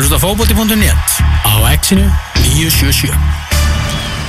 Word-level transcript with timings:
að 0.00 0.06
hlusta 0.06 0.20
fókbóti.net 0.22 1.16
á 1.44 1.52
exinu 1.74 2.06
977 2.40 3.12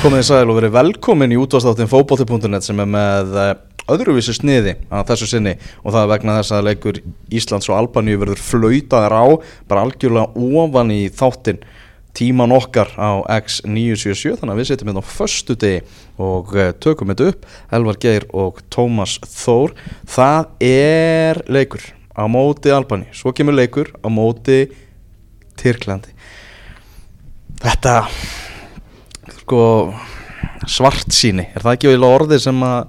Komið 0.02 0.18
þið 0.18 0.26
sæl 0.28 0.50
og 0.50 0.58
verið 0.58 0.74
velkomin 0.76 1.32
í 1.32 1.38
útváðstáttin 1.40 1.88
fókbóti.net 1.88 2.66
sem 2.66 2.82
er 2.84 2.90
með 2.92 3.38
eh, 3.40 3.52
öðruvísu 3.94 4.36
sniði 4.36 4.74
að 4.92 5.14
þessu 5.14 5.30
sinni 5.32 5.54
og 5.86 5.94
það 5.94 6.02
er 6.02 6.12
vegna 6.12 6.36
þess 6.42 6.56
að 6.58 6.68
leikur 6.68 7.00
Íslands 7.32 7.72
og 7.72 7.78
Albaníu 7.78 8.20
verður 8.20 8.44
flautaðar 8.50 9.16
á 9.16 9.26
bara 9.72 9.86
algjörlega 9.88 10.60
ofan 10.60 10.92
í 10.92 11.00
þáttin 11.08 11.64
tíman 12.20 12.58
okkar 12.58 12.92
á 13.00 13.24
X977 13.40 14.42
þannig 14.42 14.58
að 14.58 14.62
við 14.66 14.72
setjum 14.74 14.92
hérna 14.92 15.08
á 15.08 15.14
föstu 15.14 15.56
degi 15.56 15.82
og 16.20 16.52
eh, 16.58 16.76
tökum 16.84 17.16
þetta 17.16 17.32
upp 17.32 17.52
Elvar 17.80 18.04
Geir 18.04 18.28
og 18.36 18.60
Tómas 18.74 19.22
Þór. 19.24 19.78
Það 20.04 20.54
er 20.68 21.46
leikur 21.48 21.92
á 22.12 22.28
móti 22.28 22.76
Albaníu, 22.76 23.14
svo 23.16 23.32
kemur 23.32 23.56
leikur 23.56 23.96
á 24.04 24.12
móti 24.12 24.66
Tyrklandi 25.62 26.16
þetta 27.62 27.96
sko 29.42 29.62
svart 30.70 31.14
síni, 31.14 31.48
er 31.56 31.64
það 31.64 31.78
ekki 31.78 31.90
eiginlega 31.92 32.18
orðið 32.20 32.44
sem 32.44 32.66
að 32.66 32.82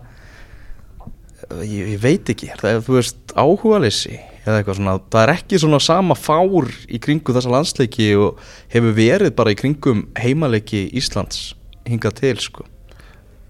ég, 1.68 1.94
ég 1.94 2.02
veit 2.02 2.32
ekki, 2.32 2.50
er 2.52 2.60
það 2.60 2.84
þú 2.86 2.98
veist 2.98 3.34
áhugalessi 3.36 4.18
eða 4.42 4.58
eitthvað 4.58 4.78
svona, 4.80 4.96
það 5.12 5.22
er 5.22 5.32
ekki 5.36 5.60
svona 5.62 5.80
sama 5.82 6.16
fár 6.18 6.70
í 6.90 7.00
kringum 7.02 7.36
þessa 7.36 7.52
landsleiki 7.52 8.08
og 8.18 8.40
hefur 8.72 8.96
verið 8.96 9.34
bara 9.38 9.54
í 9.54 9.58
kringum 9.58 10.06
heimaleiki 10.18 10.88
Íslands 10.98 11.52
hingað 11.88 12.18
til 12.22 12.36
sko 12.42 12.66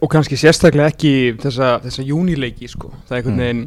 og 0.02 0.11
kannski 0.11 0.36
sérstaklega 0.39 0.91
ekki 0.91 1.14
þessa, 1.42 1.77
þessa 1.84 2.05
júnileiki 2.05 2.69
sko. 2.70 2.91
það 3.06 3.16
er 3.16 3.20
einhvern 3.23 3.42
Mm. 3.62 3.66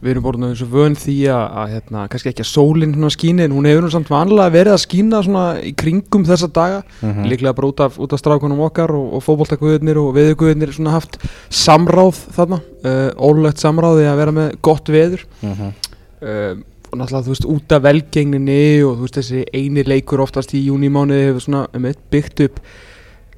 Við 0.00 0.10
erum 0.14 0.24
voruð 0.24 0.46
eins 0.48 0.62
og 0.64 0.70
vön 0.72 0.94
því 0.96 1.16
að, 1.28 1.44
að 1.60 1.72
hérna, 1.74 2.04
kannski 2.08 2.30
ekki 2.30 2.44
að 2.44 2.50
sólinn 2.50 3.10
skíni 3.12 3.44
en 3.44 3.52
hún 3.52 3.68
hefur 3.68 3.84
nú 3.84 3.90
samt 3.92 4.10
vanlega 4.10 4.54
verið 4.54 4.72
að 4.76 5.24
svona 5.26 5.44
í 5.60 5.72
kringum 5.76 6.24
þessa 6.24 6.48
daga 6.48 6.82
Mhm. 7.02 7.28
líklega 7.28 7.54
bara 7.54 7.68
út 7.68 7.80
af, 7.80 7.98
út 7.98 8.12
af 8.12 8.20
strákunum 8.20 8.60
okkar 8.60 8.90
og, 8.90 9.14
og 9.14 9.22
fótboltaguðurnir 9.24 9.98
og 10.00 10.14
veðuguðurnir 10.16 10.72
svona 10.72 10.90
haft 10.96 11.18
samráð 11.50 12.16
þarna 12.36 12.60
uh, 12.84 13.10
ólulegt 13.16 13.60
samráði 13.60 14.08
að 14.08 14.20
vera 14.20 14.32
með 14.32 14.58
gott 14.62 14.88
veður 14.88 15.24
mm 15.42 15.52
-hmm. 15.52 15.72
uh, 16.22 16.54
og 16.90 16.98
náttúrulega 16.98 17.24
þú 17.24 17.34
veist 17.34 17.48
út 17.54 17.72
af 17.72 17.82
velgengninni 17.82 18.82
og 18.84 18.96
þú 18.96 19.00
veist 19.06 19.18
þessi 19.20 19.44
eini 19.54 19.84
leikur 19.86 20.20
oftast 20.20 20.54
í 20.54 20.64
júnimánuði 20.66 21.28
hefur 21.28 21.40
svona 21.40 21.66
um 21.74 21.84
eitt 21.84 22.00
byggt 22.10 22.40
upp 22.40 22.60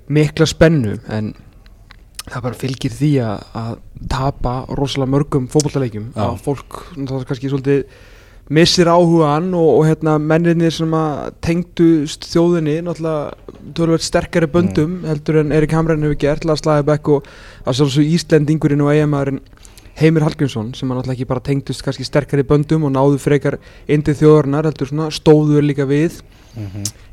mikla 0.08 0.46
spennu 0.46 0.98
en 1.08 1.34
það 2.28 2.44
bara 2.46 2.58
fylgir 2.58 2.94
því 2.94 3.12
að, 3.24 3.44
að 3.58 3.76
tapa 4.12 4.54
rosalega 4.78 5.14
mörgum 5.16 5.46
fótballaleikjum 5.52 6.10
Já. 6.14 6.24
að 6.28 6.42
fólk 6.46 6.82
náttúrulega 6.96 7.30
kannski 7.30 7.50
svolítið 7.50 7.84
missir 8.52 8.90
áhugaðan 8.90 9.52
og, 9.56 9.70
og 9.78 9.86
hérna 9.88 10.16
menninir 10.20 10.74
sem 10.74 10.94
að 10.98 11.32
tengdust 11.44 12.26
þjóðinni 12.30 12.78
náttúrulega 12.86 13.72
tölvöld 13.78 14.04
sterkari 14.04 14.50
böndum 14.50 15.00
heldur 15.08 15.40
en 15.42 15.54
Erik 15.56 15.74
Hamren 15.76 16.04
hefur 16.04 16.20
gert 16.26 16.46
Lars 16.48 16.64
Lagerbæk 16.66 17.10
og 17.14 17.28
að 17.64 17.78
sjálfsög 17.80 18.14
Íslendingurinn 18.18 18.84
og 18.84 18.92
eigamæðurinn 18.92 19.42
Heimir 20.02 20.24
Hallgrímsson 20.26 20.72
sem 20.76 20.90
að 20.90 20.98
náttúrulega 21.00 21.16
ekki 21.18 21.28
bara 21.30 21.44
tengdust 21.46 21.82
kannski 21.86 22.04
sterkari 22.06 22.44
böndum 22.46 22.84
og 22.88 22.92
náðu 22.94 23.18
frekar 23.22 23.56
indi 23.90 24.14
þjóðarinnar 24.18 24.68
heldur 24.68 24.90
svona 24.90 25.08
stóður 25.14 25.64
líka 25.66 25.86
við 25.88 26.20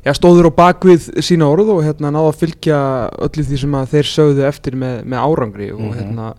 já, 0.04 0.12
stóður 0.12 0.50
á 0.50 0.58
bakvið 0.58 1.06
sína 1.24 1.46
orð 1.48 1.70
og 1.72 1.84
hérna 1.86 2.10
náðu 2.12 2.32
að 2.34 2.40
fylgja 2.42 2.80
öllu 3.24 3.44
því 3.48 3.60
sem 3.62 3.76
að 3.78 3.86
þeir 3.94 4.08
sögðu 4.10 4.44
eftir 4.50 4.76
með, 4.76 4.98
með 5.08 5.22
árangri 5.24 5.70
og 5.72 5.80
Mhm. 5.80 5.94
hérna 5.96 6.34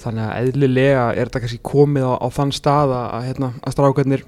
þannig 0.00 0.24
að 0.26 0.38
eðlilega 0.40 1.04
er 1.14 1.28
þetta 1.28 1.40
kannski 1.44 1.60
komið 1.62 2.06
á, 2.08 2.12
á 2.18 2.26
þann 2.32 2.52
stað 2.56 2.94
að, 2.96 3.24
hérna, 3.28 3.52
að 3.62 3.74
strákarnir 3.76 4.22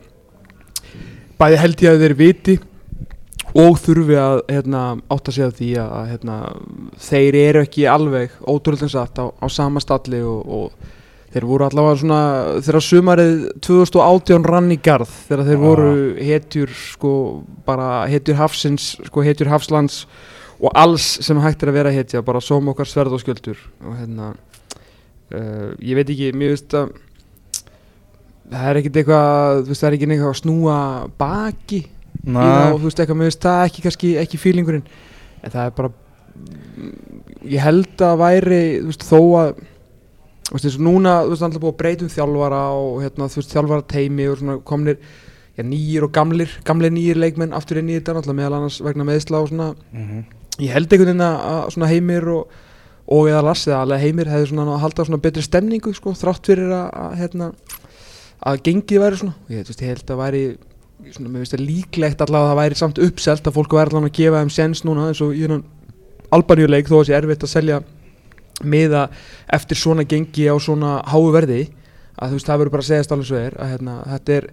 bæði 1.40 1.56
held 1.62 1.82
ég 1.82 1.90
að 1.96 2.02
þeir 2.04 2.14
viti 2.18 2.56
og 3.58 3.76
þurfi 3.80 4.16
að 4.16 4.38
hérna, 4.48 4.82
átta 5.12 5.32
sig 5.34 5.44
að 5.44 5.56
því 5.58 5.70
að 5.82 6.06
hérna, 6.12 6.36
þeir 7.08 7.38
eru 7.42 7.62
ekki 7.66 7.86
alveg 7.90 8.36
ótrúlega 8.48 8.88
satt 8.92 9.18
á, 9.20 9.26
á 9.32 9.46
sama 9.52 9.80
stalli 9.82 10.20
og, 10.24 10.46
og 10.46 10.72
þeir 11.32 11.46
voru 11.48 11.64
allavega 11.66 12.00
svona 12.02 12.20
þegar 12.60 12.84
sumarið 12.84 13.34
2018 13.64 14.44
rann 14.48 14.70
í 14.74 14.78
garð 14.84 15.12
þegar 15.28 15.44
þeir 15.48 15.56
Ah. 15.58 15.64
voru 15.64 15.92
hetjur 16.20 16.74
sko 16.76 17.12
bara 17.66 18.06
hetjur 18.12 18.36
hafsins 18.40 18.90
sko 19.06 19.24
hetjur 19.24 19.48
hafslands 19.52 20.02
og 20.62 20.70
alls 20.78 21.06
sem 21.24 21.40
hægt 21.42 21.62
er 21.64 21.72
að 21.72 21.78
vera 21.80 21.90
hetja 21.94 22.22
bara 22.22 22.40
sóm 22.40 22.68
okkar 22.70 22.86
sverð 22.86 23.16
og 23.16 23.20
skjöldur. 23.24 23.56
Og 23.82 23.96
hérna 23.98 24.34
uh, 25.34 25.72
ég 25.80 25.96
veit 25.98 26.10
ekki, 26.12 26.28
mér 26.36 26.52
veist 26.54 26.74
að 26.76 26.92
það 28.52 28.68
er 28.68 28.78
ekkert 28.82 29.00
eitthvað 29.00 29.62
þú 29.64 29.72
veist, 29.72 29.80
það 29.82 29.88
er 29.88 29.96
ekki 29.96 30.08
eitthvað 30.10 30.30
að 30.34 30.40
snúa 30.42 30.76
baki 31.18 31.80
það 32.26 32.74
og 32.74 32.78
þú 32.78 32.86
veist 32.86 33.00
eitthvað, 33.02 33.18
mér 33.22 33.30
veist 33.30 33.42
það 33.48 33.64
ekki 33.66 33.84
kannski 33.86 34.10
ekki 34.22 34.40
fílingurinn 34.42 34.84
en 35.42 35.50
það 35.54 35.64
er 35.64 35.76
bara 35.80 35.92
ég 37.48 37.62
held 37.64 38.04
að 38.06 38.18
væri 38.22 38.60
þú 38.82 38.90
veist, 38.92 39.06
þó 39.08 39.20
að 39.40 39.52
þú 40.52 40.58
veist, 40.58 40.66
eins 40.68 40.76
og 40.78 40.84
núna, 40.84 41.12
þú 41.24 41.32
veist, 41.32 41.44
alltaf 41.46 41.62
búið 41.62 41.72
að 41.72 41.78
breytum 41.82 42.10
þjálfara 42.12 42.62
og 42.76 42.98
hérna, 43.02 43.28
þú 43.32 43.40
veist, 43.40 43.54
þjálfara 43.54 43.86
teimi 43.88 44.26
og 44.28 44.38
svona 44.40 44.56
komnir, 44.68 44.98
já, 45.56 45.62
nýjir 45.64 46.04
og 46.04 46.12
gamlir 46.12 46.52
gamlir 46.68 46.92
nýjir 46.92 47.20
leikmenn 47.22 47.56
aftur 47.56 47.80
í 47.80 47.86
þetta 47.88 48.18
náttúrulega 48.18 48.38
meðal 48.42 48.58
annars 48.58 48.80
vegna 48.84 49.04
meðsla 49.08 49.40
og 49.40 49.48
svona 49.48 49.74
Mhm. 49.92 50.24
ég 50.60 50.72
held 50.76 50.92
einhvern 50.92 51.08
veginn 51.08 51.24
að 51.24 51.36
að 51.52 51.70
svona 51.72 51.88
heimir 51.88 52.28
og, 52.28 52.48
og 53.08 53.28
eða 53.28 53.54
eða 53.56 53.80
alveg 53.82 54.00
heimir 54.00 54.26
hefði 54.28 54.48
svona 54.52 54.66
að 54.74 54.82
halda 54.84 55.04
svona 55.04 55.22
betri 55.22 55.42
stemningu 55.42 55.94
sko, 55.94 56.12
þrátt 56.12 56.46
fyrir 56.46 56.68
að, 56.68 56.88
að 56.92 57.16
hérna 57.16 57.52
að 58.46 58.62
gengið 58.66 59.00
væri 59.00 59.16
svona 59.16 59.34
ég, 59.48 59.66
veist, 59.66 59.82
ég 59.82 59.88
held 59.88 60.10
að 60.10 60.20
væri 60.22 60.42
svona, 61.12 61.44
það 61.46 61.62
líklegt 61.66 62.20
allavega 62.20 62.44
að 62.44 62.52
það 62.52 62.60
væri 62.62 62.78
samt 62.80 62.98
uppselt 62.98 63.46
að 63.46 63.56
fólk 63.56 63.72
væri 63.76 63.90
allavega 63.90 64.10
að 64.12 64.18
gefa 64.18 64.42
þeim 64.42 64.52
sens 64.56 64.84
núna 64.84 65.08
eins 65.08 65.22
og 65.24 65.34
í 65.34 65.42
hérna 65.44 65.62
albaníuleik 66.32 66.88
þó 66.88 67.00
að 67.00 67.08
sé 67.08 67.16
erfitt 67.16 67.44
að 67.46 67.52
selja 67.52 67.80
miða 68.62 69.08
eftir 69.52 69.76
svona 69.76 70.04
gengi 70.08 70.46
á 70.48 70.56
svona 70.60 71.02
háu 71.08 71.30
verði 71.32 71.68
að 72.20 72.28
þú 72.30 72.36
veist 72.38 72.46
það 72.46 72.58
verður 72.60 72.70
bara 72.76 72.82
að 72.82 72.90
segjast 72.92 73.12
alveg 73.12 73.26
svo 73.26 73.36
er 73.40 73.54
að 73.58 73.70
hérna, 73.72 73.94
þetta 74.12 74.36
er 74.38 74.46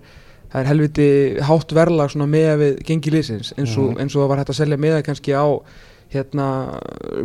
er 0.59 0.65
helviti 0.65 1.07
hátt 1.45 1.69
verðlag 1.77 2.09
svona 2.09 2.25
með 2.25 2.55
við 2.57 2.79
gengi 2.87 3.11
liðsins 3.13 3.51
eins 3.57 3.75
og, 3.77 3.91
Mhm. 3.91 3.99
eins 4.01 4.15
og 4.15 4.23
það 4.23 4.27
var 4.29 4.37
hægt 4.39 4.49
að 4.49 4.55
selja 4.63 4.77
miða 4.81 5.03
kannski 5.05 5.31
á 5.37 5.45
hérna 6.09 6.45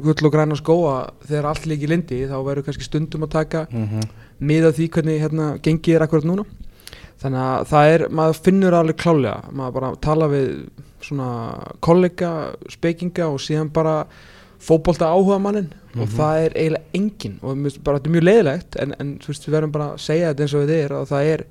gull 0.03 0.27
og 0.29 0.33
græna 0.35 0.57
skóa 0.61 1.11
þegar 1.27 1.47
allt 1.49 1.65
líki 1.67 1.89
lindi 1.89 2.27
þá 2.29 2.37
verður 2.45 2.65
kannski 2.67 2.85
stundum 2.85 3.23
að 3.25 3.31
taka 3.31 3.67
Mhm. 3.73 4.03
miða 4.43 4.73
því 4.77 4.91
hvernig 4.91 5.21
hérna 5.23 5.59
gengi 5.63 5.95
er 5.95 6.01
akkurat 6.03 6.25
núna 6.25 6.45
þannig 7.23 7.41
að 7.41 7.67
það 7.71 7.95
er, 7.95 8.09
maður 8.11 8.43
finnur 8.45 8.73
alveg 8.75 8.97
klálega 8.97 9.45
maður 9.55 9.73
bara 9.73 9.95
tala 9.97 10.29
við 10.29 10.69
svona 11.01 11.73
kollega, 11.81 12.55
spekinga 12.69 13.25
og 13.33 13.39
síðan 13.41 13.73
bara 13.73 14.07
fótbolta 14.63 15.09
áhuga 15.11 15.39
mannin 15.41 15.73
og 15.95 16.09
Mhm. 16.09 16.17
það 16.17 16.45
er 16.45 16.53
eiginlega 16.59 16.83
engin 16.95 17.39
og 17.43 17.57
bara 17.85 17.99
þetta 17.99 18.07
er 18.07 18.15
mjög 18.15 18.25
leiðilegt 18.29 18.77
en, 18.83 18.95
en 18.99 19.19
veist 19.29 19.47
við 19.47 19.55
verðum 19.55 19.73
bara 19.73 19.89
að 19.93 19.99
segja 19.99 20.33
þetta 20.35 20.43
eins 20.43 20.55
og 20.55 20.65
við 20.65 20.73
er 20.85 20.91
að 20.91 21.09
það 21.13 21.29
er 21.35 21.45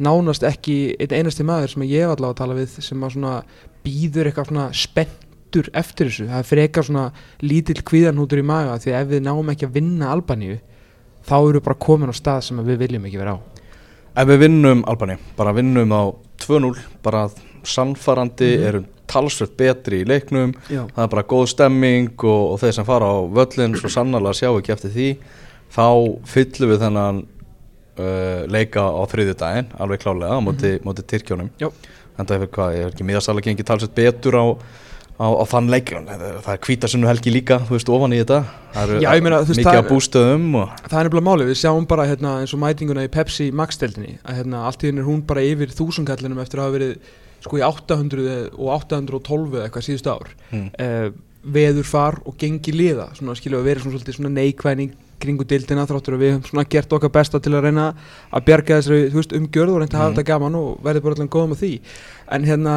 nánast 0.00 0.42
ekki 0.42 0.96
einn 1.00 1.16
einasti 1.16 1.44
maður 1.44 1.68
sem 1.72 1.82
ég 1.82 2.00
hef 2.04 2.14
allavega 2.16 2.32
að 2.34 2.40
tala 2.40 2.54
við 2.54 2.80
sem 2.84 3.04
býður 3.84 4.30
eitthvað 4.30 4.48
svona 4.50 4.66
spenntur 4.72 5.68
eftir 5.74 6.06
þessu 6.10 6.28
það 6.28 6.38
er 6.38 6.48
frekar 6.50 6.84
svona 6.84 7.12
lítill 7.42 7.82
kvíðanhútur 7.82 8.38
í 8.40 8.44
maga 8.44 8.78
því 8.78 8.92
ef 9.00 9.08
við 9.08 9.22
náum 9.22 9.52
ekki 9.52 9.66
að 9.66 9.76
vinna 9.76 10.12
Albaníu 10.12 10.58
þá 11.26 11.36
við 11.46 11.60
bara 11.62 11.78
komin 11.78 12.12
á 12.12 12.14
stað 12.16 12.40
sem 12.42 12.64
við 12.64 12.78
viljum 12.78 13.06
ekki 13.08 13.18
vera 13.18 13.36
á 13.36 13.38
Ef 14.16 14.24
við 14.30 14.38
vinnum 14.46 14.80
Albani, 14.88 15.18
bara 15.36 15.52
vinnum 15.52 15.90
á 15.92 16.08
2-0, 16.40 16.72
bara 17.04 17.26
sannfarandi, 17.66 18.50
Mhm. 18.56 18.66
erum 18.68 18.86
talsvöld 19.06 19.56
betri 19.56 20.02
í 20.02 20.06
leiknum, 20.08 20.52
Já, 20.70 20.86
það 20.90 21.02
er 21.04 21.08
bara 21.08 21.22
góð 21.22 21.46
stemming 21.52 22.08
og, 22.24 22.52
og 22.52 22.60
þeir 22.60 22.72
sem 22.74 22.84
fara 22.84 23.06
á 23.06 23.16
völlin 23.30 23.76
svo 23.78 23.88
sannarlega 23.88 24.34
sjá 24.34 24.50
ekki 24.58 24.72
eftir 24.74 24.90
því. 24.90 25.16
Þá 25.76 25.86
fyllum 26.26 26.70
við 26.72 26.80
þennan 26.82 27.20
uh, 27.98 28.46
leika 28.50 28.80
á 28.82 29.02
þriðju 29.08 29.36
daginn 29.40 29.70
alveg 29.78 30.02
klálega 30.02 30.36
á 30.36 30.40
móti, 30.42 30.72
móti 30.84 31.02
Tyrkjónum 31.06 31.50
en 31.60 32.26
það 32.26 32.42
er 32.42 32.46
hvað, 32.48 32.74
ég 32.76 32.82
er 32.86 32.90
ekki 32.94 33.04
miðasala 33.06 33.42
gengi 33.44 33.64
talsvöld 33.66 33.94
betur 33.96 34.36
á, 34.40 34.44
á, 35.20 35.26
á 35.36 35.44
þann 35.48 35.68
leik. 35.70 35.90
Það 35.92 36.48
er 36.54 36.60
hvítasunnu 36.64 37.06
helgi 37.10 37.32
líka, 37.32 37.58
þú 37.68 37.76
veist, 37.76 37.88
ofan 37.92 38.12
í 38.16 38.20
þetta. 38.22 38.38
Það 38.74 38.82
eru 38.88 39.00
Já, 39.04 39.10
meina, 39.20 39.40
mikið 39.44 39.64
það- 39.68 39.80
af 39.82 39.90
bústöðum 39.90 40.46
og, 40.62 40.70
það 40.88 40.98
er 41.00 41.08
nefnilega 41.10 41.28
máli, 41.28 41.46
við 41.50 41.60
sjáum 41.62 41.86
bara 41.88 42.06
hérna, 42.08 42.40
eins 42.40 42.54
og 42.56 42.60
mætinguna 42.60 43.04
í 43.06 43.12
Pepsi 43.12 43.50
Max-deldinni 43.52 44.18
að 44.24 44.40
hérna, 44.42 44.64
allt 44.66 44.82
í 44.82 44.90
henni 44.90 45.00
er 45.04 45.08
hún 45.10 45.22
bara 45.26 45.40
yfir 45.44 45.68
þúsundkallinum 45.76 46.40
eftir 46.42 46.58
að 46.60 46.64
hafa 46.66 46.78
verið 46.78 46.96
sko 47.46 47.60
í 47.60 47.64
800 47.66 48.50
og 48.58 48.68
812 48.76 49.56
eða 49.56 49.64
eitthvað 49.70 49.86
síðustu 49.88 50.12
ár 50.12 50.30
mm, 50.52 50.68
uh, 50.82 51.08
veður 51.56 51.86
far 51.86 52.20
og 52.26 52.34
gengi 52.40 52.72
liða 52.74 53.08
svona 53.14 53.36
skilja 53.38 53.60
við 53.62 53.68
verið 53.70 53.84
svona 53.86 53.96
svolítið 54.00 54.16
svona 54.18 54.32
neikvæning 54.34 54.94
kringu 55.22 55.46
dildina 55.48 55.86
þráttur 55.88 56.16
að 56.18 56.22
við 56.24 56.32
höfum 56.34 56.48
svona 56.50 56.64
gert 56.74 56.92
okkar 56.92 57.12
besta 57.14 57.38
til 57.40 57.54
að 57.56 57.62
reyna 57.68 57.84
að 58.34 58.44
bjarga 58.50 58.80
þessari 58.80 59.06
veist, 59.14 59.32
umgjörð 59.38 59.72
og 59.72 59.78
reynda 59.80 59.96
að 59.96 60.02
hafa 60.02 60.10
Mhm. 60.10 60.16
þetta 60.18 60.26
gaman 60.32 60.58
og 60.58 60.82
verði 60.84 61.02
bara 61.06 61.14
allan 61.16 61.30
góðum 61.32 61.54
á 61.54 61.60
því. 61.62 61.70
En 62.36 62.44
hérna 62.44 62.74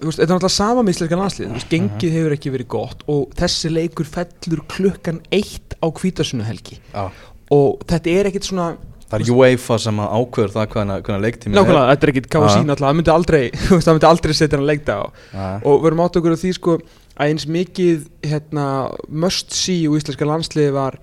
veist, 0.00 0.16
þetta 0.18 0.24
er 0.30 0.38
náttúrulega 0.38 0.54
sama 0.54 0.82
með 0.86 0.94
íslenska 0.94 1.18
landslið 1.20 1.52
veist, 1.52 1.68
gengið 1.74 2.14
hefur 2.16 2.36
ekki 2.38 2.52
verið 2.54 2.68
gott 2.72 3.02
og 3.12 3.34
þessi 3.36 3.72
leikur 3.74 4.08
fellur 4.08 4.62
klukkan 4.72 5.20
eitt 5.30 5.74
á 5.82 5.86
hvítasunnuhelgi 5.90 6.78
á, 6.96 7.10
og 7.52 7.84
þetta 7.90 8.14
er 8.16 8.30
ekkit 8.30 8.48
svona 8.48 8.70
Það 9.10 9.24
er 9.24 9.32
UEFA 9.34 9.76
sem 9.82 10.00
ákveður 10.00 10.52
það 10.54 10.66
hvernig 10.74 11.22
leiktími 11.24 11.56
nákvæmlega, 11.56 11.86
þetta 11.90 12.06
er 12.06 12.12
ekkit 12.12 12.28
KSC 12.30 12.56
Já. 12.56 12.64
náttúrulega, 12.68 12.90
það 12.90 12.98
myndi 13.00 13.14
aldrei 13.14 13.40
myndi 13.96 14.08
aldrei 14.10 14.34
setja 14.38 14.56
hann 14.56 14.66
að 14.66 14.70
leikta 14.70 14.98
á. 15.02 15.04
Er 15.34 15.64
og 15.66 15.80
við 15.80 15.88
erum 15.90 16.02
átt 16.04 16.18
okkur 16.20 16.36
á 16.36 16.42
því 16.42 16.52
sko 16.54 16.76
að 17.20 17.32
eins 17.32 17.46
mikið 17.50 18.04
hérna, 18.30 18.66
must 19.10 19.56
see 19.56 19.88
úr 19.90 19.98
íslenska 19.98 20.28
landsliði 20.30 20.76
var 20.78 21.00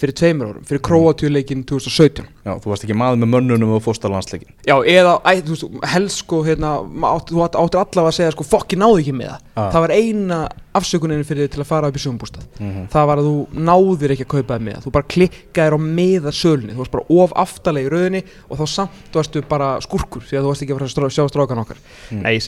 fyrir 0.00 0.14
tveimur 0.20 0.48
árum, 0.50 0.64
fyrir 0.68 0.80
Króatjuleikin 0.86 1.62
2017 1.68 2.26
Já, 2.46 2.52
þú 2.62 2.70
varst 2.72 2.84
ekki 2.86 2.96
maður 2.96 3.20
með 3.22 3.30
mönnunum 3.34 3.74
og 3.76 3.82
fórstarlandsleikin 3.84 4.52
Já, 4.68 4.74
eða, 4.78 5.14
æ, 5.26 5.32
þú 5.46 5.54
veist, 5.54 5.66
helst 5.92 6.22
sko 6.24 6.40
hérna, 6.46 6.70
átt, 7.10 7.30
þú 7.32 7.42
átt- 7.46 7.58
áttir 7.60 7.80
allavega 7.82 8.10
að 8.12 8.16
segja 8.18 8.34
sko 8.36 8.46
fokki 8.48 8.78
náðu 8.80 9.00
ekki 9.02 9.14
með 9.18 9.30
það, 9.32 9.40
Já. 9.56 9.64
það 9.74 9.84
var 9.86 9.94
eina 9.96 10.38
afsökunin 10.80 11.24
fyrir 11.26 11.46
þig 11.48 11.52
til 11.56 11.62
að 11.64 11.70
fara 11.72 11.90
upp 11.90 11.98
í 11.98 12.04
sumbústað 12.04 12.44
mm 12.60 12.86
það 12.94 13.06
var 13.10 13.18
að 13.20 13.26
þú 13.30 13.36
náðir 13.70 14.14
ekki 14.14 14.26
að 14.26 14.32
kaupa 14.36 14.54
það 14.56 14.66
með 14.68 14.80
þú 14.84 14.92
bara 14.94 15.10
klikkaðir 15.14 15.74
á 15.74 15.80
meða 16.00 16.32
sölni 16.34 16.74
þú 16.74 16.80
varst 16.84 16.94
bara 16.94 17.06
of 17.10 17.32
aftalega 17.34 17.86
í 17.86 17.92
rauðinni 17.94 18.22
og 18.48 18.60
þá 18.60 18.66
samt 18.70 19.14
varstu 19.14 19.42
bara 19.50 19.70
skurkur 19.82 20.22
því 20.22 20.38
að 20.38 20.42
þú 20.44 20.52
varst 20.52 20.62
ekki 20.62 20.74
að 20.74 20.80
fara 20.80 21.08
að 21.10 21.16
sjá 21.16 21.24
strákan 21.30 21.62
okkar. 21.64 21.78
Mm. 22.10 22.22
nei, 22.22 22.38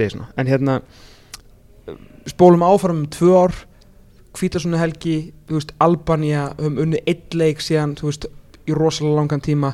Hvítasunni 4.32 4.78
helgi, 4.80 5.16
þú 5.48 5.58
veist, 5.58 5.72
Albania 5.84 6.46
höfum 6.58 6.78
unnið 6.86 7.02
eitt 7.12 7.34
leik 7.36 7.60
síðan 7.60 7.96
þú 7.98 8.08
veist, 8.08 8.26
í 8.66 8.76
rosalega 8.76 9.18
langan 9.20 9.42
tíma 9.44 9.72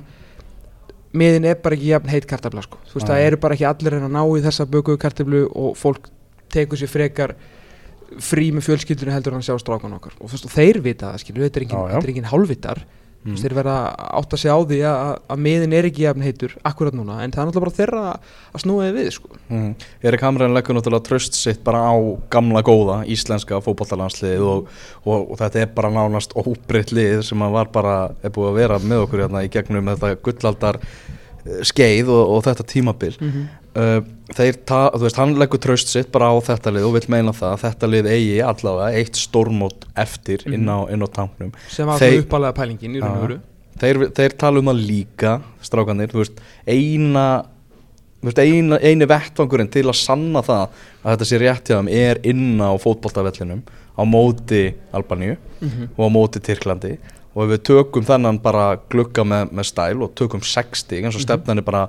miðin 1.18 1.46
er 1.48 1.60
bara 1.62 1.76
ekki 1.78 1.92
jafn 1.92 2.10
heit 2.12 2.26
kartabla 2.28 2.62
sko. 2.66 2.80
þú 2.90 2.98
veist, 2.98 3.06
Já. 3.06 3.12
það 3.14 3.26
eru 3.28 3.38
bara 3.44 3.54
ekki 3.56 3.68
allir 3.68 3.96
en 3.98 4.08
að 4.08 4.14
ná 4.16 4.22
í 4.24 4.42
þessa 4.44 4.66
bökuðu 4.68 5.00
kartablu 5.04 5.44
og 5.54 5.76
fólk 5.78 6.10
tekur 6.52 6.80
sér 6.80 6.90
frekar 6.92 7.34
frí 8.24 8.48
með 8.56 8.66
fjölskyldunni 8.68 9.12
heldur 9.12 9.34
en 9.36 9.42
að 9.42 9.48
sjá 9.50 9.58
strákan 9.60 9.96
okkar 9.98 10.14
og, 10.18 10.28
þú 10.28 10.34
veist, 10.36 10.46
og 10.48 10.54
þeir 10.54 10.80
vita 10.84 11.10
það, 11.12 11.22
skilju, 11.24 11.44
þetta 11.46 11.60
er 11.60 11.66
engin, 11.66 11.76
Já, 11.78 11.82
já. 11.84 11.94
þetta 11.94 12.08
er 12.08 12.12
engin 12.14 12.30
hálfvitar 12.32 12.82
Mm. 13.28 13.38
Þeir 13.42 13.54
verða 13.58 13.76
að 13.84 14.06
átta 14.20 14.38
sig 14.40 14.50
á 14.54 14.58
því 14.58 14.78
að, 14.88 15.10
að 15.34 15.42
miðin 15.44 15.74
er 15.76 15.88
ekki 15.88 16.04
jafn 16.06 16.24
heitur 16.24 16.54
akkurat 16.70 16.96
núna, 16.96 17.18
en 17.24 17.34
það 17.34 17.42
er 17.42 17.48
náttúrulega 17.50 17.66
bara 17.66 17.78
þeirra 17.78 18.04
að 18.54 18.62
snúa 18.64 18.86
þið 18.88 18.98
við, 19.00 19.10
sko 19.18 19.34
Mm. 19.48 19.70
Erik 20.04 20.20
Hamren 20.26 20.52
leggur 20.52 20.76
náttúrulega 20.76 21.06
tröst 21.06 21.36
sitt 21.38 21.62
bara 21.64 21.80
á 21.88 21.96
gamla 22.28 22.60
góða 22.60 22.98
íslenska 23.08 23.62
fótballalandsliðið 23.64 24.42
og, 24.44 24.66
og, 25.06 25.30
og 25.32 25.38
þetta 25.40 25.62
er 25.62 25.70
bara 25.72 25.88
nánast 25.94 26.34
óbreytt 26.36 26.92
lið 26.92 27.22
sem 27.24 27.44
að 27.46 27.54
var 27.56 27.70
bara, 27.72 27.94
er 28.20 28.34
búið 28.34 28.50
að 28.50 28.58
vera 28.60 28.78
með 28.84 29.06
okkur 29.06 29.22
hérna 29.24 29.44
í 29.46 29.48
gegnum 29.54 29.88
þetta 29.88 30.10
gullaldar 30.26 30.80
eh, 30.84 31.62
skeið 31.64 32.12
og, 32.12 32.34
og 32.36 32.44
þetta 32.44 32.68
tímabil 32.74 33.14
uh, 33.16 33.40
þeir, 34.38 34.56
ta, 34.68 34.78
þú 34.94 35.04
veist, 35.04 35.18
hann 35.20 35.34
leggur 35.38 35.60
tröst 35.62 35.92
sitt 35.92 36.10
bara 36.14 36.30
á 36.32 36.36
þetta 36.44 36.72
lið 36.74 36.86
og 36.88 36.96
vil 36.98 37.04
meina 37.14 37.32
það 37.36 37.52
að 37.54 37.62
þetta 37.66 37.90
lið 37.92 38.08
eigi 38.14 38.38
allavega 38.44 39.02
eitt 39.02 39.20
stórmót 39.20 39.86
eftir 39.98 40.42
inn 40.50 40.66
á, 40.68 40.78
inn 40.92 41.04
á 41.04 41.08
tanknum. 41.08 41.52
Sem 41.70 41.86
Þeir- 41.88 41.98
Þeir... 42.02 42.22
uppalega 42.24 42.56
pælingin 42.58 42.96
í 42.98 43.02
raun 43.04 43.14
og 43.16 43.22
veru. 43.26 43.38
Þeir, 43.78 44.00
þeir 44.16 44.34
tala 44.40 44.58
um 44.58 44.70
það 44.72 44.80
líka 44.88 45.36
strákanir, 45.62 46.10
þú 46.10 46.22
veist, 46.24 46.40
eina 46.66 47.26
þú 48.18 48.26
veist, 48.32 48.40
eina, 48.42 48.78
eini 48.82 49.06
vettvangurinn 49.06 49.70
til 49.70 49.84
að 49.86 49.94
sanna 50.00 50.42
það 50.42 50.64
að 51.04 51.12
þetta 51.12 51.28
sé 51.30 51.38
rétt 51.44 51.70
hjá 51.70 51.76
þeim 51.78 51.92
er 51.94 52.18
inn 52.26 52.58
á 52.58 52.74
fótboltavellinum 52.82 53.60
á 53.94 54.02
móti 54.06 54.64
Albaníu 54.94 55.36
Mhm. 55.60 55.88
og 55.96 56.02
á 56.02 56.08
móti 56.10 56.42
Tyrklandi. 56.42 56.96
Og 57.34 57.44
ef 57.44 57.50
við 57.54 57.62
tökum 57.70 58.04
þennan 58.06 58.40
bara 58.42 58.76
glugga 58.90 59.22
með, 59.22 59.52
með 59.54 59.64
stæl 59.70 60.02
og 60.02 60.14
tökum 60.18 60.40
60 60.42 61.04
eins 61.04 61.14
og 61.14 61.22
stefnan 61.22 61.58
er 61.58 61.62
bara 61.66 61.88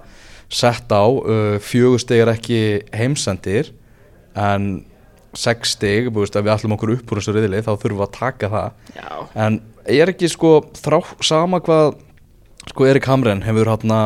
sett 0.50 0.90
á 0.92 1.04
uh, 1.06 1.58
fjögur 1.62 2.00
stig 2.02 2.24
er 2.24 2.32
ekki 2.34 2.62
heimsendir 2.96 3.70
en 4.36 4.86
6 5.38 5.76
stig, 5.76 6.08
þú 6.10 6.24
veist, 6.24 6.36
ef 6.40 6.42
við 6.46 6.54
ætlum 6.56 6.74
okkur 6.74 6.96
upp 6.96 7.12
úr 7.14 7.20
þessu 7.22 7.36
riðli 7.36 7.60
þá 7.62 7.70
þurfum 7.78 8.00
við 8.00 8.06
að 8.08 8.16
taka 8.18 8.48
það. 8.50 8.72
Já, 8.96 9.10
En 9.46 9.60
er 9.86 10.10
ekki 10.10 10.30
sko 10.32 10.54
þrá, 10.74 10.98
sama 11.22 11.60
hvað 11.62 12.00
sko 12.72 12.88
Erik 12.90 13.06
Hamren 13.06 13.44
hefur 13.46 13.70
hérna 13.70 14.00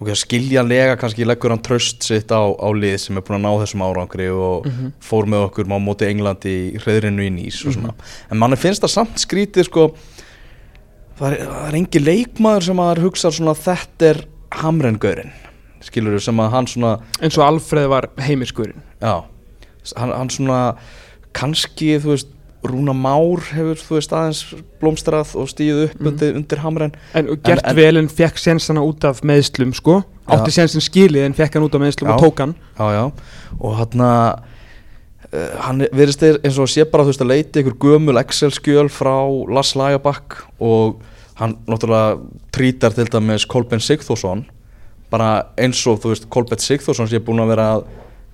okay, 0.00 0.16
skiljanlega 0.16 0.96
kannski 1.00 1.26
leggur 1.28 1.52
hann 1.52 1.60
tröst 1.64 2.02
sitt 2.08 2.32
á, 2.32 2.40
á 2.40 2.68
lið 2.72 2.96
sem 3.04 3.20
er 3.20 3.24
búin 3.26 3.36
að 3.36 3.44
ná 3.44 3.52
þessum 3.60 3.84
árangri 3.84 4.30
og 4.32 4.64
Mhm. 4.66 4.94
fór 5.04 5.28
með 5.28 5.44
okkur 5.50 5.68
á 5.68 5.76
móti 5.76 6.08
Englandi 6.08 6.54
í 6.72 6.80
hreðrinu 6.80 7.26
í 7.28 7.30
Nýs 7.36 7.60
og 7.68 7.76
svona. 7.76 7.92
En 8.32 8.38
manni 8.40 8.56
finnst 8.56 8.80
það 8.80 8.94
samt 8.96 9.20
skrítið 9.20 9.68
sko 9.68 9.90
það 11.20 11.32
er, 11.36 11.46
það 11.46 11.68
er 11.68 11.78
engi 11.82 12.00
leikmaður 12.00 12.62
sem 12.70 12.76
að 12.80 13.02
hugsa 13.04 13.28
svona 13.30 13.54
þetta 13.60 14.08
er 14.14 14.22
Hamren-gaurinn 14.60 15.32
skilur 15.80 16.18
sem 16.20 16.36
að 16.42 16.50
hann 16.50 16.66
svona 16.66 16.98
eins 17.22 17.38
og 17.38 17.46
Alfreð 17.46 17.88
var 17.88 18.08
heimiskurinn 18.18 18.82
Já, 19.00 19.24
hann, 19.96 20.12
hann 20.12 20.28
svona 20.30 20.76
kannski, 21.36 21.96
þú 22.02 22.14
veist 22.14 22.36
Rúna 22.66 22.92
Már 22.92 23.40
hefur, 23.54 23.78
þú 23.80 23.94
veist, 23.96 24.12
aðeins 24.12 24.40
blómstrað 24.82 25.30
og 25.40 25.46
stíð 25.48 25.78
upp 25.86 25.94
Mhm. 26.00 26.06
undir, 26.10 26.34
undir 26.36 26.58
hamren 26.60 26.92
En 27.14 27.30
og 27.30 27.42
gert 27.42 27.62
En- 27.64 27.76
vel 27.76 27.96
en 27.96 28.08
fekk 28.08 28.36
sensana 28.36 28.80
út 28.84 29.02
af 29.04 29.22
meðslum 29.22 29.72
sko. 29.74 30.02
Átti 30.28 30.50
sensin 30.52 30.80
skilið 30.84 31.24
en 31.24 31.32
fekk 31.34 31.54
hann 31.54 31.62
út 31.64 31.74
af 31.74 31.80
meðslum 31.80 32.10
og 32.12 32.20
Já. 32.20 32.26
tók 32.26 32.38
hann. 32.38 32.54
Já, 32.78 32.86
já, 32.92 33.12
og 33.60 33.76
hann 33.76 34.00
að 34.00 34.42
uh, 35.32 35.56
hann 35.62 35.80
verðist 35.92 36.18
þeir 36.20 36.38
eins 36.44 36.58
og 36.58 36.68
sé 36.68 36.84
bara, 36.90 37.04
þú 37.04 37.06
veist, 37.06 37.20
að 37.22 37.28
leita 37.32 37.60
ykkur 37.62 37.78
gömul 37.78 38.18
Excel-skjöl 38.20 38.88
frá 38.90 39.16
Lars 39.48 39.74
Lagerbakk 39.74 40.42
og 40.60 41.00
hann 41.36 41.56
náttúrulega 41.66 42.20
trítar 42.52 42.92
til 42.94 43.06
dæmis 43.06 43.46
Kolben 43.46 43.78
Sigþórsson 43.80 44.44
bara 45.10 45.30
eins 45.58 45.80
og, 45.90 45.98
þú 46.02 46.08
veist, 46.14 46.28
Kolben 46.32 46.58
Sigþórsson 46.62 47.10
sé 47.10 47.18
búin 47.24 47.42
að 47.42 47.52
vera 47.54 47.66
að 47.76 47.82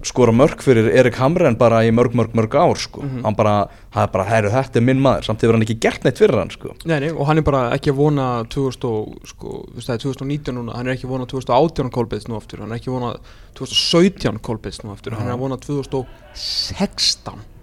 skora 0.06 0.31
mörg 0.37 0.61
fyrir 0.62 0.90
Erik 0.93 1.17
Hamren 1.19 1.56
bara 1.58 1.81
í 1.82 1.88
mörg, 1.94 2.12
mörg, 2.14 2.34
mörg 2.37 2.52
ár, 2.55 2.76
sko. 2.78 3.00
Mhm. 3.02 3.23
hann 3.25 3.34
bara, 3.34 3.69
það 3.94 4.02
er 4.02 4.11
bara, 4.12 4.25
herru, 4.28 4.50
þetta 4.52 4.76
er 4.76 4.84
minn 4.84 5.00
maður. 5.00 5.25
Samt 5.25 5.40
hefur 5.40 5.55
hann 5.56 5.64
ekki 5.64 5.81
gert 5.81 6.05
neitt 6.05 6.19
fyrir 6.20 6.38
hann, 6.38 6.50
sko. 6.50 6.75
Nei, 6.84 7.00
nei, 7.00 7.11
og 7.11 7.26
hann 7.26 7.38
er 7.38 7.43
bara 7.43 7.73
ekki 7.73 7.90
að 7.90 7.96
vona 7.96 8.44
2000, 8.44 8.84
og, 8.84 9.17
sko, 9.25 9.64
þú 9.73 9.75
veist, 9.75 9.88
það 9.88 9.96
er 9.96 10.05
2019 10.05 10.55
núna 10.55 10.76
hann 10.76 10.87
er 10.87 10.93
ekki 10.94 11.06
að 11.08 11.14
vona 11.17 11.26
2018 11.26 11.90
kolbeits 11.90 12.28
nú 12.28 12.37
aftur 12.37 12.61
hann 12.61 12.73
er 12.73 12.76
ekki 12.79 12.90
að 12.93 12.99
vona 13.00 13.17
2017 13.56 14.38
kolbeits 14.38 14.82
nú 14.84 14.93
aftur 14.93 15.17
hann 15.17 15.29
er 15.29 15.34
að 15.34 15.43
vona 15.46 15.56
2016 15.56 17.56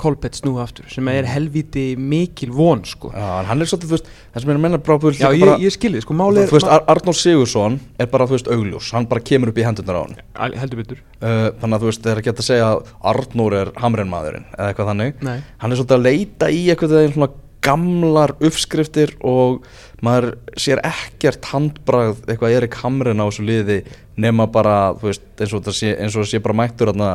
kolbeits 0.00 0.42
nú 0.46 0.56
aftur 0.62 0.88
sem 0.92 1.08
er 1.12 1.26
helviti 1.28 1.84
mikil 1.98 2.52
von 2.54 2.82
sko. 2.86 3.10
Já, 3.14 3.46
hann 3.48 3.62
er 3.62 3.70
svolítið, 3.70 3.90
þú 3.90 3.96
veist, 3.96 4.10
það 4.34 4.44
sem 4.44 4.52
er 4.52 4.58
að 4.58 4.64
menna 4.64 4.80
veist, 4.84 5.20
Já, 5.20 5.28
ég, 5.32 5.44
bara, 5.44 5.56
ég 5.62 5.74
skilði, 5.74 6.02
sko, 6.04 6.16
málið 6.18 6.42
er 6.42 6.50
þú 6.50 6.58
veist, 6.58 6.70
Ar 6.76 6.84
Arnór 6.94 7.18
Sigursson 7.18 7.78
er 8.02 8.10
bara, 8.12 8.28
þú 8.28 8.36
veist, 8.36 8.52
augljós, 8.56 8.90
hann 8.96 9.08
bara 9.10 9.24
kemur 9.30 9.52
upp 9.52 9.60
í 9.62 9.66
hendurnar 9.66 9.98
á 9.98 10.02
hann 10.04 10.20
Al- 10.46 10.58
heldur 10.60 10.82
betur. 10.82 11.00
Uh, 11.20 11.48
þannig 11.62 11.78
að 11.78 11.86
þú 11.86 11.90
veist, 11.90 12.04
það 12.04 12.12
er 12.12 12.22
ekki 12.22 12.32
hægt 12.32 12.44
að 12.44 12.50
segja 12.50 12.68
að 12.74 12.92
Arnór 13.14 13.58
er 13.62 13.72
hamrenmaðurinn 13.82 14.46
eða 14.52 14.70
eitthvað 14.70 14.92
þannig. 14.92 15.26
Nei, 15.26 15.36
hann 15.62 15.72
er 15.72 15.80
svolítið 15.80 15.98
að 15.98 16.06
leita 16.10 16.52
í 16.52 16.62
eitthvað 16.70 16.96
þegar 16.96 17.16
svona 17.16 17.32
gamlar 17.66 18.36
uppskriftir 18.46 19.16
og 19.26 19.64
maður 20.04 20.36
sér 20.60 20.82
ekkert 20.86 21.48
handbragð 21.50 22.20
eitthvað 22.28 22.58
Erik 22.60 22.76
Hamren 22.82 23.22
á 23.22 23.26
þessu 23.26 23.46
liði 23.46 23.80
nema 24.22 24.46
bara, 24.52 24.92
þú 25.00 25.10
veist, 25.10 25.24
eins 25.40 25.56
og 25.56 25.64
það 25.66 25.78
sé, 25.80 25.96
það 25.98 26.28
sé 26.30 26.42
bara 26.44 26.58
mættur 26.60 26.92
þarna 26.92 27.10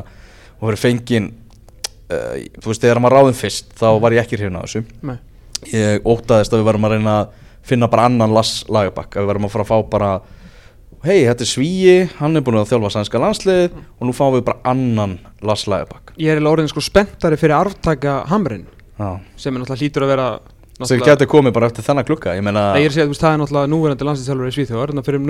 og 0.62 0.68
verið 0.70 0.84
fengin 0.84 1.30
þú 2.58 2.72
veist, 2.72 2.84
þegar 2.84 3.02
var 3.06 3.16
ráðin 3.18 3.38
fyrst 3.38 3.72
þá 3.80 3.88
var 4.04 4.16
ég 4.16 4.26
ekki 4.26 4.40
hrifin 4.40 4.60
á 4.60 4.64
þessu. 4.66 4.84
Nei. 5.08 5.18
Ég 5.72 6.06
ótaðist 6.08 6.54
að 6.54 6.62
við 6.62 6.70
varum 6.72 6.88
að 6.88 6.96
reyna 6.96 7.16
að 7.22 7.40
finna 7.66 7.90
bara 7.92 8.08
annan 8.10 8.34
Lass 8.34 8.64
Lagerbakk 8.70 9.16
að 9.16 9.26
við 9.26 9.32
varum 9.32 9.48
að 9.48 9.54
fara 9.56 9.66
að 9.66 9.72
fá 9.72 9.90
bara 9.92 10.12
hei, 11.06 11.24
þetta 11.28 11.46
er 11.46 11.50
Svíi, 11.50 11.96
hann 12.20 12.38
er 12.38 12.46
búin 12.46 12.60
að 12.62 12.72
þjálfa 12.72 12.94
sænska 12.96 13.22
landslið 13.22 13.76
og 13.78 14.08
nú 14.08 14.16
fáum 14.18 14.36
við 14.36 14.46
bara 14.50 14.62
annan 14.72 15.18
Lass 15.46 15.68
Lagerbakk 15.70 16.16
Ég 16.18 16.32
er 16.32 16.40
eiginlega 16.40 16.56
orðin 16.58 16.72
sko 16.72 16.84
spenntari 16.86 17.40
fyrir 17.42 17.58
arftaka 17.58 18.22
Hamrin 18.32 18.66
sem 19.40 19.54
er 19.54 19.62
náttúrulega 19.62 19.82
hlýtur 19.82 20.06
að 20.06 20.12
vera 20.14 20.28
sem 20.90 21.00
getur 21.06 21.28
komið 21.32 21.54
bara 21.56 21.68
eftir 21.72 21.86
þennan 21.86 22.06
klukka 22.08 22.34
ég 22.38 22.44
meina 22.46 22.64
Nei, 22.74 22.82
ég 22.84 22.90
er 22.90 22.92
að 22.92 22.96
segja, 22.98 23.08
veist, 23.12 23.22
það 23.24 23.34
er 23.36 23.42
náttúrulega 23.42 23.72
núverandi 23.74 24.08
landslýstjálfur 24.08 24.48
í 24.50 24.56
Svíþjóðar, 24.56 24.92
þannig 24.92 25.04
að 25.04 25.10
fyrir 25.10 25.22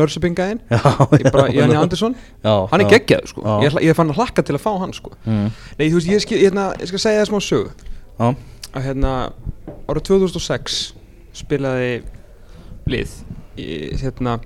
ég 1.22 1.31
bara, 1.31 1.48
Janni 1.55 1.77
Andersson, 1.81 2.15
já, 2.43 2.53
hann 2.72 2.81
er 2.81 2.88
já. 2.88 2.91
geggjaður 2.96 3.31
sko 3.34 3.58
ég, 3.65 3.77
ég 3.88 3.98
fann 3.98 4.12
að 4.13 4.20
hlakka 4.22 4.46
til 4.48 4.55
að 4.58 4.63
fá 4.65 4.72
hann 4.81 4.93
sko 4.98 5.12
mm. 5.25 5.48
Nei, 5.79 5.86
þú 5.89 5.98
veist, 6.00 6.10
ég, 6.12 6.24
skil, 6.25 6.38
ég, 6.38 6.50
hérna, 6.50 6.67
ég 6.81 6.91
skal 6.91 7.03
segja 7.05 7.24
það 7.24 7.29
smá 7.31 7.39
sögu 7.48 7.72
já, 8.22 8.27
að 8.72 8.86
hérna, 8.88 9.13
árið 9.91 10.08
2006 10.12 10.79
spilaði 11.41 11.91
lið 12.91 13.17
hérna, 14.01 14.38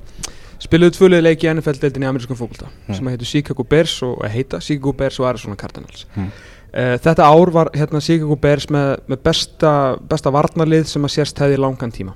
spilaði 0.66 0.96
tvö 0.98 1.10
liði 1.12 1.26
leiki 1.28 1.48
í 1.48 1.54
NFL-deildinni 1.54 2.08
í 2.08 2.10
amerískum 2.10 2.38
fókbalta 2.40 2.72
Mm. 2.86 2.94
sem 2.98 3.08
heitir 3.10 3.26
Chicago 3.30 3.64
Bears 3.66 3.96
og 4.06 4.20
heita 4.30 4.60
Chicago 4.62 4.92
Bears 4.94 5.20
og 5.20 5.26
Arizona 5.30 5.56
Cardinals 5.58 6.06
Mm. 6.16 6.30
Uh, 6.76 6.98
Þetta 7.02 7.26
ár 7.32 7.52
var 7.56 7.72
hérna 7.76 8.02
Chicago 8.04 8.36
Bears 8.36 8.68
með, 8.74 8.92
með 9.08 9.24
besta, 9.26 9.72
besta 10.12 10.32
varnarlið 10.36 10.86
sem 10.92 11.08
að 11.08 11.16
sérst 11.16 11.40
hefði 11.42 11.58
langan 11.64 11.92
tíma. 11.96 12.14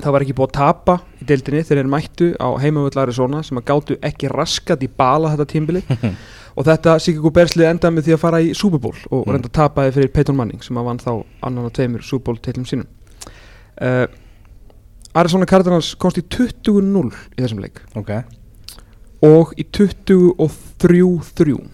Það 0.00 0.14
var 0.14 0.24
ekki 0.24 0.34
búið 0.38 0.48
að 0.48 0.56
tapa 0.56 0.94
í 1.20 1.26
deildinni 1.28 1.60
þegar 1.60 1.82
þeir 1.82 1.88
mættu 1.92 2.28
á 2.40 2.48
heimavöld 2.62 2.94
Arizona 3.02 3.42
sem 3.44 3.58
að 3.60 3.66
gátu 3.68 3.96
ekki 4.00 4.30
raskat 4.32 4.80
í 4.86 4.88
bala 4.96 5.34
þetta 5.34 5.44
tímbili 5.50 5.82
og 6.56 6.64
þetta 6.64 6.94
Chicago 7.04 7.28
Bears 7.36 7.52
lið 7.58 7.68
endaði 7.68 7.96
með 7.98 8.06
því 8.08 8.14
að 8.16 8.22
fara 8.22 8.40
í 8.40 8.54
Super 8.56 8.80
Bowl 8.80 8.96
og 9.10 9.26
Mm. 9.26 9.34
reynda 9.36 9.50
tapaði 9.52 9.92
fyrir 9.98 10.12
Peyton 10.14 10.38
Manning 10.38 10.64
sem 10.64 10.78
að 10.80 10.88
vann 10.88 11.02
þá 11.04 11.10
annan 11.44 11.68
og 11.68 11.74
tveimur 11.76 12.02
Super 12.06 12.30
Bowl 12.30 12.40
teitlum 12.40 12.64
sínum. 12.70 12.88
Uh, 13.76 14.06
Arizona 15.20 15.44
Cardinals 15.50 15.92
komst 16.00 16.16
í 16.16 16.24
20-0 16.32 17.12
í 17.36 17.42
þessum 17.42 17.60
leik. 17.60 17.82
Ok. 17.98 18.10
Og 19.26 19.52
í 19.60 19.66
23-3 19.68 21.52
mm. 21.52 21.68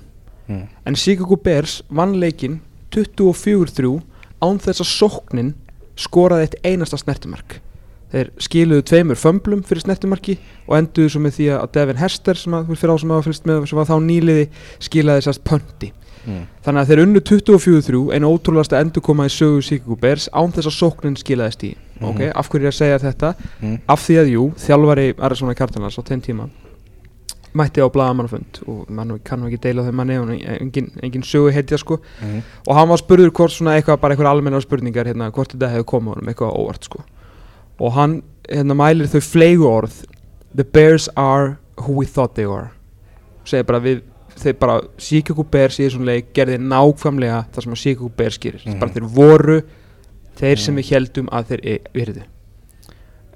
En 0.87 0.95
Chicago 0.97 1.37
Bears 1.43 1.81
vann 1.91 2.17
leikinn 2.23 2.61
24-3 2.95 4.01
án 4.45 4.59
þess 4.63 4.83
að 4.85 4.91
sóknin 4.93 5.55
skoraði 5.97 6.47
eitt 6.49 6.59
einasta 6.67 6.99
snertimark 7.01 7.61
þeir 8.13 8.29
skiluðu 8.41 8.85
tveimur 8.87 9.19
fömblum 9.19 9.65
fyrir 9.67 9.83
snertumarki 9.83 10.37
og 10.69 10.77
enduðu 10.79 11.11
svo 11.13 11.23
með 11.25 11.39
því 11.41 11.47
að 11.57 11.71
Devin 11.75 11.99
Hester 12.01 12.39
sem 12.39 12.55
að, 12.55 12.69
fyrir 12.79 12.95
á 12.95 12.97
sem 13.03 13.15
að 13.17 13.25
fylgst 13.27 13.49
með 13.51 13.65
sem 13.67 13.81
var 13.81 13.89
þá 13.89 13.97
nýliði 14.05 14.45
skilaði 14.87 15.25
sérst 15.27 15.43
pönti 15.49 15.91
mm. 16.27 16.45
þannig 16.67 16.83
að 16.85 16.93
þeir 16.93 17.03
unnu 17.07 17.23
24-3 17.33 18.05
en 18.17 18.29
ótrúlegasta 18.29 18.79
endur 18.81 19.03
koma 19.09 19.27
í 19.27 19.33
sögu 19.35 19.65
Chicago 19.67 19.99
Bears 20.01 20.29
án 20.33 20.55
þess 20.55 20.71
að 20.71 20.79
sóknin 20.79 21.19
skilaðist 21.19 21.67
í 21.67 21.75
Mhm. 21.97 22.09
ok, 22.11 22.19
af 22.37 22.49
hverju 22.53 22.67
er 22.69 22.73
að 22.75 22.77
segja 22.77 22.97
þetta 23.01 23.29
Mm. 23.63 23.77
af 23.89 24.01
því 24.05 24.17
að 24.21 24.27
jú, 24.35 24.43
þjálfari 24.61 25.15
Arizona 25.19 25.55
Cardinals 25.55 25.97
á 25.97 26.03
þeim 26.05 26.21
tíma 26.21 26.49
mætti 27.57 27.81
á 27.81 27.89
blagamannafund 27.93 28.61
og 28.69 28.91
mann 28.91 29.19
kann 29.25 29.41
nú 29.41 29.49
ekki 29.51 29.61
deila 29.67 29.83
þeim 29.87 29.95
manni 30.01 30.17
og 30.21 30.31
engin, 30.61 30.91
engin 31.03 31.23
sögu 31.25 31.53
heitja 31.55 31.79
sko 31.79 31.99
Mm. 32.23 32.43
og 32.67 32.75
hann 32.77 32.89
var 32.89 32.97
spurður 33.03 33.31
hvort 33.33 33.53
svona 33.55 33.77
eitthvað 33.81 34.01
bara 34.01 34.15
eitthvað 34.15 34.31
almennar 34.33 34.61
spurningar 34.65 35.07
hérna, 35.07 35.31
hvort 35.31 35.53
þetta 35.55 35.71
hefði 35.73 35.85
komið 35.93 36.15
honum 36.15 36.29
eitthvað 36.33 36.57
óvart 36.61 36.85
sko 36.91 37.03
og 37.81 37.93
hann 37.93 38.23
hérna 38.49 38.75
mælir 38.77 39.07
þau 39.09 39.21
fleigu 39.21 39.67
orð 39.69 40.05
the 40.57 40.65
bears 40.65 41.09
are 41.17 41.57
who 41.79 41.93
we 41.99 42.07
thought 42.07 42.35
they 42.35 42.47
were 42.47 42.71
segir 43.45 43.65
bara 43.67 43.81
við 43.81 44.03
þeir 44.37 44.59
bara 44.61 44.81
Chicago 44.99 45.43
Bears 45.45 45.79
í 45.81 45.87
þessum 45.87 46.05
leik 46.05 46.33
gerði 46.37 46.59
nákvæmlega 46.61 47.47
það 47.55 47.63
sem 47.65 47.73
að 47.73 47.83
Chicago 47.83 48.09
Bears 48.17 48.39
gerir 48.39 48.63
Mhm. 48.67 48.79
bara 48.81 48.93
þeir 48.93 49.07
voru 49.15 49.63
þeir 50.37 50.57
sem 50.59 50.75
Mhm. 50.75 50.81
við 50.83 50.91
heldum 50.93 51.29
að 51.33 51.45
þeir 51.51 51.79
virðu 51.95 52.23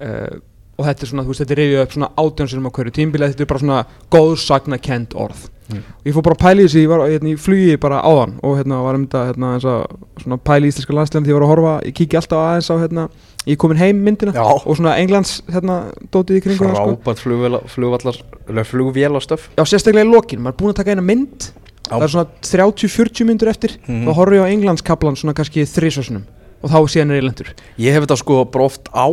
uh, 0.01 0.39
og 0.79 0.85
þetta 0.87 1.03
er 1.03 1.09
svona, 1.11 1.23
þú 1.23 1.27
veist, 1.33 1.41
þetta 1.43 1.51
er 1.51 1.61
reyðið 1.61 1.81
upp 1.83 1.91
svona 1.97 2.11
átjánsinum 2.17 2.67
á 2.67 2.71
hverju 2.71 2.91
tímbili 2.95 3.27
þetta 3.31 3.41
er 3.41 3.51
bara 3.51 3.59
svona 3.59 3.85
góðsagna 4.11 4.81
kent 4.81 5.13
orð 5.15 5.49
Mm. 5.71 5.77
og 5.87 6.03
ég 6.03 6.11
fór 6.13 6.23
bara 6.25 6.35
að 6.35 6.39
pæla 6.43 6.59
í 6.59 6.63
þessi, 6.67 6.81
ég 6.83 6.89
var 6.91 6.99
hérna, 7.07 7.29
í 7.31 7.37
flugi 7.39 7.77
bara 7.79 8.01
áðan 8.03 8.33
og 8.43 8.57
hérna 8.59 8.83
var 8.83 8.95
um 8.95 9.05
þetta 9.07 9.21
hérna, 9.29 9.53
eins 9.55 9.63
og 9.63 9.99
svona 10.19 10.37
pæla 10.43 10.65
í 10.67 10.67
íslenska 10.67 10.91
landslegum 10.97 11.23
því 11.23 11.31
ég 11.31 11.37
var 11.37 11.45
að 11.45 11.51
horfa, 11.53 11.75
ég 11.87 11.93
kíkja 11.95 12.19
alltaf 12.19 12.39
aðeins 12.43 12.67
á 12.67 12.75
hérna, 12.81 13.05
ég 13.47 13.57
komin 13.57 13.77
heim 13.79 14.01
myndina 14.03 14.33
Já, 14.35 14.43
og 14.43 14.75
svona 14.75 14.97
Englands 14.99 15.41
hérna, 15.47 15.77
dótið 16.11 16.41
í 16.41 16.43
kringu 16.43 16.67
það 16.67 16.75
sko. 16.75 17.15
flugvéla- 17.23 17.63
flugvallar 17.71 18.19
flugvélastöf 18.67 19.47
Já, 19.55 19.63
sérstaklega 19.63 20.03
í 20.07 20.11
lokin, 20.11 20.41
maður 20.43 20.53
er 20.53 20.59
búin 20.59 20.73
að 20.73 20.79
taka 20.81 20.91
eina 20.91 21.05
mynd 21.05 21.47
það 21.87 22.03
er 22.03 22.11
svona 22.15 22.27
30-40 22.41 23.25
myndur 23.31 23.47
eftir 23.51 23.77
Mhm. 23.87 24.05
þá 24.07 24.11
horfum 24.15 24.35
ég 24.35 24.43
á 24.43 24.51
Englandskaplan 24.51 25.15
svona 25.15 25.33
kannski 25.33 25.63
þrísvarsunum 25.63 26.23
og 26.63 26.69
þá 26.69 26.77
síðan 26.87 27.11
er 27.15 27.21
ég 27.21 27.25
lendur 27.29 27.47
Ég 27.79 27.93
hef 27.93 28.03
þetta 28.03 28.17
sko 28.17 28.43
bara 28.45 28.65
oft 28.65 28.89
á 28.91 29.07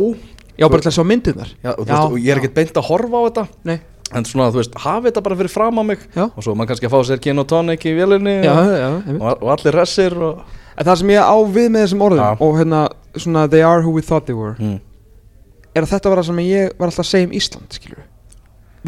Já, 0.59 0.67
bara 0.67 0.83
til 0.83 0.91
að 0.91 0.97
sjá 0.97 1.05
myndirnar 1.07 1.53
Já, 1.63 1.71
og, 1.71 1.85
veist, 1.85 2.11
og 2.11 2.19
ég 2.19 2.33
er 2.33 2.41
ekkert 2.41 2.57
beint 2.57 2.79
að 2.79 2.87
horfa 2.89 3.21
á 3.21 3.21
þetta 3.29 3.45
Nei. 3.69 3.77
En 4.09 4.25
svona, 4.25 4.49
þú 4.49 4.59
veist, 4.59 4.77
hafi 4.83 5.09
þetta 5.09 5.23
bara 5.25 5.37
fyrir 5.39 5.53
fram 5.53 5.79
á 5.79 5.83
mig 5.85 6.03
Já. 6.15 6.25
Og 6.27 6.43
svo 6.43 6.53
er 6.53 6.59
maður 6.59 6.71
kannski 6.73 6.89
að 6.89 6.95
fá 6.95 6.99
sér 7.07 7.23
gin 7.23 7.41
og 7.43 7.47
tonic 7.49 7.85
í 7.85 7.95
vélinni 7.95 8.35
Já, 8.43 8.53
og, 8.53 8.71
já, 8.73 8.89
einmitt. 8.89 9.21
og, 9.21 9.43
og 9.45 9.53
allir 9.55 9.79
resir 9.79 10.17
og... 10.17 10.43
En 10.79 10.87
það 10.87 11.01
sem 11.01 11.13
ég 11.13 11.31
á 11.31 11.37
við 11.57 11.67
með 11.73 11.85
þessum 11.85 12.05
orðum 12.07 12.23
Já. 12.23 12.31
og 12.45 12.59
hérna, 12.59 12.83
svona 13.15 13.47
they 13.51 13.65
are 13.65 13.83
who 13.85 13.95
we 13.95 14.03
thought 14.05 14.27
they 14.27 14.37
were 14.37 14.55
mm. 14.59 14.79
er 15.75 15.85
að 15.85 15.93
þetta 15.95 16.13
var 16.13 16.21
það 16.21 16.31
sem 16.31 16.41
ég 16.47 16.73
var 16.79 16.91
alltaf 16.91 17.05
að 17.05 17.11
segja 17.11 17.29
um 17.29 17.35
Ísland 17.39 17.77
skilur 17.79 18.07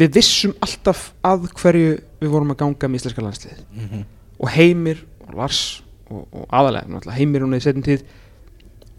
við 0.00 0.16
vissum 0.16 0.54
alltaf 0.64 1.10
að 1.26 1.48
hverju 1.60 1.96
við 2.22 2.32
vorum 2.32 2.52
að 2.54 2.60
ganga 2.62 2.88
með 2.88 3.02
íslenska 3.02 3.24
landslið 3.24 3.58
-hmm. 3.60 4.04
og 4.38 4.52
Heimir 4.56 5.04
og 5.26 5.34
Lars 5.36 5.82
og, 6.08 6.26
og 6.32 6.46
aðalega, 6.48 6.88
náttúrulega 6.88 7.18
Heimir 7.18 7.44
hún 7.44 7.56
í 7.56 7.60
setjum 7.60 7.84
tíð 7.84 8.04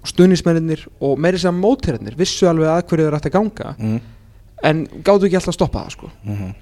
og 0.03 0.11
stuðnismennir 0.11 0.83
og 0.99 1.15
meiri 1.19 1.39
sem 1.39 1.55
mótherrnir 1.63 2.17
vissu 2.19 2.49
alveg 2.49 2.69
að 2.69 2.83
hverju 2.89 3.07
þeir 3.07 3.17
ætti 3.19 3.31
að 3.31 3.37
ganga 3.39 3.75
Mm 3.79 4.01
en 4.63 4.85
gáttu 5.03 5.27
ekki 5.27 5.39
alltaf 5.39 5.53
að 5.53 5.57
stoppa 5.57 5.83
það 5.83 5.95
sko 5.97 6.09
-hmm. 6.23 6.53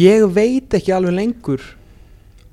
ég 0.00 0.26
veit 0.34 0.76
ekki 0.76 0.92
alveg 0.92 1.14
lengur 1.14 1.62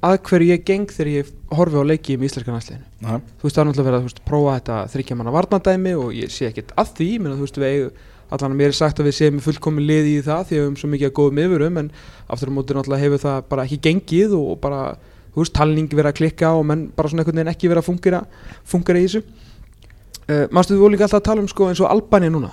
að 0.01 0.17
hverju 0.27 0.47
ég 0.49 0.63
geng 0.65 0.87
þegar 0.89 1.11
ég 1.11 1.33
horfi 1.51 1.77
á 1.77 1.83
leiki 1.83 2.17
með 2.17 2.29
íslenska 2.29 2.51
landsliðinu 2.51 2.85
Nei. 3.01 3.19
þú 3.37 3.43
veist 3.43 3.55
það 3.55 3.61
er 3.61 3.67
náttúrulega 3.67 3.89
verið 3.89 3.99
að 3.99 4.07
veist, 4.07 4.23
prófa 4.25 4.55
þetta 4.55 4.77
þryggja 4.93 5.17
manna 5.17 5.35
varnadæmi 5.35 5.93
og 5.93 6.13
ég 6.15 6.31
sé 6.31 6.47
ekkert 6.47 6.71
að 6.77 6.87
því 6.97 7.09
menn 7.19 7.31
að 7.33 7.37
þú 7.37 7.45
veist 7.45 7.61
við 7.61 7.91
allan 8.31 8.51
að 8.51 8.57
mér 8.57 8.71
er 8.71 8.79
sagt 8.79 8.99
að 8.99 9.05
við 9.05 9.15
séum 9.19 9.39
fullkomin 9.43 9.85
liði 9.85 10.17
í 10.17 10.23
það 10.23 10.45
því 10.47 10.55
að 10.55 10.59
við 10.59 10.65
höfum 10.65 10.79
svo 10.79 10.89
mikið 10.89 11.09
að 11.09 11.17
góðum 11.19 11.41
yfirum 11.43 11.77
en 11.77 11.91
aftur 12.31 12.49
á 12.49 12.55
móti 12.55 12.73
náttúrulega 12.73 13.03
hefur 13.03 13.19
það 13.19 13.43
bara 13.49 13.63
ekki 13.65 13.83
gengið 13.87 14.31
og 14.39 14.59
bara 14.61 14.95
þú 15.35 15.43
veist 15.43 15.53
talning 15.53 15.91
verið 15.91 16.11
að 16.11 16.17
klikka 16.17 16.53
og 16.55 16.65
menn 16.65 16.91
bara 16.95 17.09
svona 17.09 17.21
einhvern 17.21 17.37
veginn 17.37 17.51
ekki 17.51 17.67
verið 17.67 17.83
að 17.83 17.89
fungera 17.91 18.25
fungera 18.63 18.99
í 18.99 19.03
þessu 19.03 19.21
uh, 20.29 20.45
mástu 20.51 20.77
voru 20.79 20.93
líka 20.95 21.07
alltaf 21.07 21.21
að 21.21 21.27
tala 21.29 21.41
um 21.41 21.47
sko 21.47 21.69
eins 21.71 21.81
og 21.81 21.89
Albania 21.91 22.29
núna 22.29 22.51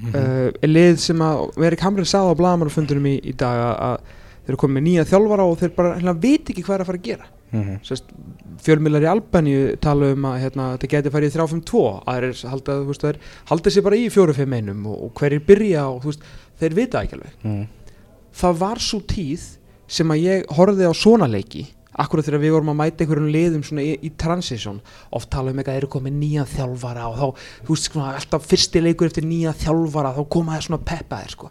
Mhm. 0.00 0.14
uh, 0.16 0.50
er 0.64 0.68
lið 0.70 0.96
sem 0.98 1.18
að 1.20 1.58
Erik 1.66 1.80
Hamrin 1.84 2.06
sagði 2.08 2.32
á 2.32 2.38
blagamannafundunum 2.40 3.04
í, 3.10 3.18
í 3.20 3.34
dag 3.36 3.58
að, 3.76 3.98
þeir 4.46 4.54
eru 4.54 4.56
komið 4.62 4.76
með 4.78 4.84
nýja 4.86 5.04
þjálfara 5.10 5.44
og 5.44 5.58
þeir 5.60 5.74
bara 5.76 5.90
hérna, 5.98 6.14
veit 6.22 6.48
ekki 6.48 6.62
hvað 6.64 6.74
er 6.78 6.80
að 6.80 6.86
fara 6.86 6.98
að 6.98 7.02
gera 7.10 7.26
Mhm. 7.52 7.80
Sest, 7.82 8.04
fjölmiðlar 8.62 9.02
í 9.02 9.08
Albaníu 9.10 9.76
tala 9.82 10.12
um 10.14 10.22
að 10.22 10.36
hérna, 10.40 10.78
þetta 10.78 10.88
geti 10.88 11.10
farið 11.10 11.32
í 11.32 11.34
3-5-2 11.34 12.02
aðrir 12.06 12.42
halda, 12.48 12.72
þú 12.78 12.86
veist, 12.86 13.02
þeir 13.02 13.16
halda 13.50 13.70
sér 13.74 13.82
bara 13.82 13.96
í 13.96 14.06
4-5-1 14.08 14.86
og, 14.86 15.02
og 15.04 15.14
hverjir 15.18 15.42
byrja 15.48 15.82
og 15.90 16.00
þú 16.04 16.12
veist, 16.12 16.22
þeir 16.60 16.74
vita 16.78 17.02
ekki 17.02 17.16
alveg 17.18 17.32
Mm. 17.44 17.66
það 18.32 18.54
var 18.62 18.76
svo 18.78 19.00
tíð 19.02 19.40
sem 19.88 20.08
að 20.08 20.22
ég 20.22 20.46
horfði 20.46 20.86
á 20.86 20.92
svona 20.94 21.26
leiki 21.28 21.66
akkurat 21.98 22.24
þegar 22.24 22.40
við 22.44 22.52
vorum 22.54 22.68
að 22.72 22.78
mæta 22.80 23.04
einhverjum 23.04 23.30
liðum 23.34 23.62
svona 23.66 23.82
í, 23.82 23.96
í 24.06 24.10
transition 24.16 24.80
oft 25.12 25.30
tala 25.30 25.50
um 25.50 25.58
eitthvað 25.58 25.74
þeir 25.74 25.82
eru 25.82 25.90
komið 25.96 26.12
nýja 26.20 26.44
þjálfara 26.46 27.08
og 27.10 27.16
þá, 27.18 27.26
þú 27.66 27.74
veist, 27.74 27.88
svona, 27.90 28.12
alltaf 28.14 28.46
fyrsti 28.46 28.80
leikur 28.84 29.06
eftir 29.10 29.24
nýja 29.26 29.52
þjálfara 29.64 30.12
þá 30.14 30.22
koma 30.30 30.54
það 30.56 30.66
svona 30.68 30.84
peppaðir 30.86 31.30
sko. 31.34 31.50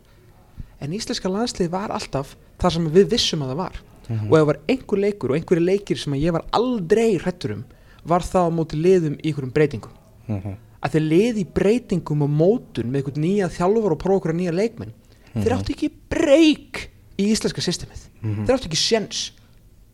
en 0.79 0.93
íslenska 0.95 1.27
landslið 1.29 1.69
var 1.69 1.91
alltaf 1.91 2.35
það 2.59 2.71
sem 2.77 2.87
við 2.95 3.09
vissum 3.11 3.41
að 3.43 3.49
það 3.53 3.55
var 3.65 3.79
Mhm. 4.09 4.25
og 4.31 4.33
ef 4.33 4.39
það 4.41 4.45
var 4.47 4.59
einhver 4.69 4.99
leikur 4.99 5.29
og 5.29 5.35
einhverju 5.37 5.65
leikir 5.65 5.97
sem 6.01 6.13
ég 6.13 6.31
var 6.33 6.45
aldrei 6.51 7.19
hrættur 7.19 7.51
um 7.53 7.65
var 8.05 8.21
það 8.21 8.47
á 8.47 8.55
móti 8.57 8.79
liðum 8.81 9.17
í 9.21 9.27
einhverjum 9.29 9.51
breytingum 9.53 9.91
Mhm. 10.29 10.55
að 10.81 10.91
þeir 10.95 11.05
liði 11.09 11.45
breytingum 11.53 12.21
og 12.23 12.29
mótun 12.29 12.89
með 12.89 13.03
einhvern 13.03 13.21
nýja 13.21 13.49
þjálfur 13.53 13.91
og 13.91 14.01
einhverja 14.07 14.39
nýja 14.39 14.53
leikmenn 14.55 14.93
þeir 15.35 15.53
áttu 15.59 15.75
ekki 15.75 15.91
breyk 16.09 16.89
í 17.19 17.27
íslenska 17.35 17.61
systemið 17.61 18.07
Mhm. 18.23 18.45
þeir 18.47 18.55
áttu 18.57 18.67
ekki 18.71 18.81
séns 18.81 19.31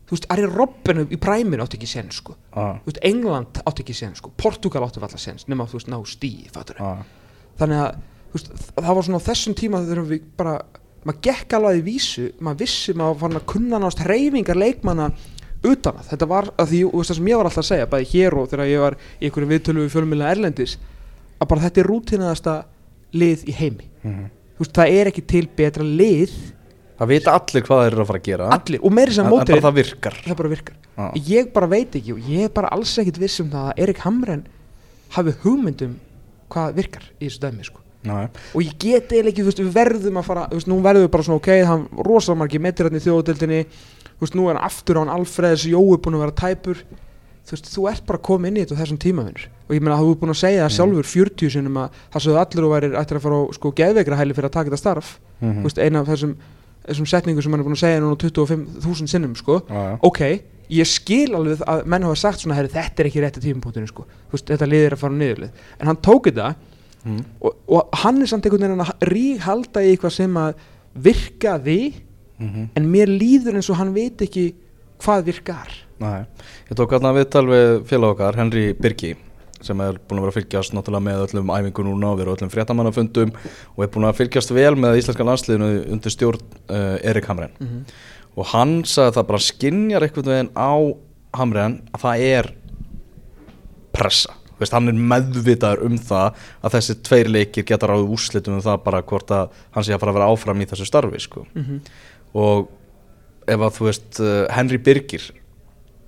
þú 0.06 0.14
veist, 0.14 0.26
Ari 0.30 0.44
Robben 0.46 1.06
í 1.10 1.16
præminu 1.18 1.62
áttu 1.64 1.76
ekki 1.78 1.86
séns 1.90 2.20
sko. 2.20 2.36
Ah. 2.54 2.78
þú 2.84 2.92
veist, 2.92 2.98
England 3.02 3.60
áttu 3.66 3.82
ekki 3.82 3.94
séns 3.94 4.18
sko. 4.22 4.30
Portugal 4.36 4.82
áttu 4.86 5.00
alltaf 5.02 5.20
séns 5.20 5.46
nema 5.48 5.66
þú 5.66 5.72
veist, 5.80 5.88
ná 5.88 5.98
fattur 6.52 6.76
Ah. 6.80 7.02
þannig 7.58 7.78
að 7.82 7.96
veist, 8.32 8.50
það 8.76 8.94
var 8.94 9.02
svona 9.02 9.18
á 9.18 9.26
þessum 9.28 9.54
tíma 9.54 9.80
þegar 9.86 10.04
við 10.10 10.22
bara 10.36 10.62
maður 11.06 11.20
gekk 11.22 11.52
alveg 11.54 11.78
í 11.80 11.84
vísu 11.86 12.32
maður 12.40 12.58
vissi, 12.58 12.92
maður 12.94 13.18
fann 13.18 13.36
að 13.38 13.46
kunna 13.46 13.78
nást 13.78 14.00
reyfingar 14.06 14.56
leikmanna 14.56 15.10
utan 15.64 15.94
að 15.98 16.08
þetta 16.10 16.26
var 16.28 16.44
að 16.58 16.66
því, 16.70 16.80
þú 16.90 16.96
veist 17.00 17.10
það 17.10 17.16
sem 17.16 17.26
ég 17.30 17.36
var 17.36 17.44
alltaf 17.46 17.62
að 17.64 17.68
segja 17.70 17.86
bæði 17.86 18.08
hér 18.12 18.34
og 18.38 18.48
þegar 18.50 18.66
ég 18.70 18.80
var 18.80 18.96
í 19.20 19.24
einhverju 19.26 19.48
viðtölu 19.52 19.84
við 19.86 19.94
fjölmjöla 19.94 20.30
erlendis 20.34 20.76
að 21.40 21.48
bara 21.48 21.60
þetta 21.66 21.80
er 21.80 21.86
rútinaðasta 21.90 22.54
lið 23.14 23.44
í 23.48 23.52
heimi 23.56 23.86
Mhm. 24.04 24.26
þú 24.56 24.62
veist, 24.62 24.72
það 24.76 24.90
er 25.00 25.06
ekki 25.10 25.26
til 25.26 25.46
betra 25.56 25.82
lið 25.84 26.30
Það 26.96 27.10
vita 27.12 27.36
allir 27.36 27.64
hvað 27.66 27.80
þeir 27.82 27.92
eru 27.92 28.02
að 28.02 28.10
fara 28.10 28.20
að 28.22 28.28
gera. 28.30 28.50
Allir, 28.56 28.80
og 28.82 28.92
meiri 28.96 29.16
sem 29.16 29.26
mótir 29.28 29.56
bara 29.56 29.66
það 29.66 29.78
virkar. 29.80 30.20
Það 30.24 30.36
bara 30.40 30.52
virkar. 30.54 30.76
Ah. 30.96 31.12
ég 31.28 31.50
bara 31.52 31.66
veit 31.68 31.96
ekki 31.98 32.14
og 32.14 32.28
ég 32.32 32.46
er 32.48 32.52
bara 32.56 32.70
alls 32.72 32.94
ekkit 33.02 33.18
viss 33.20 33.42
um 33.42 33.50
það 33.52 33.66
að 33.68 33.82
Erik 33.84 33.98
Hamren 34.06 34.46
hafi 35.12 35.34
hugmyndum 35.42 35.98
hvað 36.48 36.78
virkar 36.78 37.04
í 37.20 37.26
þessu 37.26 37.42
dæmi 37.42 37.66
sko. 37.66 37.82
Og 38.54 38.62
ég 38.62 38.76
get 38.78 39.10
eiginlega 39.10 39.32
ekki, 39.32 39.42
þú 39.42 39.50
veist, 39.50 39.60
við 39.64 39.72
verðum 39.74 40.20
að 40.20 40.28
fara 40.28 40.44
þú 40.50 40.60
veist, 40.60 40.68
nú 40.70 40.76
verðum 40.84 41.04
við 41.06 41.12
bara 41.16 41.26
svona, 41.26 41.40
ok, 41.42 41.50
hann 41.66 41.82
rosalega 42.06 42.40
margir 42.42 42.62
metir 42.62 42.88
hann 42.88 42.98
í 42.98 43.02
þjóðadeildinni, 43.02 43.58
þú 44.14 44.22
veist, 44.24 44.36
nú 44.38 44.46
er 44.46 44.54
hann 44.54 44.68
aftur 44.68 44.96
á 44.96 45.02
hann 45.02 45.12
Alfreðs 45.16 45.66
Jói 45.66 45.98
búin 46.02 46.18
að 46.18 46.24
vera 46.24 46.36
tæpur. 46.40 46.82
Þú 47.46 47.54
veist, 47.54 47.70
þú 47.70 47.86
ert 47.90 48.06
bara 48.06 48.18
að 48.18 48.26
koma 48.26 48.48
inn 48.48 48.56
í 48.58 48.62
þetta 48.64 48.74
á 48.74 48.80
þessum 48.82 49.00
tímavinnur 49.02 49.42
og 49.46 49.74
ég 49.76 49.82
meina 49.82 49.94
að 49.94 50.06
þú 50.06 50.14
er 50.14 50.20
búin 50.22 50.32
að 50.32 50.38
segja 50.40 50.62
það 50.64 50.72
sjálfur 50.76 51.08
40 51.12 51.52
sinum 51.54 51.76
að 51.78 52.00
það 52.14 52.24
sögðu 52.24 52.40
allir 52.42 52.66
og 52.66 52.72
væri 52.72 52.88
ættir 52.98 53.18
að 53.20 53.22
fara 53.26 53.38
á 53.38 53.42
sko 53.54 53.70
geðveikra 53.78 54.18
hæli 54.18 54.34
fyrir 54.34 54.48
að 54.48 54.56
taka 54.56 54.70
þetta 54.72 54.80
starf. 54.82 55.12
Mhm. 55.38 55.60
þú 55.60 55.68
veist, 55.68 55.78
eina 55.78 56.00
af 56.02 56.10
þessum, 56.10 56.32
þessum 56.86 57.06
setningu 57.10 57.42
sem 57.42 57.52
hann 57.52 57.60
er 57.60 57.66
búin 57.66 57.76
að 57.76 57.82
segja 57.84 58.00
núna 58.00 58.16
25.000 58.16 59.06
sinnum, 59.10 59.34
sko 59.36 59.60
já. 59.68 59.98
ok, 60.02 60.20
ég 60.70 60.86
skil 60.90 61.34
alveg 61.34 61.60
að 61.66 61.84
menn 61.86 62.02
hafa 62.06 62.16
sagt 62.16 62.40
svona, 62.42 62.56
herri, 62.58 62.68
þetta 62.72 63.02
er 63.02 63.06
ekki 63.10 63.22
rétti 63.24 63.40
tímapunktinu, 63.44 63.86
sko 63.90 64.06
veist, 64.32 64.46
þetta 64.50 64.66
liðir 64.70 64.96
að 64.96 65.02
fara 65.04 65.18
niðurlið 65.20 65.50
en 65.80 65.86
hann 65.92 66.02
tók 66.02 66.30
þetta 66.30 66.54
Mhm. 67.06 67.20
og, 67.40 67.52
og 67.70 67.90
hann 68.02 68.16
er 68.22 68.26
samt 68.26 68.42
einhvern 68.48 68.64
veginn 68.66 68.80
að 68.82 69.04
rík 69.12 69.38
halda 69.44 69.78
í 69.86 69.92
eitthvað 69.94 70.10
sem 70.16 70.34
að 70.34 70.54
virkaði 71.06 71.94
Mhm. 72.38 72.64
en 72.76 72.88
mér 72.92 73.08
líður 73.08 73.54
eins 73.56 73.70
og 73.70 73.76
hann 73.78 73.94
veit 73.94 74.18
ekki 74.20 74.54
hvað 75.00 75.22
virkar 75.30 75.70
Nei, 75.98 76.26
ég 76.68 76.74
tók 76.76 76.90
hérna 76.92 77.14
viðtal 77.16 77.46
við 77.48 77.84
félag 77.88 78.10
okkar, 78.16 78.36
Henry 78.36 78.74
Birgi 78.74 79.14
sem 79.64 79.80
er 79.80 79.98
búin 79.98 80.20
að 80.20 80.26
vera 80.26 80.32
að 80.34 80.38
fylgjast 80.40 80.74
náttúrulega 80.76 81.06
með 81.06 81.22
öllum 81.26 81.52
æfingu 81.54 81.86
núna 81.86 82.12
og 82.12 82.20
vera 82.20 82.32
á 82.32 82.34
öllum 82.36 82.52
fréttamannafundum 82.52 83.32
og 83.76 83.84
er 83.84 83.90
búin 83.92 84.08
að 84.08 84.18
fylgjast 84.20 84.52
vel 84.56 84.74
með 84.76 85.00
íslenska 85.00 85.26
landsliðinu 85.26 85.70
undir 85.94 86.14
stjórn 86.14 86.42
uh, 86.68 86.96
Erik 87.00 87.28
Hamren 87.30 87.54
mm 87.58 87.66
-hmm. 87.66 87.84
og 88.36 88.50
hann 88.52 88.84
sagði 88.84 89.08
að 89.08 89.18
það 89.18 89.28
bara 89.30 89.46
skinjar 89.48 90.02
einhvern 90.02 90.32
veginn 90.32 90.52
á 90.56 90.74
Hamren 91.36 91.78
að 91.92 92.00
það 92.00 92.26
er 92.32 92.52
pressa 93.92 94.36
Veist, 94.56 94.72
hann 94.72 94.88
er 94.88 94.96
meðvitaður 94.96 95.82
um 95.84 95.98
það 96.00 96.38
að 96.64 96.74
þessi 96.78 96.94
tveir 97.04 97.28
leikir 97.28 97.64
geta 97.68 97.86
ráðið 97.90 98.12
úrslitum 98.14 98.54
um 98.56 98.62
það 98.64 98.78
bara 98.86 99.02
hvort 99.02 99.30
að 99.30 99.50
hann 99.74 99.84
sé 99.84 99.92
að 99.92 100.00
fara 100.00 100.14
að 100.14 100.16
vera 100.16 100.28
áfram 100.32 100.62
í 100.62 100.68
þessu 100.70 100.86
starfi 100.88 101.20
sko. 101.20 101.44
og 102.32 102.70
ef 103.46 103.60
að 103.60 103.74
þú 103.76 103.84
veist 103.84 104.20
uh, 104.20 104.46
Henry 104.50 104.78
Birgir 104.78 105.26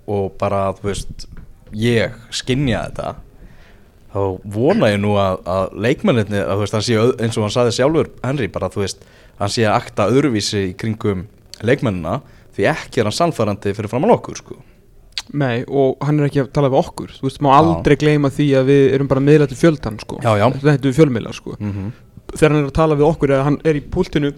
og 0.09 0.33
bara 0.41 0.73
þú 0.79 0.89
veist 0.89 1.27
ég 1.77 2.15
skinja 2.33 2.87
þetta 2.89 3.15
þá 4.13 4.21
vona 4.55 4.91
ég 4.91 4.99
nú 5.01 5.13
að, 5.21 5.43
að 5.45 5.77
leikmennirni, 5.85 6.41
að 6.41 6.55
þú 6.55 6.63
veist, 6.63 6.77
hann 6.77 6.87
sé 6.87 6.97
eins 7.25 7.37
og 7.37 7.45
hann 7.45 7.55
saði 7.55 7.75
sjálfur, 7.77 8.11
Henry, 8.25 8.49
bara 8.53 8.71
þú 8.73 8.83
veist 8.85 9.05
hann 9.39 9.53
sé 9.53 9.67
að 9.67 9.77
akta 9.77 10.09
öðruvísi 10.11 10.65
í 10.71 10.73
kringum 10.79 11.27
leikmennina, 11.65 12.19
því 12.55 12.67
ekki 12.73 13.01
er 13.01 13.09
hann 13.09 13.17
sannfærandi 13.19 13.75
fyrir 13.77 13.91
framann 13.91 14.15
okkur, 14.17 14.41
sko 14.41 14.59
Nei, 15.29 15.61
og 15.67 15.99
hann 16.01 16.17
er 16.17 16.25
ekki 16.25 16.41
að 16.41 16.53
tala 16.55 16.71
við 16.73 16.79
okkur 16.79 17.11
Þú 17.19 17.27
veist, 17.27 17.41
má 17.45 17.51
aldrei 17.53 17.93
gleyma 18.01 18.31
því 18.33 18.47
að 18.57 18.71
við 18.71 18.79
erum 18.95 19.09
bara 19.11 19.21
miðla 19.21 19.45
til 19.51 19.59
fjöldan, 19.59 19.99
sko 20.01 20.17
Já, 20.23 20.31
já. 20.39 20.45
Þetta 20.55 20.73
heitum 20.73 20.89
við 20.89 20.95
fjölmiðlar, 20.97 21.37
sko 21.37 21.57
mm 21.59 21.91
Þegar 22.29 22.53
hann 22.53 22.59
er 22.59 22.67
að 22.69 22.75
tala 22.77 22.95
við 22.97 23.05
okkur 23.07 23.31
eða 23.33 23.45
hann 23.47 23.55
er 23.65 23.77
í 23.77 23.79
púltinu 23.93 24.29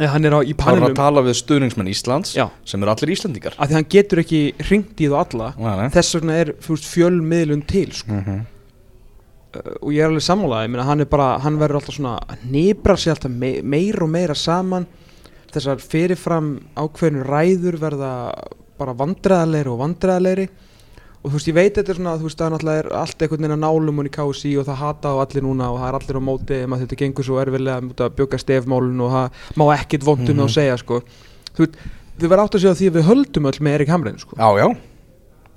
eða 0.00 0.10
hann 0.16 0.26
er 0.26 0.34
á, 0.34 0.40
í 0.42 0.50
hann 0.50 0.54
er 0.54 0.62
panelum 0.64 0.88
að 0.88 0.96
tala 0.98 1.22
við 1.22 1.36
stuðningsmenn 1.38 1.90
Íslands 1.92 2.32
Já. 2.34 2.48
sem 2.66 2.82
eru 2.82 2.90
allir 2.90 3.12
Íslandingar 3.14 3.54
að 3.54 3.70
því 3.70 3.76
hann 3.78 3.86
getur 3.94 4.22
ekki 4.24 4.40
ringt 4.70 4.98
í 4.98 5.10
þú 5.10 5.18
alla 5.20 5.50
nei. 5.54 5.84
þess 5.94 6.16
vegna 6.18 6.38
er 6.42 6.50
fjölmiðlun 6.64 7.62
til 7.70 7.86
sko. 7.94 8.18
Mhm. 8.18 8.40
uh, 8.40 8.53
og 9.82 9.92
ég 9.94 10.02
er 10.04 10.08
alveg 10.10 10.24
sammálaði 10.26 10.82
hann, 10.88 11.00
er 11.00 11.10
bara, 11.10 11.38
hann 11.44 11.58
verður 11.60 11.80
alltaf 11.80 11.94
svona 11.96 12.18
að 12.28 12.44
nýbra 12.50 12.96
sér 12.98 13.14
alltaf 13.16 13.30
me 13.30 13.50
meira 13.62 14.04
og 14.04 14.10
meira 14.10 14.34
saman. 14.34 14.86
Þessar 15.54 15.78
fyrirfram 15.84 16.52
ákveðinu 16.76 17.24
ræður 17.28 17.76
verða 17.78 18.12
bara 18.78 18.94
vandræðalegri 18.98 19.70
og 19.70 19.78
vandræðalegri. 19.84 20.48
Og 21.24 21.30
þú 21.30 21.38
veist 21.38 21.48
ég 21.48 21.54
veit 21.56 21.74
þetta 21.78 21.92
er 21.94 21.96
svona 22.00 22.16
þú 22.20 22.26
veist 22.28 22.38
það 22.40 22.46
er 22.46 22.54
náttúrulega 22.54 22.96
allt 23.00 23.22
einhvern 23.24 23.40
veginn 23.44 23.54
að 23.54 23.62
nálum 23.64 24.00
og 24.02 24.08
í 24.08 24.10
KSI 24.12 24.50
og 24.60 24.66
það 24.68 24.80
hata 24.82 25.08
á 25.08 25.16
allir 25.24 25.44
núna 25.46 25.68
og 25.72 25.78
það 25.80 25.88
er 25.88 25.96
allir 26.00 26.18
á 26.20 26.28
móti 26.28 26.58
að 26.66 26.82
þetta 26.82 26.98
gengur 27.00 27.24
svo 27.24 27.38
erfilega 27.40 27.78
að 28.08 28.16
bjöka 28.18 28.40
stefmálun 28.42 29.00
og 29.06 29.14
það 29.14 29.38
má 29.56 29.64
ekkit 29.78 30.04
vondum 30.04 30.34
mm 30.34 30.40
Mhm. 30.42 30.44
að 30.44 30.52
segja 30.58 30.76
sko. 30.82 31.00
Þú 31.56 31.64
veit 31.64 31.78
þið 32.20 32.28
verður 32.28 32.44
átt 32.44 32.54
að 32.58 32.60
segja 32.66 32.74
því 32.82 32.90
að 32.90 32.96
við 32.98 33.08
höldum 33.08 33.46
öll 33.48 33.60
með 33.64 33.74
Erik 33.78 33.88
Hamrein 33.94 34.18
sko. 34.18 34.36
Já, 34.36 34.48
já, 34.60 34.68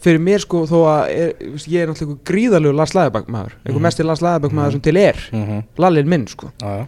fyrir 0.03 0.19
mér 0.21 0.39
sko 0.43 0.65
þó 0.69 0.77
að 0.85 1.09
er, 1.09 1.31
þú 1.41 1.51
veist, 1.55 1.67
ég 1.67 1.81
er 1.81 1.87
náttúrulega 1.89 2.11
einhver 2.11 2.27
gríðalegu 2.31 2.75
Lars 2.77 2.93
Læðabæk 2.93 3.27
maður 3.33 3.53
einhver 3.65 3.73
Mhm. 3.79 3.81
mesti 3.87 4.03
Lars 4.05 4.21
Læðabæk 4.21 4.51
maður 4.53 4.67
Mhm. 4.67 4.71
sem 4.71 4.81
til 4.81 4.97
er. 4.97 5.17
Mm 5.33 5.63
Lallin 5.77 6.07
minn 6.09 6.27
sko. 6.27 6.51
Já, 6.61 6.77
já. 6.77 6.87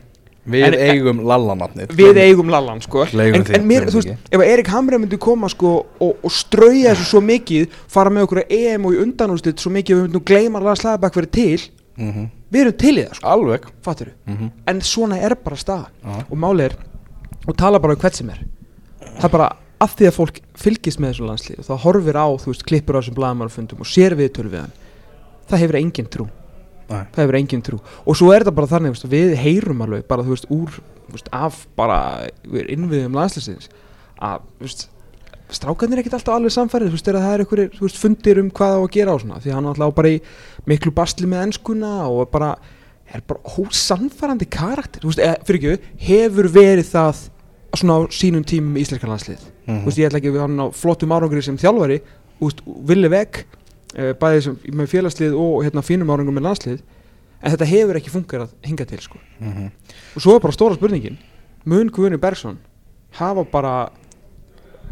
Við 0.50 0.64
En- 0.66 0.74
eigum 0.74 1.20
lallanafnið. 1.22 1.88
við 1.94 2.18
eigum 2.18 2.50
Lallan 2.50 2.82
sko. 2.82 3.04
En, 3.04 3.44
því, 3.44 3.56
en 3.56 3.68
mér, 3.68 3.86
þú 3.92 3.94
veist, 4.02 4.16
ef 4.32 4.42
Erik 4.42 4.68
Hamrein 4.68 5.02
myndi 5.02 5.18
koma 5.20 5.48
sko 5.50 5.86
og, 6.00 6.16
og 6.24 6.32
strauja 6.32 6.94
þessu 6.96 7.06
svo 7.06 7.22
mikið 7.22 7.68
fara 7.88 8.10
með 8.10 8.24
okkur 8.28 8.44
að 8.44 8.50
EM 8.50 8.86
og 8.86 8.94
í 8.94 8.98
undanúslit 9.04 9.60
svo 9.60 9.70
mikið 9.72 9.96
að 9.96 10.00
við 10.00 10.08
myndum 10.08 10.24
gleyma 10.26 10.60
Lars 10.64 10.82
Læðabæk 10.84 11.14
verið 11.14 11.32
til 11.32 11.60
mm 12.00 12.30
við 12.52 12.62
erum 12.62 12.78
til 12.78 12.96
í 12.98 13.04
það 13.06 13.14
sko, 13.16 13.28
Alveg. 13.28 13.62
Fattur 13.84 14.08
mm 14.28 14.52
en 14.68 14.80
svona 14.82 15.22
er 15.22 15.36
bara 15.36 15.56
staðan. 15.56 15.88
Já. 16.04 16.24
og 16.32 16.38
máli 16.38 16.62
er, 16.62 16.74
og 17.48 17.58
tala 17.58 17.80
bara 17.80 17.94
um 17.94 18.00
hvert 18.00 18.16
sem 18.16 18.30
er. 18.30 18.40
Það 19.20 19.24
er 19.26 19.30
bara 19.30 19.50
að 19.80 19.96
því 19.96 20.10
að 20.10 20.18
fólk 20.18 20.42
fylgist 20.60 21.00
með 21.00 21.14
þessu 21.14 21.30
landslið 21.30 21.62
og 21.62 21.68
það 21.70 21.82
horfir 21.86 22.20
á 22.20 22.28
þú 22.42 22.52
veist, 22.52 22.68
klippur 22.68 22.98
á 22.98 23.00
þessum 23.00 23.18
blaðmannafundum 23.20 23.84
og 23.84 23.90
sér 23.90 24.16
viðtölu 24.20 24.52
við 24.54 24.64
hann 24.66 24.78
það 25.50 25.64
hefur 25.64 25.80
engin 25.80 26.12
trú. 26.12 26.28
Nei. 26.90 27.04
það 27.14 27.22
hefur 27.22 27.38
engin 27.38 27.66
trú. 27.66 27.80
Og 28.10 28.18
svo 28.18 28.32
er 28.34 28.44
þetta 28.44 28.56
bara 28.58 28.70
þannig 28.72 28.96
veist, 28.96 29.10
við 29.12 29.36
heyrum 29.38 29.84
alveg 29.86 30.08
bara 30.10 30.26
þú 30.26 30.34
veist 30.34 30.48
úr 30.54 30.80
þú 30.80 31.14
veist, 31.14 31.30
af 31.34 31.60
bara 31.78 32.00
innviðum 32.50 33.18
landsliðsins 33.18 33.70
að 34.26 34.48
þú 34.58 34.66
veist, 34.66 34.88
strákarnir 35.54 36.00
er 36.00 36.04
ekkert 36.04 36.18
alltaf 36.20 36.36
alveg 36.36 36.56
samfærið 36.56 36.90
þú 36.90 36.98
veist, 36.98 37.12
það 37.14 37.30
er 37.36 37.72
veist, 37.78 38.02
fundir 38.02 38.42
um 38.42 38.50
hvað 38.58 38.76
á 38.78 38.80
að 38.82 38.92
gera 38.98 39.16
og 39.16 39.24
svona 39.24 39.40
því 39.44 39.54
hann 39.54 39.70
er 39.70 39.74
alltaf 39.76 39.96
bara 40.02 40.14
í 40.16 40.20
miklu 40.70 40.94
basli 40.98 41.30
með 41.30 41.46
enskuna 41.48 41.94
og 42.10 42.30
bara 42.34 42.56
er 43.10 43.24
bara 43.26 43.54
ósannfærandi 43.58 44.46
karakter. 44.54 45.02
Þú 45.02 45.14
veist, 45.14 45.46
fyrir 45.48 45.60
ekki, 45.62 45.94
hefur 46.10 46.50
verið 46.54 46.90
það 46.92 47.24
svona 47.78 48.00
á 48.00 48.00
sínum 48.10 48.44
tímum 48.44 48.76
í 48.78 48.82
íslenska 48.86 49.08
landslið 49.08 49.40
Mhm. 49.70 49.82
þú 49.84 49.86
veist, 49.86 49.98
ég 50.00 50.08
ætla 50.10 50.18
ekki 50.20 50.32
við 50.34 50.42
hann 50.42 50.58
á 50.60 50.66
flottum 50.74 51.12
árangri 51.14 51.42
sem 51.44 51.58
þjálfari 51.58 52.00
veist, 52.42 52.62
villi 52.66 53.08
veg 53.10 53.44
uh, 53.98 54.14
bæði 54.18 54.42
sem, 54.42 54.56
með 54.74 54.88
félagslið 54.90 55.34
og 55.38 55.64
hérna 55.66 55.84
fínum 55.86 56.10
árangum 56.10 56.34
með 56.34 56.48
landslið 56.50 56.82
en 57.44 57.52
þetta 57.54 57.66
hefur 57.70 57.96
ekki 58.00 58.10
fungerað 58.12 58.50
hinga 58.66 58.86
til 58.86 59.00
sko. 59.00 59.18
Mhm. 59.40 59.70
og 60.16 60.22
svo 60.22 60.36
er 60.36 60.40
bara 60.40 60.54
stóra 60.54 60.76
spurningin 60.76 61.18
mun 61.66 61.90
Guðni 61.92 62.18
Bergson 62.20 62.58
hafa 63.12 63.44
bara 63.52 63.90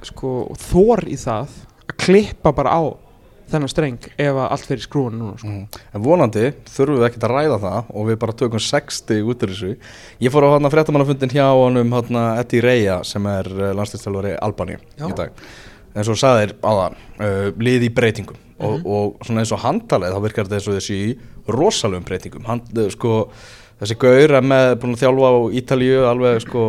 sko, 0.03 0.53
þor 0.55 1.01
í 1.09 1.17
það 1.17 1.47
að 1.87 1.97
klippa 1.97 2.51
bara 2.55 2.69
á 2.77 2.83
þennan 3.51 3.71
streng 3.71 4.07
ef 4.19 4.39
allt 4.43 4.65
fyrir 4.67 4.83
skrúan 4.83 5.17
núna 5.19 5.37
sko. 5.39 5.47
Mhm. 5.47 5.83
En 5.93 6.03
vonandi 6.03 6.45
þurfum 6.67 6.99
við 6.99 7.07
ekkert 7.07 7.27
að 7.27 7.35
ræða 7.35 7.59
það 7.63 7.93
og 7.93 8.09
við 8.09 8.19
bara 8.23 8.37
tökum 8.41 8.63
60 8.63 9.23
út 9.23 9.45
úr 9.45 9.53
þessu 9.53 9.71
Ég 10.21 10.33
fór 10.33 10.47
á 10.47 10.53
hann 10.55 10.67
að 10.67 10.75
fréttamannafundin 10.75 11.33
hjá 11.33 11.47
honum 11.51 11.95
hann 11.97 12.21
Eddie 12.39 12.61
Reya 12.61 13.03
sem 13.03 13.25
er 13.25 13.43
landslýstjálfari 13.77 14.37
Albani 14.41 14.77
Já. 14.97 15.07
í 15.07 15.15
dag 15.15 15.31
En 15.95 16.05
svo 16.05 16.13
sagðir 16.13 16.53
áðan, 16.61 16.97
uh, 17.19 17.51
lið 17.57 17.87
í 17.87 17.93
breytingum 17.93 18.37
og, 18.59 18.85
og 18.85 19.25
svona 19.25 19.41
eins 19.41 19.53
og 19.53 19.63
handtalið 19.63 20.13
þá 20.13 20.21
virkar 20.21 20.45
þetta 20.45 20.59
eins 20.59 20.67
og 20.67 20.77
þessi 20.77 20.97
í 20.97 21.17
rosalugum 21.47 22.05
breytingum 22.05 22.45
Hand, 22.45 22.69
uh, 22.77 22.89
sko, 22.93 23.31
Þessi 23.77 23.97
gaur 24.01 24.31
er 24.39 24.41
með 24.41 24.71
búin 24.81 24.95
að 24.95 25.03
þjálfa 25.03 25.27
á 25.29 25.35
Ítalíu 25.59 25.97
alveg 26.09 26.39
sko 26.41 26.63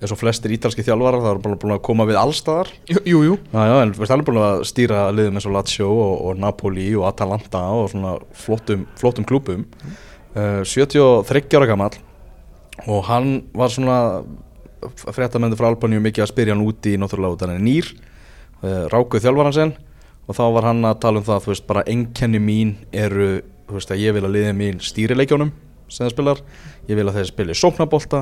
eins 0.00 0.12
og 0.14 0.20
flestir 0.20 0.54
ítalski 0.56 0.84
þjálfarar 0.86 1.22
það 1.22 1.32
er 1.34 1.40
búin 1.44 1.58
búin 1.60 1.74
að 1.76 1.82
koma 1.84 2.06
við 2.08 2.18
allstaðar 2.20 2.70
Jú, 2.88 3.00
jú, 3.04 3.22
jú. 3.28 3.38
Já, 3.52 3.60
já, 3.68 3.74
en 3.84 3.94
veist 3.98 4.14
alveg 4.14 4.28
búin 4.30 4.42
að 4.42 4.62
stýra 4.70 5.00
liðum 5.12 5.36
eins 5.36 5.48
og 5.48 5.56
Lazio 5.56 5.88
og, 5.92 6.14
og 6.30 6.38
Napoli 6.40 6.86
og 6.96 7.08
Atalanta 7.10 7.64
og 7.76 7.90
svona 7.92 8.14
flottum, 8.44 8.86
flottum 9.00 9.28
klúpum 9.28 9.66
uh, 10.36 10.62
73 10.64 11.58
ára 11.58 11.68
gamall 11.68 11.98
og 12.88 13.04
hann 13.10 13.34
var 13.52 13.72
svona 13.72 13.98
fréttamendur 15.12 15.58
frá 15.60 15.68
Albaníu 15.68 16.00
mikið 16.00 16.24
að 16.24 16.32
spyrja 16.32 16.56
hann 16.56 16.64
úti 16.64 16.94
í 16.94 17.00
náttúrulega 17.00 17.36
út 17.36 17.44
hann 17.44 17.56
er 17.58 17.64
nýr 17.64 17.90
uh, 18.64 18.86
rákuð 18.92 19.26
þjálfaran 19.26 19.56
sinn. 19.56 19.72
Og 20.30 20.36
þá 20.38 20.44
var 20.54 20.68
hann 20.70 20.84
að 20.86 21.00
tala 21.02 21.20
um 21.20 21.26
það 21.26 21.44
þú 21.44 21.52
veist 21.52 21.66
bara 21.68 21.86
enkenni 21.90 22.40
mín 22.42 22.76
eru 22.94 23.40
þú 23.68 23.76
veist 23.76 23.92
að 23.92 24.02
ég 24.04 24.14
vil 24.16 24.24
að 24.26 24.34
liðið 24.36 24.56
mín 24.58 24.82
stýri 24.84 25.16
leikjónum 25.18 25.52
sem 25.90 26.04
það 26.06 26.12
spilar, 26.14 26.42
ég 26.86 26.98
vil 26.98 27.06
að 27.10 27.16
þeir 27.18 27.30
spili 27.32 27.56
sóknabolta 27.58 28.20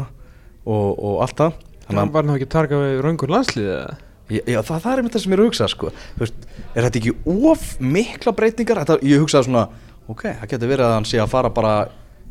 og, 0.64 0.88
og 0.96 1.18
allt 1.24 1.42
það 1.42 1.58
Þannig 1.88 1.98
Hann 1.98 2.08
að- 2.08 2.12
var 2.12 2.24
nú 2.28 2.34
ekki 2.36 2.46
að 2.48 2.54
targa 2.54 2.78
við 2.82 3.00
raungur 3.04 3.32
landslið 3.32 3.68
eða? 3.72 3.96
Já, 4.28 4.40
já 4.44 4.58
það, 4.60 4.80
það 4.84 4.92
er 4.92 5.00
einmitt 5.00 5.14
það 5.16 5.22
sem 5.24 5.32
ég 5.32 5.38
er 5.38 5.40
að 5.40 5.46
hugsa 5.48 5.68
sko. 5.72 5.90
Þú 6.18 6.20
veist, 6.20 6.34
Er 6.76 6.82
þetta 6.84 6.98
ekki 7.00 7.12
of 7.48 7.62
mikla 7.80 8.32
breytingar? 8.36 8.80
Þetta, 8.84 8.98
ég 9.08 9.22
hugsaði 9.22 9.48
svona 9.48 9.68
Ok, 10.08 10.22
það 10.28 10.48
getur 10.52 10.68
verið 10.68 10.84
að 10.88 10.92
hann 10.98 11.04
sé 11.08 11.18
að 11.20 11.30
fara 11.32 11.50
bara 11.52 11.72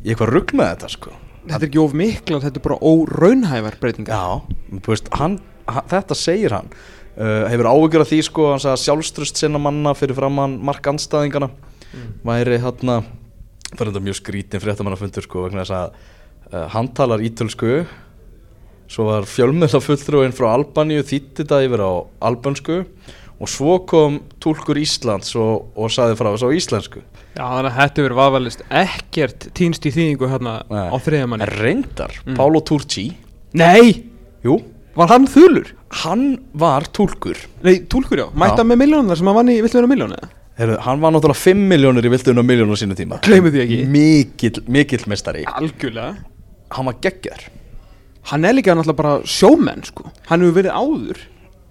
í 0.04 0.12
eitthvað 0.12 0.30
rugg 0.34 0.52
með 0.54 0.70
þetta 0.72 0.88
sko. 0.94 1.10
Þetta 1.48 1.58
er 1.62 1.68
ekki 1.68 1.80
of 1.82 1.92
mikla, 1.98 2.40
þetta 2.44 2.60
er 2.60 2.64
bara 2.68 2.78
óraunhæfar 2.86 3.78
breytingar 3.82 4.14
Já, 4.14 4.56
þú 4.78 4.92
veist, 4.94 5.10
hann, 5.18 5.38
hann, 5.66 5.86
þetta 5.90 6.14
segir 6.18 6.54
hann 6.54 6.70
uh, 7.18 7.48
Hefur 7.50 7.70
áhyggjur 7.72 8.04
af 8.04 8.10
því 8.12 8.18
sko, 8.26 8.48
hann 8.52 8.62
sagði 8.62 8.76
að 8.76 8.84
sjálfströst 8.86 9.36
sinna 9.42 9.58
manna 9.62 9.94
fyrir 9.98 10.14
framann 10.18 10.58
mark 10.62 10.86
anstæðingana 10.86 11.50
væri 12.26 12.58
hann 12.62 13.02
það 13.74 13.96
er 13.96 14.04
mjög 14.04 14.18
skrítin 14.20 14.62
fréttamannafundur 14.62 15.24
sko, 15.26 15.46
vegna 15.46 15.64
þess 15.64 15.74
að 15.76 15.96
uh, 16.52 16.68
hann 16.74 16.88
talar 16.96 17.22
ítölsku 17.24 17.82
svo 18.88 19.04
var 19.10 19.26
fjölmiðla 19.28 19.80
fulltrúin 19.84 20.32
frá 20.36 20.48
Albaníu 20.54 21.02
þýtti 21.04 21.42
þetta 21.42 21.58
yfir 21.66 21.82
á 21.84 21.92
albansku 22.28 22.78
og 23.38 23.50
svo 23.52 23.76
kom 23.86 24.16
túlkur 24.42 24.80
Íslands 24.80 25.34
og, 25.38 25.68
og 25.78 25.92
saði 25.94 26.16
frá 26.18 26.32
þessu 26.32 26.48
á 26.50 26.56
íslensku 26.58 27.02
Já, 27.38 27.44
þannig 27.44 27.68
að 27.70 27.76
þetta 27.78 28.02
verið 28.06 28.18
vafalist 28.18 28.62
ekkert 28.80 29.44
týnst 29.54 29.84
í 29.86 29.92
þýðingu 29.94 30.30
hérna 30.32 30.54
Nei. 30.72 30.88
á 30.90 30.96
þriðja 31.04 31.28
manni 31.30 31.46
en 31.46 31.52
reyndar, 31.60 32.16
Mm. 32.26 32.34
Pálo 32.40 32.62
Turci 32.66 33.04
Nei, 33.54 34.02
jú, 34.44 34.56
var 34.98 35.12
hann 35.12 35.28
þulur? 35.30 35.70
hann 36.02 36.24
var 36.58 36.88
túlkur 36.92 37.38
Nei, 37.62 37.84
túlkur 37.88 38.24
já, 38.24 38.26
mætti 38.34 38.64
Já. 38.64 38.66
með 38.72 38.80
miljónar 38.82 39.16
sem 39.20 39.28
hann 39.30 39.38
vann 39.38 39.52
í 39.54 39.60
Viltu 39.62 39.78
vera 39.78 39.88
miljón 39.92 40.16
eða? 40.16 40.32
Heru, 40.58 40.74
hann 40.82 40.98
var 41.04 41.12
náttúrulega 41.14 41.38
5 41.44 41.62
miljónir 41.70 42.08
í 42.08 42.10
viltuðun 42.10 42.42
á 42.42 42.50
miljónu 42.50 42.74
á 42.74 42.78
sínu 42.82 42.96
tíma 42.98 43.20
Gleymið 43.22 43.54
því 43.54 43.62
ekki. 43.62 43.78
mikill, 43.94 44.64
mikill 44.66 45.06
mestari 45.12 45.44
Algjörlega 45.46 46.16
hann 46.74 46.90
var 46.90 46.98
geggjar 47.04 47.46
Hann 48.28 48.44
er 48.44 48.56
líka 48.56 48.74
náttúrulega 48.76 49.00
bara 49.02 49.14
sjómenn 49.24 49.84
sko 49.88 50.10
Hann 50.28 50.44
hefur 50.44 50.58
verið 50.60 50.74
áður 50.76 51.24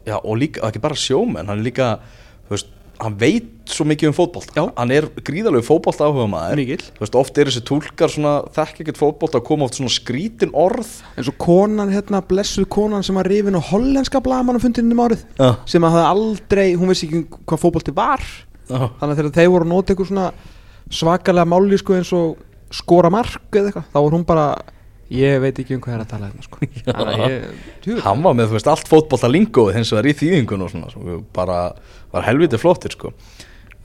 Já, 0.07 0.15
og 0.23 0.37
líka, 0.39 0.63
ekki 0.63 0.79
bara 0.79 0.95
sjómenn, 0.95 1.49
hann 1.49 1.59
er 1.59 1.65
líka, 1.65 1.87
veist, 2.47 2.69
hann 3.01 3.17
veit 3.19 3.49
svo 3.69 3.85
mikið 3.87 4.09
um 4.09 4.15
fótbolta. 4.15 4.53
Já. 4.55 4.63
Hann 4.77 4.93
er 4.95 5.07
gríðalegu 5.27 5.65
fótbolta 5.67 6.07
áhuga 6.07 6.29
maður. 6.31 6.61
Veist, 7.01 7.17
oft 7.19 7.37
er 7.37 7.51
þessi 7.51 8.07
svona, 8.13 8.37
þekk 8.55 8.81
ekkert 8.85 9.01
fótbolta 9.01 9.41
að 9.41 9.45
koma 9.49 9.67
oft 9.67 9.77
svona 9.77 9.91
skrítin 9.91 10.53
orð. 10.55 10.87
En 11.17 11.27
svo 11.27 11.35
konan 11.37 11.91
hérna, 11.91 12.21
blessuð 12.23 12.69
konan 12.71 13.03
sem 13.03 13.19
var 13.19 13.27
rifin 13.27 13.59
á 13.59 13.61
hollenska 13.61 14.23
blagamannafundinum 14.23 14.95
um 14.95 15.03
árið 15.03 15.25
Já. 15.35 15.49
sem 15.67 15.83
að 15.83 15.97
hafði 15.97 16.07
aldrei, 16.13 16.67
hún 16.79 16.93
vissi 16.93 17.09
ekki 17.09 17.23
hvað 17.43 17.63
fótbolti 17.65 17.95
var 17.97 18.23
Já. 18.67 18.79
Þannig 18.99 19.11
að 19.11 19.19
þegar 19.19 19.35
þeir 19.37 19.51
voru 19.51 19.67
að 19.67 19.73
nota 19.73 19.93
eitthvað 19.93 20.09
svona 20.13 20.31
svakalega 20.87 21.51
máli 21.51 21.79
sko 21.79 21.99
eins 21.99 22.13
og 22.15 22.39
skora 22.71 23.11
mark 23.11 23.51
eða 23.51 23.69
eitthvað 23.69 23.91
Þá 23.91 23.99
var 23.99 24.15
hún 24.15 24.25
bara, 24.27 24.47
ég 25.13 25.41
veit 25.43 25.59
ekki 25.61 25.77
um 25.77 25.83
hvað 25.83 25.97
er 25.97 26.03
að 26.03 26.11
tala 26.13 26.29
hérna 26.29 26.45
sko 26.45 26.61
ég, 27.87 27.99
Hann 28.05 28.23
var 28.25 28.37
með, 28.37 28.55
veist, 28.55 28.69
allt 28.71 28.89
fótbolta 28.89 29.29
lingóð 29.31 29.73
hins 29.77 29.91
vegar 29.93 30.09
í 30.11 30.15
þýðingun 30.19 30.65
og 30.65 30.73
svona, 30.73 30.91
svo 30.93 31.19
bara 31.35 31.59
var 32.13 32.25
helviti 32.27 32.59
flottir, 32.59 32.95
sko. 32.95 33.13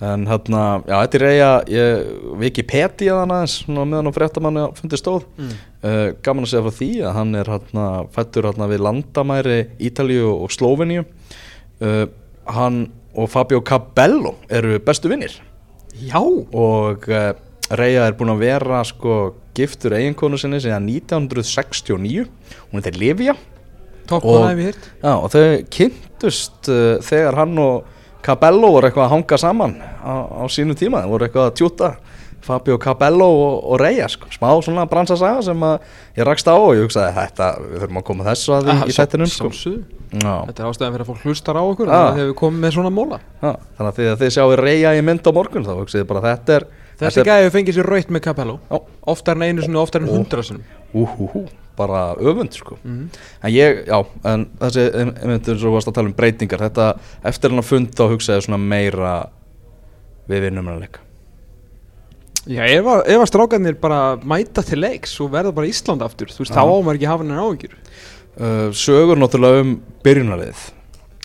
En 0.03 0.25
hérna, 0.27 0.63
já, 0.89 0.97
þetta 0.97 1.19
er 1.19 1.27
ég, 1.71 2.09
Wikipedia 2.41 3.21
þannig 3.21 3.37
aðeins, 3.37 3.59
svona 3.63 3.85
meðan 3.87 4.11
á 4.11 4.17
fréttamanni 4.17 4.65
fundi 4.79 4.99
stóð. 4.99 5.29
Mm. 5.39 5.53
Uh, 5.83 6.07
gaman 6.27 6.47
að 6.47 6.51
segja 6.51 6.65
frá 6.67 6.77
því 6.81 6.91
að 7.07 7.15
hann 7.21 7.39
er 7.39 7.51
hérna, 7.53 7.87
fættur 8.17 8.49
hérna 8.51 8.69
við 8.73 8.83
landamæri 8.83 9.61
Ítalíu 9.91 10.33
og 10.33 10.51
Slóveníu. 10.55 11.07
Uh, 11.79 12.05
hann 12.51 12.83
og 13.15 13.31
Fabio 13.31 13.61
Cabello 13.63 14.37
eru 14.51 14.79
bestu 14.83 15.11
vinnir 15.13 15.35
Já, 16.01 16.19
og 16.19 17.09
uh, 17.13 17.33
Reyja 17.79 18.07
er 18.11 18.17
búin 18.19 18.33
að 18.35 18.43
vera 18.45 18.83
sko 18.85 19.17
giftur 19.57 19.95
eiginkonu 19.97 20.39
sinni 20.41 20.61
síðan 20.65 20.87
1969 20.89 22.27
hún 22.73 22.81
er 22.81 22.87
þeir 22.89 22.99
Livia 23.01 23.35
Og- 24.27 24.41
Já, 25.03 25.13
og 25.15 25.29
þau 25.33 25.45
kynntust 25.73 26.69
uh, 26.73 26.97
þegar 27.07 27.39
hann 27.43 27.59
og 27.63 27.85
Cabello 28.23 28.69
voru 28.77 28.87
eitthvað 28.89 29.07
að 29.09 29.13
hanga 29.17 29.39
saman 29.41 29.77
á, 29.83 30.13
á 30.31 30.45
sínu 30.51 30.75
tíma, 30.79 31.01
þeir 31.03 31.11
voru 31.11 31.27
eitthvað 31.27 31.49
að 31.51 31.55
tjúta 31.59 31.93
Fabio 32.43 32.75
Cabello 32.83 33.27
og, 33.31 33.57
og 33.71 33.81
Reyja 33.81 34.09
sko. 34.11 34.27
smá 34.35 34.51
svona 34.67 34.85
bransasaga 34.91 35.43
sem 35.47 35.61
ég 36.19 36.25
rakst 36.27 36.47
á 36.51 36.55
og 36.59 36.73
ég 36.75 36.83
hugsaði 36.89 37.15
þetta, 37.15 37.49
við 37.63 37.83
þurfum 37.85 38.01
að 38.01 38.07
koma 38.09 38.27
þessu 38.27 38.55
að 38.57 38.67
því 38.67 38.75
í 38.91 38.97
þettinum 38.99 39.31
sko. 39.31 39.51
Þetta 40.49 40.63
er 40.65 40.71
ástæðan 40.73 40.93
fyrir 40.97 41.05
að 41.07 41.11
fólk 41.13 41.23
hlustar 41.29 41.59
á 41.59 41.63
okkur. 41.63 41.87
Það 41.95 42.19
hefur 42.19 42.35
komið 42.43 42.65
með 42.67 42.75
svona 42.77 42.91
móla. 42.99 43.21
Þannig 43.79 43.93
að 43.93 44.11
að 44.13 44.19
þið 44.25 44.33
sjáu 44.35 44.57
Reyja 44.61 44.95
í 44.99 45.05
mynd 45.07 45.23
á 45.23 45.31
morgun 45.39 45.67
þá 45.71 45.73
hugsaði 45.79 46.09
bara 46.11 46.25
þetta 46.27 46.57
er 46.59 46.67
Þessi 47.03 47.25
gæði 47.27 47.51
fengið 47.55 47.79
sér 47.79 47.91
raut 47.93 48.15
með 48.15 48.25
Capello. 48.29 48.61
Oftar 49.13 49.39
en 49.39 49.45
einu 49.49 49.65
sinni, 49.65 49.79
oftar 49.81 50.05
en 50.05 50.13
hundra 50.13 50.45
sinni 50.47 50.65
úhúhú, 50.93 51.47
bara 51.77 52.15
öfund 52.21 52.53
sko. 52.53 52.77
Mhm. 52.85 53.09
en 53.43 53.51
ég, 53.53 53.87
já, 53.87 54.07
en 54.25 54.47
þessi 54.61 55.55
og 55.55 55.63
þú 55.63 55.73
varst 55.73 55.89
að 55.89 55.95
tala 55.95 56.09
um 56.09 56.17
breytingar. 56.17 56.61
Þetta, 56.69 56.99
eftir 57.25 57.51
hann 57.51 57.63
að 57.63 57.71
fund 57.71 57.95
þá 57.97 58.05
hugsaði 58.13 58.45
svona 58.47 58.59
meira 58.61 59.15
við 60.29 60.47
vinnum 60.49 60.67
hann 60.69 60.77
að 60.77 60.85
leika. 60.87 61.01
Já, 62.43 62.65
ef 62.67 62.85
að, 62.85 63.01
að 63.07 63.29
strákarnir 63.31 63.77
bara 63.81 64.17
mæta 64.19 64.65
til 64.67 64.81
leiks 64.83 65.15
og 65.23 65.31
verða 65.31 65.53
bara 65.55 65.69
Ísland 65.71 66.03
aftur 66.03 66.27
Þú 66.27 66.43
veist, 66.43 66.53
þá 66.53 66.65
ámar 66.67 66.99
ekki 66.99 67.07
hafa 67.07 67.23
hennar 67.23 67.39
áhyggjur. 67.39 67.77
Uh, 68.33 68.73
sögur 68.75 69.21
náttúrulega 69.21 69.61
um 69.63 69.77
byrjunarlið 70.03 70.73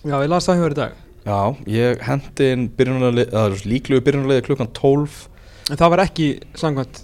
Já, 0.05 0.19
ég 0.21 0.29
las 0.29 0.45
það 0.45 0.57
hjá 0.57 0.63
þér 0.63 0.75
í 0.75 0.77
dag. 0.77 0.99
Já, 1.27 1.39
ég 1.73 2.03
hendi 2.05 2.51
inn 2.53 2.67
byrjunarlið 2.77 3.65
líklegu 3.65 4.03
byrjunarlið 4.05 4.45
klukkan 4.45 4.69
12 4.77 5.25
En 5.67 5.79
það 5.79 5.93
var 5.93 6.03
ekki 6.05 6.27
samkvæmt 6.55 7.03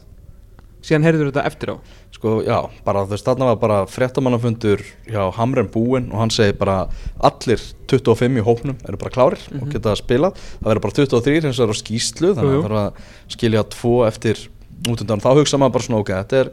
Síðan 0.84 1.06
heyrður 1.08 1.30
þetta 1.30 1.43
eftir 1.47 1.69
á? 1.71 1.76
Sko, 2.12 2.32
já, 2.43 2.58
bara 2.84 3.06
þú 3.06 3.15
veist, 3.15 3.28
þarna 3.28 3.47
var 3.54 3.60
bara 3.62 3.78
fréttamannafundur 3.88 4.82
hjá 5.08 5.21
Hamren 5.38 5.69
búinn 5.71 6.10
og 6.12 6.19
hann 6.19 6.34
segi 6.34 6.56
bara 6.60 6.89
allir 7.23 7.63
25 7.91 8.41
í 8.41 8.43
hópnum 8.43 8.76
eru 8.84 8.99
bara 8.99 9.13
klárir 9.15 9.45
og 9.62 9.69
geta 9.71 9.95
spilað. 9.95 10.36
Það 10.60 10.69
verður 10.69 10.84
bara 10.84 10.97
23 10.99 11.39
eins 11.39 11.62
og 11.62 11.65
er 11.65 11.71
á 11.71 11.78
skýslu 11.80 12.34
þannig 12.36 12.52
að 12.52 12.58
það 12.58 12.67
þarf 12.67 12.82
að 12.82 13.38
skilja 13.38 13.63
tvo 13.78 13.93
eftir 14.10 14.43
útundan, 14.91 15.23
þá 15.23 15.30
hugsa 15.39 15.62
maður 15.62 15.76
bara 15.78 15.88
svona 15.88 16.04
ok, 16.04 16.12
þetta 16.19 16.41
er, 16.41 16.52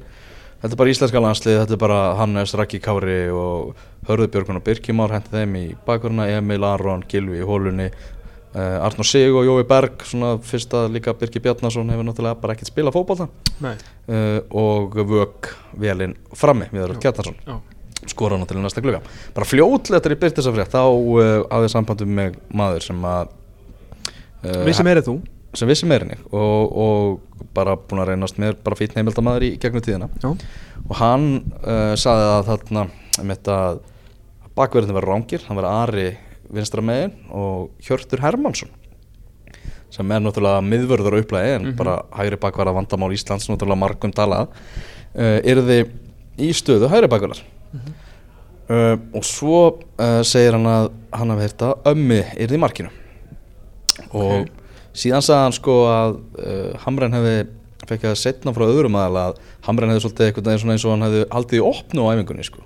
þetta 0.62 0.70
er 0.70 0.80
bara 0.84 0.94
íslenska 0.94 1.24
landslið 1.26 1.60
þetta 1.64 1.76
er 1.76 1.82
bara 1.82 2.00
Hannes, 2.20 2.54
Raki 2.60 2.82
Kári 2.84 3.20
og 3.34 3.82
Hörður 4.06 4.30
Björgun 4.36 4.60
og 4.60 4.66
Birkimár 4.68 5.16
hendi 5.16 5.34
þeim 5.34 5.58
í 5.58 5.66
bakverðina, 5.88 6.30
Emil, 6.38 6.62
Aron, 6.70 7.02
Gilvi 7.10 7.42
í 7.42 7.46
hólunni 7.50 7.90
Uh, 8.50 8.82
Arnur 8.82 9.06
Sig 9.06 9.30
og 9.30 9.44
Jói 9.46 9.62
Berg 9.68 10.02
svona 10.02 10.32
fyrsta 10.42 10.88
líka 10.90 11.12
Birki 11.14 11.38
Bjarnason 11.38 11.90
hefur 11.92 12.02
náttúrulega 12.08 12.38
bara 12.40 12.56
ekkert 12.56 12.70
spilað 12.72 12.96
fótbolta. 12.96 13.28
Nei. 13.62 13.76
Uh, 14.10 14.40
og 14.50 14.96
Vök 15.06 15.52
Vélin 15.78 16.16
frammi 16.34 16.66
við 16.72 16.82
erum 16.88 16.98
Kjartansson. 17.02 17.36
Já. 17.46 17.60
skora 18.10 18.38
náttúrulega 18.40 18.64
næsta 18.64 18.80
kluga 18.82 19.02
bara 19.36 19.46
fljótlega 19.46 20.00
þegar 20.00 20.14
ég 20.16 20.20
byrti 20.22 20.40
þess 20.40 20.48
að 20.50 20.54
frétt 20.56 20.72
þá 20.72 20.82
uh, 20.88 21.26
hafði 21.52 21.68
samband 21.74 22.02
um 22.02 22.14
mig 22.16 22.38
maður 22.48 22.86
sem 22.88 23.04
að 23.04 23.36
Við 24.40 24.72
sem 24.78 24.88
erið 24.88 25.04
þú. 25.10 25.14
sem 25.60 25.68
vissi 25.68 25.86
meirinni 25.86 26.16
og, 26.32 26.72
og 26.80 27.44
bara 27.54 27.74
búin 27.76 28.00
að 28.00 28.08
reynast 28.14 28.38
mér 28.40 28.56
bara 28.64 28.78
fýtn 28.78 28.96
heimildamaður 28.96 29.44
í 29.46 29.50
gegnum 29.60 29.84
tíðina. 29.84 30.08
Já. 30.22 30.30
Og 30.88 30.94
hann 30.96 31.26
saði 32.00 32.26
að 32.30 32.48
þarna 32.48 32.84
um 33.20 33.32
þetta 33.34 33.58
að 33.66 33.80
bakverðin 34.56 34.96
var 34.96 35.06
rángir, 35.12 35.44
hann 35.46 35.60
var 35.60 35.68
Ari 35.68 36.06
vinstra 36.54 36.84
megin 36.84 37.16
og 37.30 37.70
Hjörtur 37.84 38.22
Hermansson 38.24 38.70
sem 39.90 40.12
er 40.14 40.22
náttúrulega 40.22 40.62
miðvörður 40.62 41.18
á 41.18 41.20
upplæði 41.22 41.54
en 41.56 41.72
bara 41.78 41.96
hægri 42.14 42.38
bakverða 42.40 42.76
vandamál 42.76 43.10
Íslands 43.14 43.48
náttúrulega 43.50 43.82
margum 43.82 44.12
talað 44.14 44.50
uh, 44.50 45.38
er 45.42 45.62
þið 45.66 45.90
í 46.40 46.52
stöðu 46.56 46.90
hægri 46.92 47.10
bakverðar 47.10 47.42
uh, 48.70 48.96
og 49.16 49.26
svo 49.26 49.60
uh, 49.98 50.20
segir 50.26 50.56
hann 50.56 50.68
að 50.70 50.90
hann 51.16 51.34
hafi 51.34 51.46
heyrt 51.46 51.66
að 51.66 51.90
ömmi 51.92 52.20
er 52.22 52.46
þið 52.46 52.56
í 52.56 52.62
markinu. 52.62 52.92
Og 54.16 54.46
síðan 54.96 55.24
sagði 55.24 55.46
hann 55.46 55.56
sko 55.56 55.76
að 55.90 56.18
uh, 56.38 56.84
Hamren 56.84 57.16
hefði 57.18 57.36
fekk 57.90 58.10
að 58.12 58.18
setna 58.20 58.54
frá 58.54 58.66
öðrum 58.68 58.98
aðal 59.00 59.24
að 59.24 59.40
Hamren 59.66 59.90
hefði 59.90 60.04
svolítið 60.06 60.28
eitthvað 60.28 60.52
eins 60.54 60.84
og, 60.84 60.92
hann 60.94 61.06
hefði 61.08 61.22
haldið 61.34 61.58
í 61.60 61.64
opnu 61.66 62.06
á 62.06 62.10
æfingunni 62.14 62.46
sko. 62.46 62.62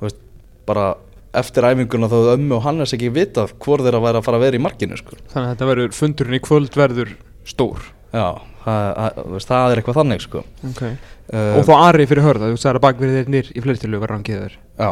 Veist, 0.00 0.20
bara 0.68 0.92
eftir 1.36 1.66
æfinguna 1.68 2.08
þá 2.10 2.16
hefði 2.16 2.34
ömmu 2.36 2.56
og 2.56 2.64
Hannes 2.66 2.94
ekki 2.96 3.10
vitað 3.14 3.52
hvor 3.62 3.82
þeirra 3.84 4.00
væri 4.02 4.20
að 4.20 4.26
fara 4.26 4.40
að 4.40 4.44
vera 4.46 4.58
í 4.58 4.62
markinu 4.64 4.98
sko. 4.98 5.18
Þannig 5.30 5.46
að 5.46 5.52
þetta 5.54 5.68
verður 5.70 5.96
fundurinn 5.96 6.38
í 6.38 6.42
kvöld 6.42 6.78
verður 6.80 7.12
stór. 7.46 7.84
Já, 8.10 8.26
það, 8.64 8.86
það, 8.98 9.46
það 9.46 9.74
er 9.74 9.80
eitthvað 9.82 9.98
þannig 10.00 10.24
sko. 10.26 10.42
Ok. 10.72 10.82
Uh, 11.30 11.54
Og 11.60 11.66
þá 11.68 11.72
Ari 11.78 12.06
fyrir 12.10 12.26
hörða, 12.26 12.50
þú 12.50 12.58
sagði 12.58 12.80
að 12.80 12.84
bakverðið 12.88 13.20
þeir 13.20 13.32
nýr 13.36 13.50
í 13.54 13.62
fleirtilu 13.62 14.00
var 14.02 14.14
rangið 14.16 14.40
þeir 14.44 14.56
já, 14.82 14.90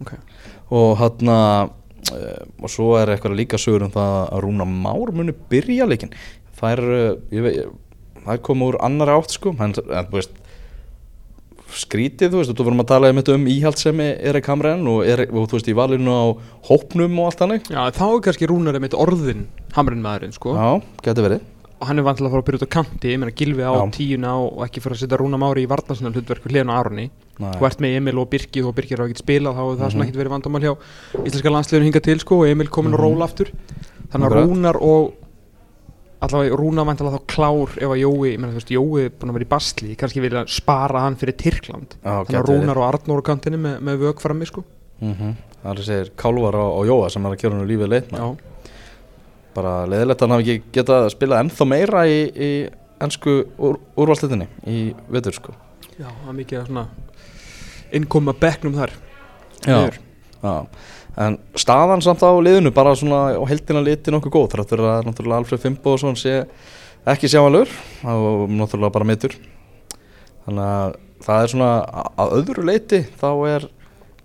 Ok. 0.00 0.10
Og 0.76 0.90
hann 1.00 1.30
uh, 1.32 1.70
og 2.60 2.72
svo 2.72 2.90
er 3.00 3.12
eitthvað 3.14 3.38
líka 3.38 3.60
sögur 3.60 3.86
um 3.86 3.92
það 3.94 4.14
að 4.20 4.42
Rúna 4.44 4.66
Már 4.68 5.12
muni 5.16 5.34
byrja 5.52 5.88
leikin 5.88 6.12
það 6.60 6.74
er, 6.74 6.82
uh, 6.84 7.10
ég 7.32 7.46
veit 7.46 7.58
það 8.20 8.34
er 8.36 8.42
komið 8.44 8.70
úr 8.72 8.78
annari 8.84 9.16
átt 9.16 9.34
sko 9.34 9.52
en, 9.56 9.72
en 9.76 10.08
þú 10.10 10.18
veist 10.18 10.36
skrítið, 11.76 12.30
þú 12.32 12.40
veist, 12.40 12.52
þú 12.56 12.64
vorum 12.66 12.80
að 12.84 12.88
tala 12.90 13.08
einmitt 13.10 13.28
um 13.32 13.46
íhaldsemi 13.46 14.08
Erik 14.30 14.46
Hamren 14.50 14.86
og, 14.90 15.04
er, 15.06 15.26
og 15.30 15.46
þú 15.50 15.58
veist, 15.58 15.68
í 15.70 15.76
valinu 15.76 16.10
á 16.10 16.24
hópnum 16.68 17.18
og 17.20 17.30
allt 17.30 17.38
þannig 17.44 17.70
Já, 17.70 17.82
þá 17.94 18.04
er 18.10 18.20
kannski 18.26 18.48
Rúnar 18.50 18.80
mitt 18.80 18.94
orðin 18.98 19.46
Hamrin 19.76 20.02
maðurinn, 20.02 20.32
sko 20.34 20.54
Já, 20.56 20.68
geti 21.06 21.22
verið 21.28 21.40
Og 21.80 21.86
hann 21.88 21.96
er 21.96 22.04
vantilega 22.04 22.28
að 22.28 22.34
fara 22.34 22.42
að 22.42 22.48
byrja 22.50 22.60
út 22.60 22.68
á 22.68 22.74
kanti 22.76 23.08
Ég 23.14 23.18
meina 23.22 23.32
Gilvi 23.32 23.62
á 23.64 23.72
Já. 23.72 23.84
tíuna 23.96 24.32
og 24.36 24.58
ekki 24.66 24.82
fara 24.84 24.94
að 24.98 25.00
setja 25.00 25.16
Rúnar 25.16 25.40
Mári 25.40 25.62
í 25.64 25.68
varnarsnöld 25.70 26.12
hlutverk 26.18 26.44
við 26.44 26.52
hliðan 26.58 26.72
á 26.72 26.76
Aroni 26.76 27.06
Nei. 27.40 27.52
Þú 27.56 27.64
ert 27.70 27.80
með 27.80 27.94
Emil 27.96 28.18
og 28.20 28.28
Birki 28.28 28.60
og 28.68 28.74
Birkir 28.76 29.00
hafa 29.00 29.08
ekkert 29.08 29.22
spilað 29.24 29.56
þá 29.56 29.62
er 29.64 29.78
það 29.78 29.80
Mhm. 29.80 29.92
svona 29.94 30.04
ekkert 30.04 30.20
verið 30.20 30.34
vandamál 30.34 30.60
hjá 30.66 30.74
íslenska 31.24 31.52
landsliðun 31.54 31.86
hinga 31.88 32.02
til 32.04 32.18
sko 32.20 32.36
og 32.42 32.48
Emil 32.52 32.68
komin 32.68 32.92
Mhm. 32.92 33.00
að 33.00 33.04
róla 33.06 33.24
aftur 33.30 33.48
Þannig 34.12 34.26
að. 34.28 34.44
Rúnar 34.44 34.76
og 34.82 35.14
allavega 36.20 36.56
Rúnar 36.60 36.86
vantilega 36.88 37.18
þá 37.18 37.26
klár 37.32 37.76
ef 37.80 37.92
að 37.94 38.00
Jói, 38.02 38.32
ég 38.34 38.40
meina 38.40 38.52
þú 38.52 38.60
veist, 38.60 38.72
Jói 38.74 39.04
er 39.06 39.14
búin 39.14 39.32
að 39.32 39.38
vera 39.38 39.46
í 39.46 39.50
basli 39.54 39.96
kannski 40.00 40.24
vilja 40.24 40.42
spara 40.52 41.04
hann 41.06 41.16
fyrir 41.20 41.36
Tyrkland. 41.40 41.96
Já, 42.02 42.12
Þannig 42.26 42.40
að. 42.40 42.50
Rúnar 42.50 42.80
og 42.80 42.86
Arnór 42.88 43.22
á 43.24 43.28
kantinni 43.30 43.60
með, 43.60 43.78
með 43.88 44.04
vög 44.04 44.20
frammi 44.24 44.48
sko. 44.50 44.64
Mm 45.00 45.38
Það 45.60 45.74
er 45.76 45.84
segir 45.84 46.10
Kálvar 46.16 46.56
á, 46.56 46.64
á 46.72 46.80
Jóa 46.88 47.08
sem 47.12 47.26
er 47.28 47.34
að 47.34 47.40
kjöra 47.42 47.56
nú 47.58 47.66
lífið 47.68 47.90
leitt 47.92 48.12
Já, 48.16 48.28
bara 49.52 49.72
leðilegt 49.92 50.22
að 50.22 50.24
hann 50.30 50.34
hafi 50.38 50.54
ekki 50.54 50.72
getað 50.78 51.02
að 51.04 51.10
spila 51.12 51.40
ennþá 51.44 51.66
meira 51.68 52.04
í, 52.08 52.20
í 52.32 52.50
ennsku 53.04 53.34
úr, 53.60 53.76
úrvalslitinni 54.00 54.46
í 54.70 54.78
vetur 55.12 55.36
sko. 55.36 55.52
Já, 55.98 56.06
það 56.08 56.30
er 56.32 56.38
mikið 56.38 56.60
að 56.62 56.70
svona 56.70 56.86
innkoma 58.00 58.34
bekknum 58.40 58.78
þar. 58.78 58.94
Já, 59.66 59.78
já. 60.40 60.54
En 61.18 61.38
staðan 61.58 62.02
samt 62.04 62.22
á 62.22 62.30
liðinu 62.38 62.70
bara 62.74 62.94
svona 62.94 63.34
á 63.34 63.42
heldina 63.50 63.82
liti 63.82 64.12
nokkuð 64.14 64.32
góð 64.36 64.48
þráttur 64.54 64.82
að 64.86 65.08
náttúrulega 65.08 65.40
Alfred 65.42 65.60
Fimboðsson 65.64 66.16
sé 66.16 66.44
ekki 67.10 67.28
sjáanlegur 67.32 67.68
og 68.04 68.48
náttúrulega 68.52 68.92
bara 68.94 69.08
mittur 69.08 69.34
þannig 70.46 70.64
að 70.64 70.94
það 71.26 71.42
er 71.42 71.52
svona 71.54 71.70
að- 72.16 72.34
öðru 72.38 72.64
leiti 72.68 73.02
þá 73.20 73.30
er 73.50 73.66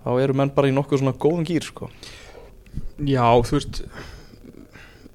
þá 0.06 0.10
eru 0.22 0.34
menn 0.38 0.54
bara 0.54 0.70
í 0.70 0.76
nokkuð 0.76 1.00
svona 1.02 1.16
góðum 1.18 1.46
gýr 1.48 1.64
sko. 1.66 1.90
Já, 3.02 3.26
þú 3.44 3.58
veist 3.58 3.82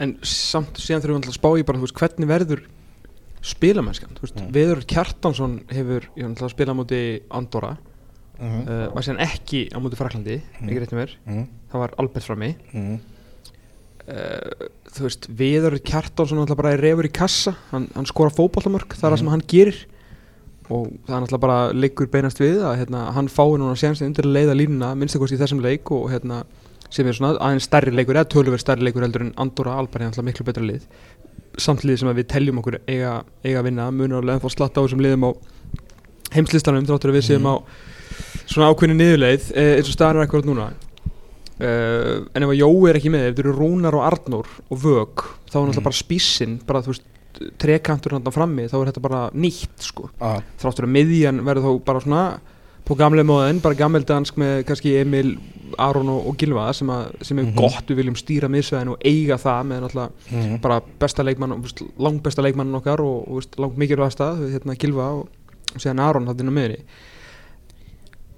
En 0.00 0.14
samt 0.24 0.78
síðan 0.80 1.02
þurfum 1.04 1.12
við 1.12 1.18
alltaf 1.20 1.34
að 1.34 1.38
spá 1.38 1.50
í 1.60 1.64
bara, 1.68 1.78
veist, 1.78 1.94
hvernig 2.00 2.28
verður 2.30 2.60
spilamennskan, 3.44 4.14
veist, 4.20 4.36
Mm. 4.40 4.50
Veður 4.52 4.80
Kjartansson 4.88 5.58
hefur, 5.68 6.06
ég 6.16 6.22
hann 6.24 6.32
alltaf 6.34 6.48
að 6.48 6.54
spila 6.54 6.72
á 6.72 6.78
móti 6.80 7.00
Andorra, 7.30 7.76
mm 8.40 8.60
uh, 8.66 8.88
var 8.94 9.04
síðan 9.04 9.20
ekki 9.20 9.68
á 9.68 9.76
móti 9.78 9.98
Fraklandi, 10.00 10.40
Mm. 10.60 10.68
ekki 10.68 10.80
rétt 10.80 10.92
með 10.94 11.00
mér. 11.02 11.16
-hmm. 11.26 11.46
það 11.72 11.78
var 11.84 11.94
Albert 11.98 12.24
frammi 12.24 12.54
Mm 12.72 12.98
uh, 14.08 14.68
þú 14.90 15.06
veist, 15.06 15.28
Veður 15.38 15.78
Kjartansson 15.86 16.40
alltaf 16.42 16.58
bara 16.58 16.72
er 16.74 16.82
refur 16.82 17.06
í 17.06 17.12
kassa. 17.14 17.54
Hann, 17.70 17.88
hann 17.94 18.06
skora 18.06 18.32
fótboltamörk, 18.34 18.96
það 18.96 19.04
er 19.06 19.14
það 19.14 19.18
sem 19.22 19.28
hann 19.34 19.44
gerir. 19.46 19.78
Og 20.70 20.88
það 21.06 21.14
er 21.16 21.20
alltaf 21.20 21.40
bara 21.42 21.58
leikur 21.74 22.06
beinast 22.10 22.40
við 22.40 22.60
að 22.62 22.76
hérna, 22.78 23.04
hann 23.12 23.28
fái 23.28 23.58
núna 23.58 23.76
sénsinn 23.78 24.10
undir 24.12 24.24
leiða 24.24 24.54
línuna, 24.54 24.92
minnstakost 24.98 25.34
í 25.34 25.38
þessum 25.40 25.62
leik 25.62 25.90
og 25.90 26.10
hérna, 26.12 26.44
sem 26.90 27.06
er 27.06 27.12
svona 27.12 27.38
aðeins 27.38 27.66
stærri 27.66 27.90
leikur 27.94 28.14
eða 28.18 28.28
tölverð 28.30 28.62
stærri 28.62 28.86
leikur 28.86 29.02
heldur 29.02 29.22
en 29.26 29.34
Andorra 29.36 29.78
Albar 29.78 30.02
er 30.02 30.10
alltaf 30.10 30.24
miklu 30.24 30.46
betra 30.46 30.62
lið. 30.62 30.86
Samt 31.58 31.82
lið 31.84 31.98
sem 31.98 32.12
við 32.14 32.28
teljum 32.30 32.58
okkur 32.62 32.78
eiga, 32.86 33.24
eiga 33.44 33.60
að 33.60 33.66
vinna 33.66 33.90
munur 33.90 34.22
alveg 34.22 34.38
ennþá 34.38 34.50
slatta 34.54 34.80
á 34.80 34.84
þessum 34.86 35.02
liðum 35.02 35.26
á 35.26 35.30
heimslistanum 36.34 36.86
þráttur 36.86 37.10
að 37.10 37.18
við 37.18 37.26
séum 37.26 37.46
á 37.50 37.54
svona 38.50 38.70
ákveðinu 38.72 38.96
niðurleið 38.98 39.50
eh, 39.54 39.76
eins 39.78 39.88
og 39.90 39.94
staðan 39.96 40.20
er 40.20 40.26
akkurat 40.26 40.48
núna 40.48 40.70
uh, 41.60 42.26
en 42.34 42.42
ef 42.46 42.50
að 42.52 42.58
Jói 42.60 42.90
er 42.90 42.98
ekki 43.00 43.12
með 43.14 43.26
ef 43.28 43.34
þetta 43.34 43.44
eru 43.46 43.56
Rúnar 43.58 43.96
og 43.98 44.06
Arnór 44.08 44.48
og 44.70 44.82
Vög 44.82 45.24
þá 45.50 45.56
er 45.56 45.66
náttúrulega 45.68 45.80
Mhm. 45.80 45.88
bara 45.88 46.00
spísinn 46.02 46.58
bara 46.66 46.82
þú 46.82 46.94
veist 46.94 47.06
trekantur 47.62 48.12
hann 48.16 48.24
frammi 48.34 48.66
þá 48.68 48.74
er 48.80 48.88
þetta 48.90 49.02
bara 49.04 49.20
nýtt 49.32 49.84
sko 49.86 50.08
ah. 50.20 50.40
þráttur 50.60 50.84
að 50.88 50.94
miðjan 50.96 51.44
verður 51.46 51.68
þá 51.68 51.84
bara 51.84 52.00
svona 52.00 52.24
på 52.90 52.96
gamle 52.98 53.22
móðin, 53.22 53.60
bara 53.62 53.74
gammeldansk 53.78 54.34
með 54.40 54.64
kannski 54.66 54.96
Emil, 54.98 55.36
Aron 55.78 56.08
og, 56.10 56.24
og 56.26 56.36
Gilva 56.40 56.72
sem, 56.74 56.88
að, 56.90 57.12
sem 57.22 57.38
er 57.38 57.44
Mhm. 57.44 57.54
gott, 57.54 57.86
við 57.86 58.00
viljum 58.00 58.16
stýra 58.18 58.48
miðsvæðin 58.50 58.90
og 58.90 58.98
eiga 59.04 59.36
það 59.38 59.66
með 59.68 59.80
náttúrulega 59.84 60.10
Mhm. 60.32 60.60
bara 60.60 60.80
besta 60.98 61.22
leikmann, 61.22 61.54
langt 61.98 62.22
besta 62.22 62.42
leikmann 62.42 62.74
okkar 62.74 62.98
og, 63.00 63.28
og 63.30 63.42
langt 63.58 63.76
mikilvægasta 63.78 64.32
hérna, 64.40 64.74
Gilva 64.76 65.12
og, 65.20 65.28
og 65.74 65.78
síðan 65.78 66.00
Aron 66.02 66.26
hann 66.26 66.40
inn 66.40 66.50
á 66.50 66.56
miðri 66.58 66.80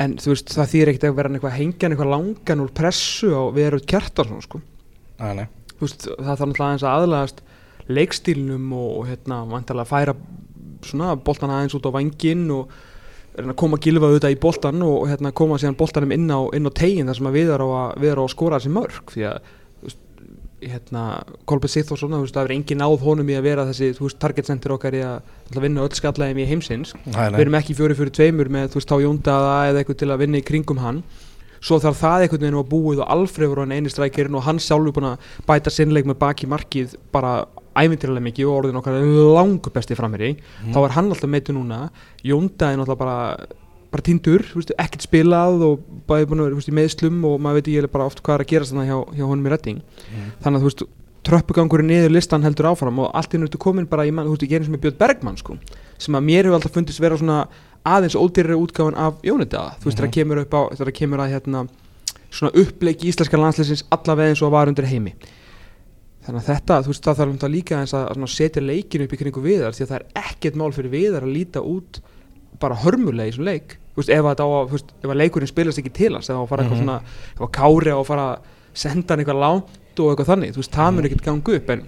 en 0.02 0.18
þú 0.20 0.34
veist 0.34 0.52
það 0.54 0.70
þýr 0.72 0.92
ekkert 0.92 1.08
að 1.08 1.16
vera 1.18 1.32
eitthvað 1.32 1.58
hengjan 1.58 1.94
eitthvað 1.94 2.12
langan 2.12 2.62
úr 2.64 2.72
pressu 2.76 3.32
á 3.32 3.42
Verut 3.54 3.88
Kjartarsson 3.88 4.44
sko. 4.44 4.62
Nei, 5.22 5.32
nei. 5.40 5.46
Þú 5.76 5.86
veist, 5.86 6.06
það 6.06 6.30
þarf 6.30 6.46
náttúrulega 6.46 6.68
aðeins 6.68 6.86
að 6.86 6.96
aðlagast 7.00 7.42
leikstílnum 7.92 8.72
og, 8.78 8.88
og 9.00 9.10
hérna 9.10 9.42
vantarlega 9.50 9.86
að 9.86 9.92
færa 9.92 10.16
svona 10.86 11.14
boltan 11.18 11.52
aðeins 11.54 11.76
út 11.78 11.86
á 11.86 11.94
vanginn 11.94 12.48
og 12.54 12.72
að 13.38 13.54
koma 13.58 13.78
gilfa 13.80 14.10
auðvitað 14.10 14.34
í 14.34 14.40
boltan 14.42 14.84
og 14.84 15.06
hérna 15.08 15.32
koma 15.36 15.56
síðan 15.60 15.78
boltanum 15.80 16.12
inn 16.12 16.28
á, 16.28 16.40
inn 16.52 16.68
á 16.68 16.72
tegin 16.76 17.08
þar 17.08 17.18
sem 17.18 17.28
að 17.30 17.36
við 17.38 17.52
erum 17.54 17.74
að, 17.78 17.92
við 18.02 18.12
erum 18.12 18.24
á 18.24 18.28
að 18.28 18.34
skora 18.34 18.58
þessi 18.58 18.72
mörg 18.74 19.12
því 19.14 19.24
að 19.30 19.52
hérna 20.70 21.02
Kolbjörn 21.48 21.88
veist, 21.90 22.34
það 22.36 22.44
er 22.44 22.54
engin 22.56 22.80
náð 22.82 22.96
honum 23.02 23.32
í 23.32 23.36
að 23.38 23.46
vera 23.48 23.66
þessi, 23.68 23.90
veist, 23.98 24.18
target 24.22 24.48
center 24.48 24.74
okkar 24.76 24.96
í 24.96 25.02
að, 25.06 25.32
vinna 25.58 25.84
öll 25.84 25.96
skallæðum 25.96 26.42
í 26.42 26.46
heimsins. 26.48 26.94
Við 27.06 27.42
erum 27.44 27.58
ekki 27.58 27.76
fjóri 27.78 27.98
fyrir 27.98 28.14
tveimur 28.16 28.50
með 28.52 28.72
þú 28.72 28.80
veist 28.80 28.92
þá 28.92 28.96
Jóndaða 29.06 29.54
eða 29.70 29.82
eitthvað 29.82 30.00
til 30.02 30.10
að 30.10 30.24
vinna 30.24 30.40
í 30.40 30.46
kringum 30.46 30.82
hann. 30.82 31.02
Svo 31.62 31.78
þarf 31.78 32.00
það 32.00 32.24
einhvern 32.24 32.42
veginn 32.42 32.58
að 32.58 32.70
búið 32.72 33.02
og 33.04 33.10
Alfreður 33.14 33.62
hann 33.62 33.74
eini 33.76 33.90
strækirinn 33.92 34.38
og 34.38 34.46
hann 34.48 34.58
sjálfur 34.58 34.96
búin 34.96 35.12
að 35.12 35.26
bæta 35.46 35.70
sinnleik 35.70 36.08
með 36.10 36.18
baki 36.18 36.48
markið 36.50 36.96
bara 37.14 37.44
ævintirlega 37.78 38.26
mikið 38.26 38.48
og 38.50 38.56
orðin 38.56 38.80
okkar 38.80 38.98
langur 39.36 39.72
besti 39.72 39.96
framherri 39.96 40.34
þá 40.74 40.80
er 40.82 40.96
hann 40.96 41.12
alltaf 41.14 41.30
meitur 41.30 41.54
núna. 41.56 41.84
Jóndaði 42.26 42.80
náttúrulega 42.80 43.04
bara 43.04 43.18
bara 43.92 44.02
tindur, 44.02 44.42
ekkert 44.78 45.04
spilað 45.04 45.62
og 45.66 45.84
bæði 46.08 46.26
búin 46.30 46.40
að 46.42 46.48
vera 46.50 46.72
í 46.72 46.76
meðslum 46.80 47.22
og 47.28 47.38
maður 47.44 47.60
veit 47.60 47.68
ekki 47.68 47.92
bara 47.92 48.06
oft 48.08 48.22
hvað 48.24 48.34
er 48.38 48.44
að 48.46 48.50
gerast 48.52 48.72
þannig 48.72 48.88
hjá, 48.90 48.98
hjá 49.18 49.24
honum 49.28 49.46
í 49.46 49.52
redding 49.52 49.80
Mhm. 49.82 50.30
þannig 50.42 50.56
að 50.58 50.62
þú 50.62 50.70
veist 50.70 50.84
tröppugangurinn 51.22 51.86
niður 51.92 52.10
listan 52.16 52.42
heldur 52.42 52.66
áfram 52.72 52.98
og 52.98 53.10
allt 53.14 53.30
í 53.34 53.38
náttúrulega 53.38 53.58
komin 53.62 53.86
bara 53.86 54.06
í 54.06 54.10
mann, 54.10 54.26
þú 54.26 54.32
veist, 54.34 54.42
ég 54.42 54.48
gerir 54.50 54.64
sem 54.64 54.74
er 54.74 54.78
Björn 54.82 54.98
Bergmann 54.98 55.36
sko, 55.38 55.58
sem 55.98 56.14
að 56.18 56.24
mér 56.26 56.44
hefur 56.48 56.56
alltaf 56.58 56.72
fundist 56.74 56.98
vera 57.00 57.16
svona 57.16 57.46
aðeins 57.86 58.16
ódýrari 58.18 58.56
útgáfan 58.58 58.96
af 58.96 59.20
Jónitaða, 59.22 59.76
þú 59.78 59.84
veist, 59.86 59.98
þegar 59.98 60.08
Mhm. 60.10 60.16
kemur 60.18 60.38
upp 60.42 60.50
á 60.54 60.60
þegar 60.74 60.92
kemur 60.98 61.18
að 61.22 61.30
hérna 61.36 61.68
svona 62.32 62.52
uppleik 62.56 63.04
í 63.04 63.08
íslenska 63.12 63.38
landsleisins 63.38 63.84
allavega 63.92 64.30
eins 64.32 64.42
og 64.42 64.50
var 64.50 64.66
undir 64.66 64.86
heimi 64.86 65.12
þannig 66.26 66.42
að 66.42 66.48
þetta, 66.54 66.82
þú 66.82 66.86
veist, 66.92 67.04
það 67.04 67.16
þarf 67.18 67.50
líka 67.50 67.76
eins 67.82 67.92
að, 67.94 68.14
svona 68.14 68.28
setja 68.30 68.62
leikinu 68.62 69.04
upp 69.04 69.12
í 69.12 69.18
kringu 69.18 69.42
viðar 69.42 69.74
því 69.74 69.82
að 69.82 69.90
það 69.90 69.98
er 70.00 70.06
ekkert 70.22 70.56
mál 70.56 70.72
fyrir 70.72 70.90
viðar 70.90 71.22
að 71.26 71.34
líta 71.34 71.60
út 71.62 72.00
bara 72.60 72.74
hörmulega 72.76 73.26
í 73.28 73.32
þessum 73.32 73.44
leik 73.44 73.76
veist, 73.96 74.08
ef, 74.10 74.24
að 74.24 74.40
á 74.42 74.48
veist, 74.72 74.92
ef 75.02 75.10
að 75.10 75.20
leikurinn 75.20 75.48
spilast 75.52 75.78
ekki 75.82 75.92
til 75.92 76.12
hans 76.14 76.30
ef 76.30 76.36
að 76.36 76.48
fara 76.48 76.62
eitthvað 76.64 76.78
Mhm. 76.78 76.84
svona 76.84 77.00
ef 77.34 77.40
að 77.40 77.52
kári 77.52 77.90
á 77.92 77.98
að 78.00 78.06
fara 78.06 78.28
að 78.32 78.38
senda 78.74 79.08
hann 79.14 79.24
eitthvað 79.24 79.42
lánt 79.44 79.98
og 80.00 80.06
eitthvað 80.16 80.30
þannig, 80.32 80.52
þú 80.54 80.62
veist, 80.62 80.72
það 80.72 80.94
mun 80.94 81.04
ekkert 81.04 81.22
ganga 81.26 81.56
upp 81.58 81.70
en 81.70 81.82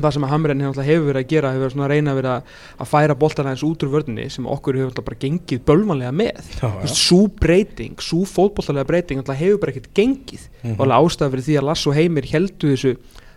það 0.00 0.12
sem 0.12 0.22
að 0.24 0.28
Hamren 0.32 0.60
hefur 0.60 1.04
verið 1.12 1.20
að 1.20 1.28
gera 1.28 1.50
hefur 1.52 1.62
verið 1.66 1.72
svona 1.74 1.84
að 1.84 1.90
reyna 1.92 2.10
að 2.12 2.18
vera 2.22 2.42
að 2.80 2.88
færa 2.88 3.14
boltana 3.18 3.50
eins 3.52 3.62
út 3.62 3.82
úr 3.84 3.90
vörðinni 3.92 4.30
sem 4.30 4.46
okkur 4.46 4.74
hefur 4.78 4.88
náttúrulega 4.88 5.04
bara 5.04 5.20
gengið 5.20 5.60
bölvanlega 5.68 6.12
með 6.16 6.38
Já, 6.62 6.68
Þú 6.70 6.80
veist, 6.80 6.96
sú 6.96 7.18
breyting, 7.28 7.96
sú 8.00 8.22
fótbollalega 8.24 8.86
breyting 8.88 9.18
náttúrulega 9.20 9.42
hefur 9.42 9.58
bara 9.60 9.72
ekkert 9.72 9.92
gengið 9.94 10.48
Mhm. 10.64 10.76
og 10.80 10.86
alveg 10.86 10.96
ástæða 10.96 11.30
fyrir 11.34 11.44
því 11.44 11.58
að 11.60 11.66
Lass 11.68 11.86
og 11.86 11.94
Heimir 11.94 12.24
heldu 12.24 12.72
þessu 12.72 12.96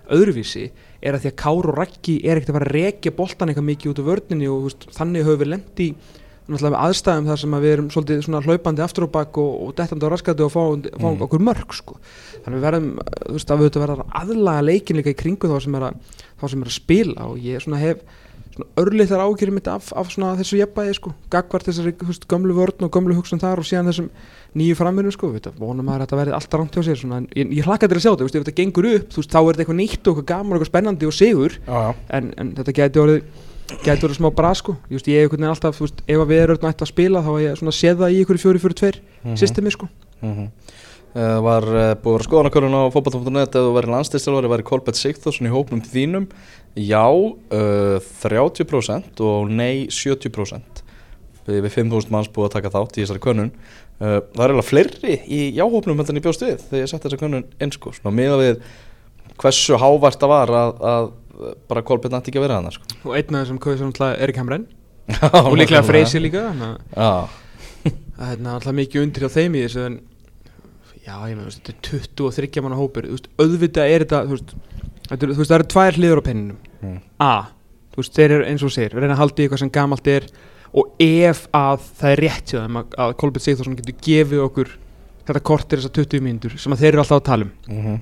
öðruvísi 0.09 0.69
er 1.01 1.13
að 1.17 1.21
því 1.25 1.31
að 1.31 1.35
Kár 1.35 1.67
og 1.69 1.75
Raggi 1.77 2.15
er 2.23 2.37
ekkert 2.39 2.49
að 2.53 2.57
fara 2.59 2.69
að 2.69 2.75
rekja 2.77 3.11
boltan 3.15 3.49
eitthvað 3.51 3.69
mikið 3.71 3.91
út 3.91 3.99
úr 3.99 4.09
vörninni 4.11 4.47
og 4.49 4.63
veist, 4.69 4.85
þannig 4.95 5.25
höfum 5.25 5.41
við 5.43 5.51
lendi 5.55 5.87
náttúrulega 6.45 6.73
með 6.75 6.83
aðstæðum 6.85 7.29
þar 7.31 7.39
sem 7.41 7.55
að 7.57 7.63
við 7.65 7.73
erum 7.75 7.87
svolítið 7.93 8.19
svona 8.25 8.41
hlaupandi 8.45 8.83
aftur 8.85 9.07
og 9.07 9.11
bakk 9.15 9.37
og, 9.41 9.53
og 9.67 9.75
dettandi 9.79 10.05
á 10.05 10.13
raskati 10.13 10.45
og 10.45 10.51
fá, 10.53 10.61
fá 10.99 11.07
Mhm. 11.09 11.23
okkur 11.25 11.41
mörg 11.41 11.73
sko. 11.73 11.97
þannig 12.45 12.59
við 12.59 12.65
verðum, 12.67 12.91
þú 13.25 13.33
veist, 13.39 13.49
að 13.51 13.57
við 13.63 13.69
höfum 13.71 13.85
verða 13.87 14.05
aðlaga 14.21 14.65
leikin 14.69 14.97
líka 15.01 15.09
í 15.09 15.17
kringu 15.17 15.49
þá 15.49 15.57
sem 15.65 15.75
er 15.75 15.81
að, 15.89 15.95
sem 16.49 16.61
er 16.61 16.67
að 16.69 16.77
spila 16.77 17.25
og 17.31 17.37
ég 17.41 17.61
svona 17.65 17.79
hef 17.81 17.97
svona 18.55 18.69
örlittar 18.79 19.19
ákjörið 19.19 19.51
mitt 19.57 19.67
af, 19.67 19.89
af 19.99 20.07
svona 20.13 20.35
þessu 20.39 20.55
jafnbæði 20.61 20.93
sko, 20.95 21.11
gagvart 21.33 21.65
þessari 21.67 21.91
veist, 22.07 22.23
gömlu 22.31 22.53
vörn 22.55 22.85
og 22.87 22.91
gömlu 22.93 23.15
hugsun 23.17 23.41
þar 23.41 23.59
og 23.59 23.65
síðan 23.67 23.89
þessum 23.89 24.05
nýju 24.55 24.77
framinu 24.79 25.11
sko, 25.11 25.27
við 25.33 25.49
vonum 25.59 25.89
að 25.91 26.05
þetta 26.05 26.15
verði 26.21 26.35
alltaf 26.37 26.59
rangt 26.61 26.77
hjá 26.77 26.83
sér 26.87 26.95
svona, 27.01 27.19
ég, 27.35 27.51
ég 27.51 27.65
hlakka 27.67 27.89
til 27.91 27.97
að 27.97 28.05
sjá 28.05 28.11
þetta, 28.13 28.23
veist, 28.29 28.35
ef 28.39 28.45
þetta 28.45 28.55
gengur 28.61 28.87
upp 28.93 29.09
þú 29.11 29.19
veist, 29.19 29.33
þá 29.35 29.39
er 29.41 29.49
þetta 29.51 29.65
eitthvað 29.65 29.79
nýtt 29.81 30.07
og 30.07 30.13
eitthvað 30.15 30.29
gaman 30.31 30.53
og 30.53 30.55
eitthvað 30.61 30.71
spennandi 30.71 31.09
og 31.09 31.17
sigur, 31.17 31.57
Já, 31.67 31.75
já. 31.83 31.91
en, 32.15 32.31
en 32.37 32.53
þetta 32.55 32.75
gæti 32.79 33.03
orðið 33.03 33.23
gæti 33.85 34.05
orðið 34.05 34.19
smá 34.19 34.29
bra 34.35 34.51
sko. 34.57 34.75
Ég, 34.89 34.99
hef 35.01 35.07
einhvern 35.07 35.39
veginn 35.41 35.51
alltaf, 35.53 35.79
veist, 35.81 36.01
ef 36.07 36.21
að 36.21 36.29
við 36.31 36.41
erum 36.43 36.65
nætt 36.67 36.83
að 36.85 36.91
spila 36.91 37.21
þá 37.25 37.31
er 37.35 37.43
ég 37.47 37.59
svona 37.61 37.73
séð 37.75 38.01
það 38.03 38.13
í 38.15 38.19
ykkur 38.23 38.41
fjóri 38.43 38.61
fjóri 38.61 38.77
tveir 38.81 38.99
Mhm. 39.25 39.35
systemi 39.41 39.71
sko. 39.73 39.89
Mhm. 40.21 40.49
Uh, 41.15 41.39
var 41.39 41.63
uh, 41.63 41.95
búið 41.95 42.11
að 42.11 42.15
vera 42.17 42.25
skoðanakörun 42.27 42.75
á 42.75 42.91
fótballtafn.net 42.91 43.53
ef 43.55 43.63
þú 43.63 43.71
væri 43.77 43.87
landslýstilvari, 43.93 44.49
væri 44.51 44.65
Kolbett 44.67 44.97
Sigþórsson 44.99 45.47
í 45.47 45.53
hópnum 45.53 45.79
þínum? 45.79 46.25
Já, 46.75 47.07
uh, 47.07 47.99
30% 48.19 49.21
og 49.23 49.49
nei 49.49 49.87
70% 49.87 50.83
við, 51.47 51.61
við 51.63 51.71
5.000 51.71 52.11
manns 52.11 52.27
búið 52.27 52.49
að 52.49 52.55
taka 52.57 52.73
þátt 52.73 52.97
í 52.99 53.05
þessari 53.05 53.23
könnun. 53.23 53.51
Það 53.95 54.41
er 54.43 54.51
eiginlega 54.51 54.67
fleiri 54.67 55.13
í 55.23 55.55
jáhópnum 55.55 56.01
en 56.03 56.17
ég 56.19 56.25
bjóst 56.25 56.43
við 56.43 56.57
þegar 56.67 56.81
ég 56.83 56.89
sett 56.91 57.05
þessa 57.07 57.19
könnun 57.21 57.45
inn 57.63 57.71
sko, 57.71 57.93
svona 57.95 58.11
miða 58.11 58.39
við 58.41 58.57
hversu 59.39 59.77
hávart 59.79 60.19
það 60.19 60.33
var 60.33 60.51
að, 60.51 60.73
að 60.83 61.07
bara 61.69 61.83
Kolbett 61.85 62.13
nætti 62.15 62.31
ekki 62.31 62.41
að 62.41 62.45
vera 62.47 62.59
hana 62.61 62.71
sko. 62.73 62.87
og 63.03 63.15
einn 63.17 63.35
af 63.35 63.45
þessum 63.45 63.61
kauðsum 63.63 63.91
alltaf 63.91 64.19
Erik 64.25 64.39
Hamren 64.41 64.67
Já, 65.05 65.27
og 65.45 65.53
líklega. 65.59 65.83
Freysi 65.85 66.21
líka 66.23 66.47
það 66.95 68.23
er 68.25 68.29
hérna 68.31 68.55
alltaf 68.57 68.73
mikið 68.73 69.03
undir 69.05 69.25
hjá 69.25 69.33
þeim 69.35 69.57
í 69.59 69.65
þessu 69.67 69.83
en 69.85 69.99
já, 71.05 71.15
ég 71.29 71.35
með, 71.37 71.51
þetta 71.59 71.73
er 71.75 72.07
23 72.17 72.63
manna 72.65 72.79
hópur, 72.79 73.05
veist, 73.11 73.27
auðvitað 73.37 73.91
er 73.93 74.05
þetta 74.05 74.21
þú 74.25 74.37
veist, 74.37 74.55
er, 75.11 75.35
það 75.37 75.57
eru 75.59 75.67
tvær 75.75 75.99
hliður 75.99 76.23
á 76.23 76.27
penninum 76.29 76.63
Mm. 76.85 76.99
A, 77.23 77.47
þú 77.93 78.01
veist, 78.01 78.13
þeir 78.17 78.33
eru 78.35 78.45
eins 78.45 78.63
og 78.65 78.73
segir 78.75 78.93
reyna 78.93 79.15
að 79.15 79.21
halda 79.23 79.41
í 79.41 79.45
eitthvað 79.45 79.61
sem 79.63 79.71
gamalt 79.73 80.09
er 80.11 80.25
og 80.75 80.99
ef 81.01 81.45
að 81.55 81.85
það 82.01 82.11
er 82.11 82.21
rétt 82.21 82.51
þeim 82.51 82.79
að, 82.81 83.13
Kolbjörn 83.21 83.45
Sigþórsson 83.45 83.77
getur 83.79 83.95
gefið 84.05 84.43
okkur 84.43 84.73
þetta 85.25 85.41
kortir 85.49 85.81
þessar 85.81 85.95
20 85.95 86.25
mínútur 86.25 86.57
sem 86.61 86.75
að 86.75 86.83
þeir 86.83 86.91
eru 86.91 87.03
alltaf 87.05 87.21
að 87.21 87.25
tala 87.29 87.47
um 87.47 87.53
mhm, 87.79 87.95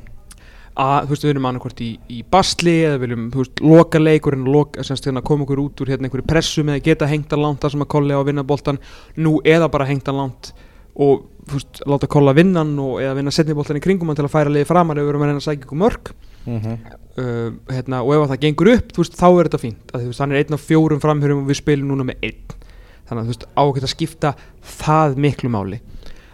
að, 0.79 1.05
þú 1.05 1.13
veist, 1.13 1.25
við 1.25 1.31
erum 1.33 1.47
annarkvort 1.49 1.81
í, 1.85 1.89
í 2.09 2.19
basli 2.33 2.73
eða 2.87 2.99
viljum, 3.03 3.27
þú 3.33 3.43
veist, 3.43 3.61
loka 3.61 4.01
leikurinn 4.01 4.47
loka, 4.49 4.85
semst, 4.85 5.05
hérna, 5.07 5.21
koma 5.25 5.45
okkur 5.45 5.61
út 5.61 5.83
úr 5.83 5.93
hérna 5.93 6.09
einhverju 6.09 6.25
pressu 6.29 6.65
með 6.65 6.79
að 6.79 6.87
geta 6.87 7.09
hengt 7.09 7.35
að 7.35 7.43
langt 7.45 7.61
þar 7.61 7.75
sem 7.75 7.85
að 7.85 7.91
kolli 7.93 8.17
á 8.17 8.19
að 8.19 8.29
vinna 8.31 8.45
boltan 8.47 8.81
nú 9.21 9.35
eða 9.45 9.69
bara 9.73 9.87
hengt 9.89 10.09
að 10.09 10.19
langt 10.21 10.51
og, 10.93 11.27
þú 11.45 11.59
veist, 11.59 11.83
láta 11.93 12.09
kolla 12.09 12.35
vinnan 12.37 12.73
og 12.81 12.97
eða 13.03 13.19
vinna 13.19 13.33
setni 13.35 13.57
boltan 13.57 13.77
í 13.77 13.83
kringum 13.85 14.13
til 14.17 14.25
að 14.25 14.33
færa 14.33 14.53
liði 14.53 14.69
framar 14.69 14.97
ef 14.97 15.05
við 15.05 15.13
erum 15.13 15.25
að 15.25 15.31
reyna 15.31 15.43
að 15.43 15.47
sækja 15.47 15.65
ykkur 15.67 15.81
mörg 15.83 16.13
mhm, 16.47 16.75
uh, 17.21 17.47
hérna, 17.69 18.01
og 18.01 18.13
ef 18.15 18.25
að 18.25 18.33
það 18.33 18.43
gengur 18.47 18.73
upp, 18.73 18.93
veist, 18.97 19.17
þá 19.19 19.27
er 19.29 19.49
þetta 19.49 19.61
fínt 19.61 19.93
að, 19.93 20.03
þú 20.03 20.11
veist, 20.11 20.23
hann 20.23 20.33
er 20.33 20.41
einn 20.41 20.57
af 20.57 20.67
fjórum 20.67 21.01
framhjörum 21.03 21.43
og 21.43 21.49
við 21.51 21.59
spilum 21.61 21.89
núna 21.93 22.07
með 22.09 22.29
einn. 22.29 22.59
Þannig 23.03 23.19
að 23.19 23.25
þú 23.25 23.33
veist, 23.33 23.47
ágætt 23.59 23.87
að 23.87 23.91
skipta 23.91 24.31
það 24.79 25.17
miklu 25.25 25.51
máli. 25.53 25.81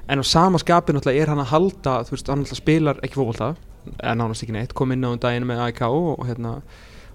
En 0.09 0.21
á 0.21 0.25
sama 0.25 0.61
skapi 0.61 0.93
náttúrulega 0.95 1.23
er 1.23 1.31
hann 1.33 1.41
að 1.43 1.51
halda 1.53 1.95
þú 2.07 2.15
veist, 2.15 2.31
hann 2.31 2.45
spilar 2.47 3.01
ekki 3.05 3.19
eða 3.19 3.51
nánast 3.97 4.45
ekki 4.45 4.55
neitt, 4.55 4.75
kom 4.77 4.93
inn 4.95 5.05
á 5.05 5.09
um 5.11 5.19
daginn 5.21 5.47
með 5.49 5.63
AIK 5.67 5.81
og, 5.89 6.21
hérna 6.27 6.53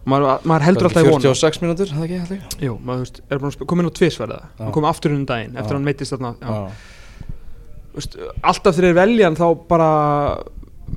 maður, 0.05 0.45
maður 0.45 0.67
heldur 0.69 0.89
alltaf 0.89 1.07
í 1.07 1.13
vona 1.13 1.25
46 1.25 1.63
mínútur, 1.63 1.93
það 1.95 2.05
ekki 2.09 2.19
ég? 2.19 2.59
Jú, 2.67 2.77
maður, 2.81 3.07
veist, 3.07 3.23
er 3.29 3.41
búin 3.43 3.55
að 3.55 3.71
kom 3.71 3.83
inn 3.83 3.91
á 3.91 3.99
tvisverða 4.01 4.41
Já. 4.43 4.61
hann 4.65 4.75
kom 4.77 4.89
aftur 4.89 5.15
inn 5.15 5.23
um 5.23 5.29
daginn, 5.29 5.57
eftir 5.57 5.73
að 5.73 5.79
hann 5.79 5.89
meittist 5.89 6.17
þarna 6.17 6.35
veist, 7.95 8.19
alltaf 8.43 8.77
þegar 8.77 8.89
þeir 8.91 8.99
velja 9.01 9.33
þá 9.39 9.47
bara 9.71 9.91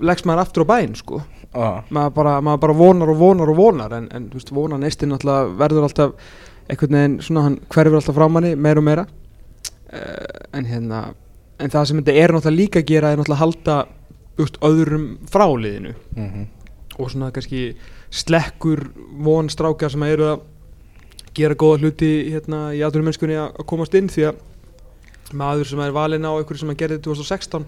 leggst 0.03 0.27
maður 0.27 0.43
aftur 0.43 0.67
á 0.67 0.71
bæinn 0.73 0.97
sko. 0.97 1.21
Maður 1.57 2.11
bara, 2.17 2.33
maður 2.43 2.63
bara 2.65 2.75
vonar 2.77 3.11
og 3.13 3.21
vonar 3.21 3.51
og 3.51 3.57
vonar 3.57 3.95
en, 3.97 4.09
en 4.13 4.27
veist, 4.33 4.51
vonar 4.53 4.81
neistinn 4.81 5.15
alltaf 5.15 5.53
verður 5.57 5.87
alltaf 5.87 6.33
einhvern 6.67 6.97
veginn 6.97 7.15
svona 7.23 7.45
hann 7.47 7.61
hverfur 7.71 8.01
alltaf 8.01 8.17
frá 8.17 8.27
manni 8.29 8.53
meira 8.59 8.83
og 8.83 8.87
meira. 8.87 9.07
Uh, 9.87 10.43
en 10.57 10.67
hérna 10.67 11.05
en 11.63 11.71
það 11.73 11.85
sem 11.89 12.01
þetta 12.01 12.17
er 12.21 12.33
náttúrulega 12.35 12.59
líka 12.59 12.81
að 12.81 12.89
gera 12.91 13.11
er 13.11 13.21
náttúrulega 13.21 13.37
að 13.37 13.43
halda 13.45 13.77
just, 14.37 14.59
öðrum 14.65 15.07
fráliðinu 15.31 15.93
mhm, 16.15 16.45
og 16.97 17.11
svona 17.13 17.31
kannski 17.33 17.71
slekkur 18.13 18.87
von 19.23 19.49
strákar 19.51 19.91
sem 19.93 20.05
eru 20.07 20.31
að 20.31 20.45
gera 21.37 21.57
góða 21.57 21.83
hluti 21.83 22.11
hérna 22.31 22.71
í 22.73 22.81
aðurum 22.85 23.09
mennskunni 23.09 23.37
að 23.37 23.51
að 23.51 23.67
komast 23.69 23.97
inn 23.97 24.09
því 24.09 24.29
að 24.31 24.45
maður 25.37 25.69
sem 25.71 25.81
er 25.83 25.95
valinn 25.95 26.25
á 26.25 26.31
einhverju 26.33 26.63
sem 26.63 26.71
að 26.71 26.79
gerði 26.81 27.01
2016 27.05 27.65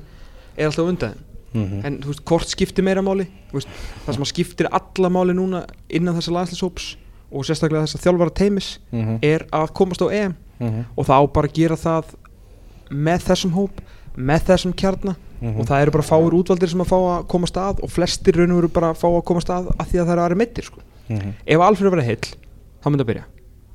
er 0.55 0.69
alltaf 0.69 0.88
undan. 0.88 1.19
Þeim 1.49 1.62
mhm, 1.62 1.84
en 1.86 1.99
þú 2.03 2.12
veist, 2.13 2.23
hvort 2.29 2.51
skiptir 2.51 2.86
meira 2.86 3.03
máli 3.05 3.25
veist, 3.51 3.69
það 4.05 4.15
sem 4.15 4.25
að 4.25 4.32
skiptir 4.32 4.69
alla 4.79 5.10
máli 5.13 5.36
núna 5.38 5.63
innan 5.89 6.17
þessa 6.17 6.34
landslýshóps 6.36 6.89
og 7.29 7.45
sérstaklega 7.45 7.86
þessa 7.86 8.01
þjálfara 8.05 8.36
teimis 8.38 8.71
mhm, 8.93 9.19
er 9.25 9.45
að 9.53 9.73
komast 9.77 10.01
á 10.05 10.08
EM. 10.10 10.36
Mhm, 10.60 10.86
og 10.95 11.08
það 11.08 11.21
á 11.21 11.25
bara 11.36 11.49
að 11.49 11.58
gera 11.58 11.77
það 11.79 12.13
með 12.89 13.25
þessum 13.29 13.55
hóp 13.55 13.82
með 14.19 14.45
þessum 14.49 14.73
kjarna 15.39 15.54
mhm. 15.54 15.62
og 15.63 15.69
það 15.71 15.82
eru 15.86 15.95
bara 15.95 16.08
fáir 16.10 16.38
útvaldir 16.39 16.69
sem 16.69 16.84
að 16.84 16.91
fá 16.91 16.97
að 16.99 17.25
komast 17.32 17.58
að 17.58 17.82
og 17.84 17.91
flestir 17.93 18.39
raun 18.39 18.52
og 18.52 18.62
veru 18.62 18.71
bara 18.75 18.93
að 18.93 19.02
fá 19.02 19.08
að 19.10 19.25
komast 19.32 19.49
að 19.56 19.71
að 19.75 19.86
því 19.89 19.99
að 19.99 20.06
það 20.06 20.13
eru 20.15 20.25
aðri 20.25 20.39
meittir 20.43 20.69
sko. 20.69 20.86
Mhm. 21.10 21.34
ef 21.45 21.65
Alfred 21.65 21.93
verið 21.95 22.10
heill, 22.12 22.30
þá 22.84 22.89
myndi 22.89 23.06
að 23.06 23.12
byrja 23.13 23.25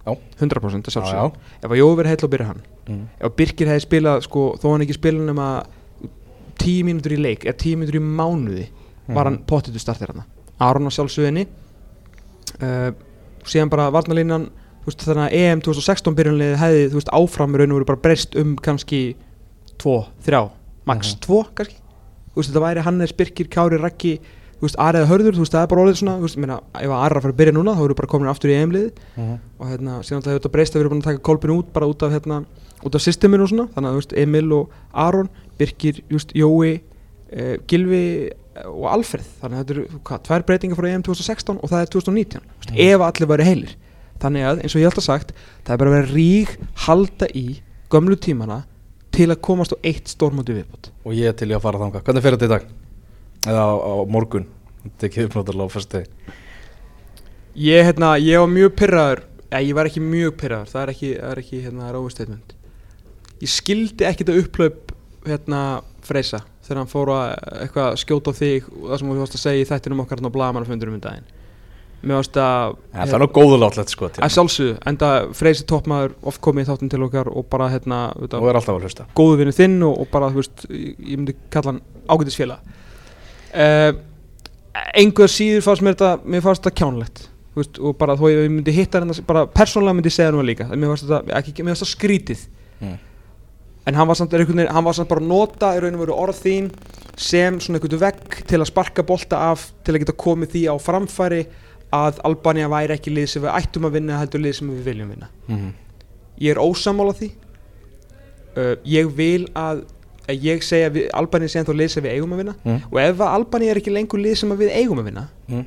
Já. 0.05 0.12
100% 0.38 0.85
að 0.85 0.92
Já, 0.92 0.94
sjálfsögðu 0.94 1.33
já. 1.33 1.33
ef 1.64 1.70
að 1.70 1.79
Jói 1.81 1.96
verið 1.96 2.12
heill 2.12 2.24
og 2.24 2.33
byrja 2.35 2.46
hann 2.53 2.62
Mm. 2.85 3.07
ef 3.16 3.31
að 3.31 3.37
Birkir 3.38 3.70
hefði 3.70 3.85
spilað 3.87 4.22
sko, 4.27 4.42
þó 4.61 4.66
hann 4.74 4.85
ekki 4.85 4.96
spilað 4.98 5.29
nema 5.31 5.48
10 6.61 6.83
mínútur 6.85 7.14
í 7.16 7.20
leik 7.20 7.46
eða 7.46 7.57
10 7.62 7.79
mínútur 7.81 7.96
í 7.96 8.03
mánuði 8.05 8.66
var 9.09 9.29
hann 9.29 9.38
pottitu 9.48 9.81
startir 9.81 10.12
hann 10.12 10.24
Aron 10.61 10.88
á 10.88 10.92
sjálfsögðinni 10.92 11.46
uh, 12.61 12.90
síðan 13.48 13.72
bara 13.72 13.90
varnalínan 13.94 14.50
veist, 14.85 15.00
þannig 15.00 15.31
að 15.31 15.38
EM 15.40 15.62
2016 15.64 16.18
byrjunlega 16.18 16.61
hefði 16.61 16.85
veist, 16.92 17.12
áfram 17.12 17.57
raun 17.57 17.72
og 17.72 17.81
veru 17.81 17.88
bara 17.88 18.03
breyst 18.05 18.37
um 18.40 18.55
kannski 18.61 19.03
2, 19.81 19.96
3, 20.29 20.42
max 20.87 21.14
Mhm. 21.14 21.20
2 21.27 21.42
kannski 21.55 21.77
þú 22.35 22.37
veist, 22.40 22.51
þetta 22.51 22.64
væri 22.64 22.83
Hannes, 22.83 23.12
Birkir, 23.12 23.49
Kári, 23.49 23.79
veist, 24.64 24.77
Ariða 24.81 25.07
Hörður, 25.07 25.35
þú 25.37 25.42
veist, 25.44 25.53
það 25.55 25.62
er 25.62 25.70
bara 25.70 25.83
orðið 25.85 25.99
svona 26.01 26.16
þú 26.18 26.25
veist, 26.27 26.37
meina, 26.40 26.61
ef 26.75 26.90
Arra 26.90 27.20
fara 27.20 27.33
að 27.33 27.38
byrja 27.40 27.53
núna 27.55 27.75
þá 27.77 27.85
eru 27.85 27.94
bara 27.94 28.09
komin 28.09 28.29
aftur 28.33 28.51
í 28.51 28.55
EM-lið 28.59 28.92
Mhm. 29.16 29.38
og 29.61 29.66
hérna, 29.68 29.99
síðan 30.03 30.16
alltaf 30.18 30.33
hefur 30.33 30.40
þetta 30.40 30.53
breyst 30.53 30.73
að 30.75 30.79
við 30.79 30.85
erum 30.85 30.92
búin 30.94 31.03
að 31.03 31.11
taka 31.11 31.23
kolpinu 31.23 31.59
út 31.59 31.73
bara 31.73 31.87
út 31.87 32.03
af 32.03 32.12
hérna, 32.12 32.44
út 32.85 32.94
af 32.94 33.01
systeminu 33.01 33.42
og 33.42 33.49
svona 33.49 33.68
þannig 33.75 33.88
að 33.90 33.94
Emil 34.18 34.53
og 34.53 34.70
Aron 34.94 35.29
Birkir, 35.59 36.01
Jói 36.35 36.81
uh, 37.37 37.57
Gilvi 37.66 38.31
eh, 38.57 38.66
og 38.66 38.87
Alfreð 38.90 39.27
þannig 39.42 39.59
að 39.59 39.64
þetta 39.64 39.75
eru, 39.75 39.87
hvað, 40.05 40.23
tvær 40.29 40.42
breytingar 40.47 40.77
frá 40.77 40.88
EM 40.90 41.03
2016 41.03 41.59
og 41.62 41.70
það 41.70 41.81
er 41.81 41.87
2019, 41.94 42.40
mm. 42.40 42.51
veist, 42.61 42.75
ef 42.79 43.01
allir 43.01 43.29
væri 43.31 43.44
heilir 43.44 43.75
þannig 44.23 44.42
að, 44.47 44.62
eins 44.62 44.75
og 44.75 44.81
ég 44.81 44.88
held 44.88 44.99
að 44.99 45.07
sagt 45.09 45.33
það 45.64 45.73
er 45.75 45.77
bara 45.83 45.90
að 45.90 45.97
vera 45.99 46.14
rík 46.14 46.59
halda 46.87 47.27
í 47.35 47.61
gömlu 47.90 48.16
tímana 48.16 48.64
til 49.14 49.31
að 49.31 49.42
komast 49.46 49.74
á 49.74 49.79
eitt 49.87 50.11
stórmóti 50.11 50.57
viðbútt 50.57 50.90
Og 51.05 51.14
ég 51.16 51.31
er 51.31 51.37
til 51.38 51.50
í 51.50 51.57
að 51.57 51.64
fara 51.64 51.81
þangað. 51.83 52.07
Hvernig 52.07 52.24
fer 52.24 52.37
þetta 52.37 52.48
í 52.48 52.55
dag? 52.55 52.66
Eða 53.44 53.66
á, 53.66 53.72
á 53.81 53.94
morgun? 54.09 54.48
Þetta 54.85 55.07
er 55.07 55.11
ekki 55.11 55.29
uppnáttalega 55.29 55.70
á 55.70 55.74
fyrstu 55.74 56.03
ég, 57.55 57.85
hérna, 57.87 58.16
ég 58.18 58.40
var 58.42 58.50
mjög 58.50 58.74
pyrraður 58.79 59.22
eða 59.48 59.62
ég 59.62 59.77
var 59.79 59.88
ekki 59.88 60.03
mjög 60.03 60.37
pyrraður 60.40 60.70
það 60.72 60.83
er 60.83 60.92
ekki, 60.94 61.11
það 61.20 61.31
er 61.31 61.42
ekki 61.44 61.61
hérna, 61.62 61.90
ráðusteytmynd 61.94 62.55
ég 63.44 63.53
skildi 63.53 64.09
ekki 64.09 64.27
þetta 64.27 64.42
upplöp 64.42 64.94
hérna, 65.29 65.61
Freysa 66.05 66.42
þegar 66.64 66.81
hann 66.83 66.90
fór 66.90 67.12
að 67.14 67.29
eitthvað 67.62 68.00
skjóta 68.03 68.35
á 68.35 68.38
þig 68.40 68.66
og 68.68 68.90
það 68.90 68.98
sem 69.00 69.12
þú 69.12 69.20
varst 69.22 69.38
að 69.38 69.44
segja 69.44 69.62
í 69.62 69.68
þættinum 69.70 70.03
okkar 70.05 70.20
hérna 70.20 70.33
á 70.35 70.37
blagamannafundunum 70.37 70.98
um 70.98 71.05
daginn 71.05 71.31
mér 72.05 72.21
varst 72.21 72.38
að 72.38 72.77
ja, 72.77 73.05
Það 73.05 73.14
er 73.17 73.23
nú 73.25 73.29
góðulátlegt 73.38 73.93
sko 73.95 74.09
til 74.12 74.25
að 74.25 74.33
sjálfsögðu, 74.37 74.79
enda 74.90 75.11
Freysi 75.37 75.67
toppmaður 75.71 76.17
oft 76.31 76.43
komið 76.45 76.67
í 76.67 76.71
þáttin 76.71 76.95
til 76.95 77.03
okkar 77.09 77.31
og 77.33 77.47
bara 77.53 77.69
hérna, 77.73 78.01
veit, 78.21 78.35
Og 78.38 78.49
er 78.51 78.59
alltaf 78.61 78.79
að 78.79 78.88
hlusta. 78.88 79.07
Góðu 79.19 79.40
vinnu 79.40 79.55
þinn 79.57 79.77
og, 79.87 80.01
og 80.05 80.11
bara, 80.12 80.33
þú 80.33 80.43
veist, 80.43 80.67
ég, 80.71 81.14
myndi 81.19 81.37
kalla 81.55 81.75
hann 81.75 81.85
ágætisfélag. 82.09 82.75
Uh, 83.55 83.93
einhver 84.99 85.31
síður 85.31 85.64
fannst 85.69 85.87
mér 85.87 85.97
þetta, 85.97 86.12
mér 86.27 86.45
fannst 86.45 86.64
þetta 86.64 86.79
kjánlegt 86.83 87.25
þú 87.55 87.62
veist, 87.62 87.79
og 87.79 87.97
bara 87.99 88.17
þó 88.19 88.27
ég 88.33 88.51
myndi 88.51 88.75
hitta 88.75 89.01
hann 89.01 89.14
bara 89.27 89.47
persónulega 89.47 89.95
myndi 89.95 90.11
ég 90.11 90.17
segja 90.17 90.35
nú 90.35 90.43
líka 90.43 90.67
mér 90.73 90.90
fannst 90.90 91.07
þetta, 91.07 91.38
ekki, 91.38 91.62
mér 91.62 91.75
fannst 91.75 91.85
þetta 91.85 91.95
skrítið. 91.95 92.47
Mm. 92.81 92.97
en 93.87 93.99
hann 94.01 94.09
var 94.09 94.19
samt, 94.19 94.33
er 94.33 94.43
einhvern 94.43 94.62
veginn, 94.62 94.75
hann 94.75 94.85
var 94.85 94.97
samt 94.97 95.11
bara 95.12 95.23
að 95.23 95.31
nota 95.31 95.71
í 95.77 95.83
raun 95.83 95.95
og 95.95 96.03
veru 96.03 96.17
orð 96.25 96.40
þín 96.43 96.71
sem 97.21 97.61
svona 97.62 97.79
einhvern 97.79 98.01
vegg 98.03 98.40
til 98.49 98.59
að 98.59 98.71
sparka 98.73 99.05
bolta 99.07 99.45
af 99.53 99.69
til 99.87 99.95
að 99.95 100.03
geta 100.03 100.17
komið 100.25 100.55
því 100.57 100.64
á 100.73 100.77
framfæri 100.83 101.45
að 101.94 102.20
Albania 102.28 102.68
væri 102.72 102.96
ekki 102.96 103.12
lið 103.14 103.28
sem 103.35 103.42
við 103.46 103.54
ættum 103.61 103.87
að 103.88 103.96
vinna 103.98 104.18
heldur 104.22 104.42
lið 104.44 104.57
sem 104.59 104.70
við 104.74 104.85
viljum 104.90 105.12
vinna 105.14 105.28
Mhm. 105.48 105.72
ég 106.40 106.50
er 106.57 106.61
ósammála 106.64 107.14
því 107.18 107.30
uh, 108.57 108.74
ég 108.88 109.11
vil 109.16 109.46
að, 109.54 109.85
að 110.28 110.44
ég 110.48 110.62
segja 110.66 110.88
að 110.90 110.98
við, 110.98 111.09
Albani 111.20 111.48
sé 111.52 111.61
ennþá 111.62 111.76
lið 111.78 111.90
sem 111.94 112.04
við 112.07 112.16
eigum 112.18 112.33
að 112.37 112.42
vinna 112.42 112.54
Mm. 112.64 112.80
og 112.90 112.98
ef 113.04 113.16
að 113.22 113.35
Albani 113.38 113.68
er 113.70 113.80
ekki 113.80 113.92
lengur 113.94 114.22
lið 114.24 114.37
sem 114.42 114.52
að 114.54 114.62
við 114.64 114.72
eigum 114.80 114.98
að 115.02 115.09
vinna 115.11 115.26
Mm. 115.48 115.64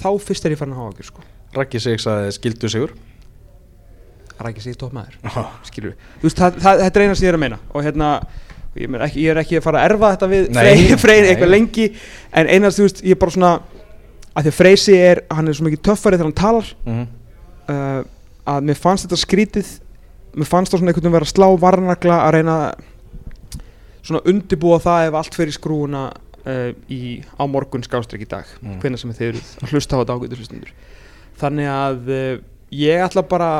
þá 0.00 0.08
fyrst 0.26 0.44
er 0.46 0.52
ég 0.54 0.58
farin 0.60 0.74
að 0.74 0.80
hafa 0.82 0.92
okkur 0.94 1.04
sko. 1.10 1.22
Raggi 1.54 1.80
sig 1.80 1.98
sagði 2.00 2.30
skildu 2.38 2.68
sigur 2.70 2.92
er 4.40 4.46
ekki 4.50 4.62
að 4.62 4.68
segja 4.68 4.78
toppmaður 4.80 5.16
skilur 5.68 5.90
við, 5.92 6.22
veist, 6.22 6.38
það, 6.38 6.60
það, 6.64 6.84
þetta 6.86 7.00
er 7.00 7.04
eina 7.04 7.16
sem 7.18 7.26
ég 7.26 7.32
er 7.34 7.36
að 7.38 7.42
meina 7.44 7.58
og 7.74 7.84
hérna, 7.84 8.08
ég, 8.78 8.88
meina 8.88 9.04
ekki, 9.08 9.24
ég 9.26 9.34
er 9.34 9.40
ekki 9.42 9.58
að 9.58 9.66
fara 9.66 9.82
að 9.82 9.90
erfa 9.90 10.12
þetta 10.14 10.28
við 10.30 10.46
Nei, 10.54 10.62
Frey, 10.62 10.96
Frey 11.04 11.20
nei. 11.20 11.28
eitthvað 11.34 11.52
lengi 11.52 11.86
en 12.40 12.52
einast, 12.54 12.78
þú 12.80 12.86
veist, 12.86 13.02
ég 13.04 13.16
er 13.16 13.20
bara 13.20 13.34
svona 13.36 13.50
að 14.36 14.42
því 14.46 14.50
að 14.52 14.58
Freysi 14.60 14.94
er, 14.96 15.22
hann 15.30 15.48
er 15.48 15.52
svo 15.58 15.66
mikið 15.66 15.82
töffari 15.88 16.16
þegar 16.16 16.28
hann 16.30 16.40
talar 16.44 16.66
Mhm. 16.86 17.06
uh, 17.68 18.02
að 18.46 18.64
mér 18.68 18.78
fannst 18.78 19.06
þetta 19.06 19.18
skrítið 19.24 19.68
mér 20.36 20.46
fannst 20.46 20.72
það 20.72 20.78
svona 20.80 20.90
einhvern 20.92 21.02
veginn 21.04 21.18
vera 21.18 21.26
að 21.26 21.34
slá 21.34 21.48
varnagla 21.60 22.16
að 22.26 22.32
reyna 22.38 22.56
svona 24.06 24.22
undibúa 24.30 24.78
það 24.82 25.08
ef 25.10 25.14
allt 25.20 25.36
fer 25.36 25.50
í 25.50 25.54
skrúuna 25.54 26.04
uh, 26.46 26.70
í, 26.88 27.20
á 27.36 27.44
morgun 27.50 27.82
skástrík 27.84 28.24
í 28.24 28.30
dag 28.30 28.46
Mm. 28.62 28.78
hvenær 28.80 28.98
sem 29.02 29.12
þið 29.12 29.28
eruð 29.32 29.50
að 29.64 29.74
hlusta 29.74 29.96
á 29.96 30.00
þetta 30.00 30.16
ágætu 30.16 30.38
hlustundur 30.40 30.72
þannig 31.40 31.68
að 31.72 32.10
uh, 32.14 32.40
ég 32.70 33.04
ætla 33.04 33.22
bara 33.28 33.50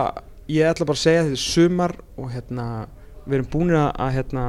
ég 0.50 0.66
ætla 0.70 0.86
bara 0.88 0.96
að 0.98 1.04
segja 1.04 1.20
að 1.24 1.28
þetta 1.30 1.38
er 1.40 1.46
sumar 1.46 1.94
og 2.18 2.30
hérna 2.32 2.66
við 3.26 3.34
erum 3.38 3.50
búin 3.52 3.74
að, 3.76 4.14
hérna 4.16 4.44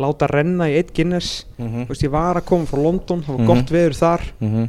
láta 0.00 0.28
renna 0.30 0.68
í 0.70 0.76
eitt 0.78 0.92
Guinness 0.96 1.44
Mhm. 1.58 1.82
Þú 1.84 1.88
veist, 1.92 2.02
ég 2.06 2.10
var 2.14 2.36
að 2.40 2.46
koma 2.48 2.64
frá 2.70 2.78
London, 2.82 3.22
það 3.22 3.34
var 3.36 3.42
Mhm. 3.42 3.46
gott 3.50 3.70
veður 3.74 3.96
þar 3.98 4.22
Mhm. 4.40 4.68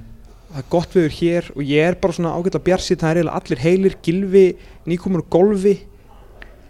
Það 0.54 0.62
er 0.62 0.70
gott 0.70 0.94
viður 0.94 1.16
hér 1.18 1.50
og 1.56 1.64
ég 1.66 1.88
er 1.88 1.98
bara 1.98 2.14
svona 2.14 2.34
ágætlega 2.38 2.68
bjarsið 2.68 3.00
það 3.02 3.10
er 3.10 3.20
eiginlega 3.20 3.40
allir 3.40 3.64
heilir, 3.64 3.96
Gilvi 4.06 4.44
nýkomur 4.86 5.24
úr 5.24 5.30
golfi 5.34 5.74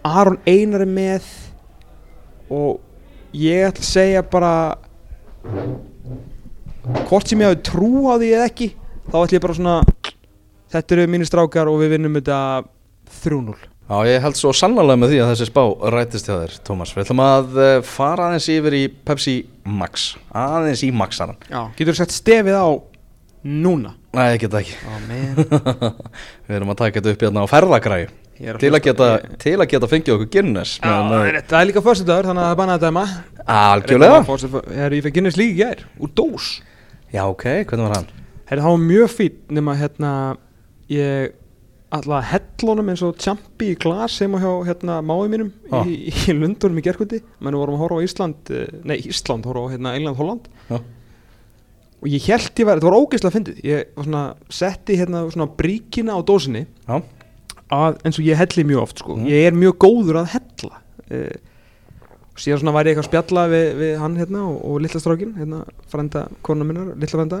Aron 0.04 0.38
Einar 0.48 0.84
er 0.86 0.88
með 0.88 1.28
og 2.52 2.80
ég 3.36 3.68
ætla 3.68 3.84
að 3.84 3.90
segja 3.90 4.24
bara 4.24 4.54
hvort 7.10 7.28
sem 7.28 7.44
ég 7.44 7.52
hafi 7.52 7.60
trú 7.68 8.08
á 8.08 8.16
því 8.16 8.32
eða 8.38 8.48
ekki 8.48 8.70
þá 9.10 9.20
ætla 9.20 9.36
ég 9.36 9.44
bara 9.44 9.58
svona 9.60 9.76
þetta 10.72 10.96
eru 10.96 11.06
mínir 11.12 11.28
strákar 11.28 11.68
og 11.68 11.80
við 11.84 11.96
vinnum 11.98 12.16
þetta 12.20 12.40
3-0 13.20 13.54
Já, 13.84 13.98
ég 14.08 14.22
held 14.24 14.38
svo 14.40 14.48
sannlega 14.56 14.96
með 14.96 15.10
því 15.12 15.18
að 15.20 15.30
þessi 15.34 15.46
spá 15.50 15.60
rætist 15.92 16.28
hjá 16.30 16.38
þér, 16.38 16.52
Tómas. 16.64 16.94
Við 16.96 17.02
ætlum 17.02 17.20
að 17.20 17.58
eh, 17.60 17.74
fara 17.84 18.30
aðeins 18.30 18.46
yfir 18.54 18.76
í 18.78 18.80
Pepsi 18.88 19.34
Max. 19.68 20.06
Aðeins 20.32 20.80
í 20.86 20.88
Maxaran. 20.96 21.36
Getur 21.76 21.92
þú 21.92 21.96
sett 21.98 22.14
stefið 22.16 22.56
á 22.56 22.68
núna? 23.44 23.94
Nei, 24.16 24.24
ég 24.34 24.40
geta 24.44 24.60
ekki. 24.62 24.74
Man. 24.88 25.04
Við 26.48 26.56
erum 26.58 26.72
að 26.74 26.78
taka 26.80 27.00
þetta 27.00 27.14
upp 27.14 27.24
hérna 27.26 27.44
á 27.44 27.46
er 28.50 28.58
Til 28.62 28.70
að 28.72 28.82
geta, 28.88 29.08
til 29.44 29.54
að 29.60 29.68
geta 29.70 29.90
fengið 29.90 30.14
okkur 30.16 30.30
Guinness. 30.34 30.78
Já, 30.82 30.94
eh, 31.20 31.38
það 31.46 31.58
er 31.60 31.68
líka 31.70 31.82
föstudagur 31.84 32.30
þannig 32.30 32.42
að 32.42 32.48
það 32.48 32.54
er 32.56 32.60
bannað 32.62 32.80
að 32.80 32.86
dæma 32.88 33.04
Algjörlega. 33.54 34.90
Ég 34.96 35.04
fekk 35.06 35.16
Guinness 35.18 35.38
líka 35.38 35.54
í 35.54 35.60
gær 35.60 35.84
Úr 36.02 36.12
dós 36.18 36.50
Já, 37.14 37.22
ok, 37.28 37.44
hvernig 37.68 37.86
var 37.88 37.96
hann? 38.00 38.08
Það 38.48 38.64
var 38.66 38.82
mjög 38.88 39.12
fín 39.14 39.40
nema 39.54 39.76
hérna 39.78 40.12
Ég 40.90 41.32
alltaf 41.94 42.26
hellunum 42.32 42.88
eins 42.90 43.02
og 43.06 43.14
tjampi 43.22 43.68
í 43.70 43.76
glas 43.78 44.16
sem 44.18 44.32
hjá 44.34 44.50
hérna 44.66 44.98
máið 45.06 45.28
mínum 45.30 45.52
Ah. 45.70 45.84
í, 45.86 46.10
í 46.10 46.34
Lundunum 46.34 46.80
í 46.80 46.82
gerkvöldi 46.84 47.20
menn 47.38 47.54
við 47.54 47.60
vorum 47.62 47.76
að 47.78 47.82
horfa 47.84 48.00
á 48.02 48.04
Ísland 48.08 48.50
eh, 48.50 48.66
nei 48.82 48.96
Ísland, 48.98 49.46
horfa 49.46 49.62
á 49.62 49.72
hérna 49.76 49.92
England, 49.94 50.18
Holland 50.18 50.48
Já. 50.70 50.80
Og 52.04 52.12
ég 52.12 52.26
held 52.28 52.60
ég 52.60 52.68
var, 52.68 52.76
þetta 52.76 52.90
var 52.90 53.00
ógeðslega 53.00 53.32
fyndið. 53.32 53.60
Ég 53.64 53.92
var 53.96 54.04
svona, 54.04 54.22
setti 54.52 54.96
hérna 55.00 55.22
svona 55.32 55.46
bríkina 55.56 56.12
á 56.12 56.20
dósinni 56.20 56.66
Já. 56.84 56.98
að 57.72 57.96
eins 58.04 58.20
og 58.20 58.28
ég 58.28 58.36
helli 58.42 58.64
mjög 58.68 58.82
oft 58.82 59.00
sko. 59.00 59.16
Mhm. 59.16 59.30
ég 59.32 59.48
er 59.48 59.56
mjög 59.56 59.78
góður 59.80 60.20
að 60.20 60.34
hella. 60.34 60.82
Uh, 61.08 61.32
síðan 62.36 62.60
svona 62.60 62.76
væri 62.76 62.92
ég 62.92 62.98
eitthvað 62.98 63.06
að 63.06 63.10
spjalla 63.10 63.46
við, 63.48 63.66
við 63.80 63.98
hann 64.02 64.20
hérna 64.20 64.44
og, 64.44 64.60
og 64.68 64.78
litla 64.84 65.00
strákin 65.00 65.34
hérna 65.38 65.64
frænda 65.88 66.28
kona 66.42 66.68
minnar, 66.68 66.92
litla 66.92 67.22
frænda. 67.22 67.40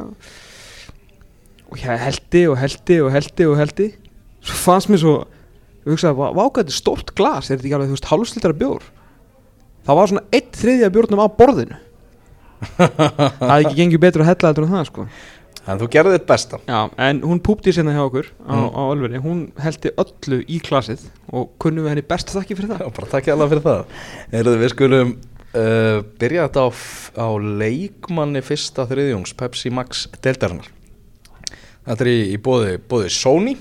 Og 1.68 1.78
ég 1.84 2.04
heldi 2.06 2.44
og 2.48 2.58
heldi 2.60 3.00
og 3.04 3.12
heldi 3.12 3.48
og 3.50 3.56
heldi 3.58 3.92
svo 4.44 4.60
fannst 4.60 4.88
mér 4.92 5.00
svo 5.00 5.14
ég 5.84 5.92
hugsaði, 5.92 6.16
vá, 6.16 6.28
vá, 6.32 6.44
hvað 6.48 6.62
þetta 6.62 6.72
er 6.72 6.80
stórt 6.80 7.14
glas. 7.18 7.50
Er 7.50 7.58
þetta 7.58 7.66
ekki 7.68 7.76
alveg, 7.76 7.90
þú 7.90 7.96
veist, 7.98 8.12
hálfslítara 8.12 8.56
bjór? 8.56 8.84
Það 9.84 9.98
var 9.98 10.10
svona 10.12 10.24
eitt 10.32 10.56
þriðja 10.56 10.92
bjórnum 10.94 11.20
á 11.20 11.28
borðinu 11.36 11.80
það 12.78 13.48
hefði 13.50 13.64
ekki 13.64 13.78
gengið 13.80 14.04
betur 14.06 14.24
að 14.24 14.30
hella 14.32 14.50
þetta 14.52 14.64
en 14.64 14.74
það 14.74 14.86
sko 14.90 15.08
En 15.64 15.80
þú 15.80 15.86
gerði 15.88 16.18
þitt 16.18 16.26
besta. 16.28 16.58
Já, 16.68 16.80
en 17.00 17.20
hún 17.24 17.40
púpti 17.44 17.72
sérna 17.72 17.94
hjá 17.96 18.02
okkur 18.04 18.26
á, 18.44 18.52
Mm. 18.52 18.66
á 18.76 18.82
Ölveri, 18.92 19.20
hún 19.24 19.38
heldi 19.56 19.92
öllu 19.96 20.44
í 20.44 20.60
klasið 20.60 21.06
og 21.32 21.54
kunnum 21.58 21.86
við 21.86 21.94
henni 21.94 22.02
best 22.04 22.28
þakki 22.28 22.56
fyrir 22.58 22.74
það 22.74 22.82
Já, 22.84 22.90
bara 22.92 23.08
takk 23.08 23.28
ég 23.28 23.32
alveg 23.32 23.48
fyrir 23.54 23.64
það. 23.64 23.84
Heyrðu, 24.34 24.58
við 24.60 24.72
skulum 24.74 25.12
uh, 25.56 26.02
byrja 26.20 26.48
þetta 26.48 26.64
á, 26.68 26.70
á 27.16 27.28
leikmanni 27.64 28.42
fyrsta 28.44 28.84
þriðjungs 28.90 29.32
Pepsi 29.40 29.72
Max 29.72 30.04
deltarinnar. 30.20 30.68
Þetta 31.86 32.04
er 32.04 32.10
í, 32.12 32.18
í 32.34 32.36
bóði, 32.36 33.08
Sony 33.08 33.56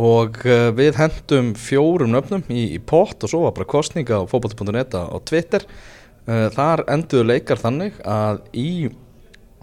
og 0.00 0.40
uh, 0.48 0.72
við 0.76 0.96
hendum 0.96 1.52
fjórum 1.60 2.16
nöfnum 2.16 2.48
í, 2.48 2.72
í 2.72 2.80
pott 2.80 3.20
og 3.20 3.28
svo 3.32 3.44
var 3.44 3.52
bara 3.52 3.68
kostninga 3.68 4.16
á 4.16 4.24
fótbolti.net 4.24 4.96
á 4.96 5.12
Twitter. 5.28 5.68
Uh, 5.68 5.95
þar 6.26 6.82
enduðu 6.90 7.28
leikar 7.28 7.60
þannig 7.60 8.00
að 8.02 8.40
í 8.58 8.70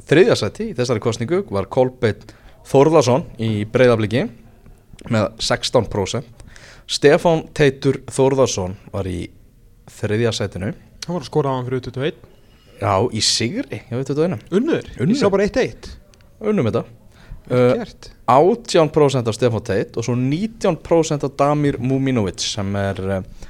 þriðjasæti 0.08 0.70
í 0.72 0.76
þessari 0.78 1.04
kostningu 1.04 1.42
var 1.52 1.68
Kolbeitt 1.72 2.32
Þórðarsson 2.68 3.26
í 3.44 3.66
breyðabliki 3.68 4.24
með 5.12 5.30
16%. 5.44 6.44
Stefán 6.88 7.46
Teitur 7.56 8.02
Þórðarsson 8.12 8.78
var 8.94 9.08
í 9.08 9.26
þriðja 9.92 10.32
sætinu. 10.36 10.72
Hann 11.04 11.18
var 11.18 11.24
að 11.24 11.30
skora 11.30 11.52
á 11.52 11.56
hann 11.58 11.68
fyrir 11.68 11.84
21 11.84 12.30
Já, 12.84 12.96
í 13.16 13.22
Sigri, 13.24 13.80
ég 13.80 13.94
veit 13.96 14.10
þetta 14.10 14.26
einum. 14.28 14.42
Unnur, 14.52 14.88
Unnur? 14.98 15.14
ég 15.14 15.20
sá 15.20 15.30
bara 15.32 15.46
1-1 15.48 15.92
Unnum 16.44 16.68
þetta. 16.68 16.84
Uh, 17.44 17.74
Gert. 17.80 18.10
18% 18.32 19.30
af 19.30 19.36
Stefán 19.36 19.64
Teit 19.68 19.98
og 20.00 20.06
svo 20.08 20.16
19% 20.16 21.26
af 21.28 21.34
Damir 21.40 21.78
Muminovic 21.80 22.44
sem 22.44 22.70
er 22.80 23.02
uh, 23.04 23.43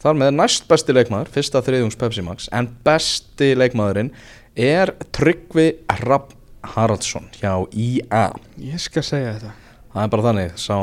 þar 0.00 0.20
með 0.22 0.34
næst 0.38 0.68
besti 0.70 0.96
leikmaður, 0.96 1.32
fyrsta 1.34 1.62
þriðjungs 1.64 1.98
Pepsi 2.00 2.24
Max 2.26 2.50
en 2.56 2.70
besti 2.86 3.52
leikmaðurinn 3.58 4.12
er 4.56 4.94
Tryggvi 5.14 5.70
Rapp 6.02 6.34
Haraldsson 6.74 7.30
hjá 7.38 7.54
IA 7.72 8.26
Ég 8.60 8.80
skal 8.82 9.04
segja 9.06 9.36
þetta. 9.36 9.54
Það 9.90 10.02
er 10.02 10.12
bara 10.12 10.26
þannig, 10.28 10.52
sá 10.60 10.76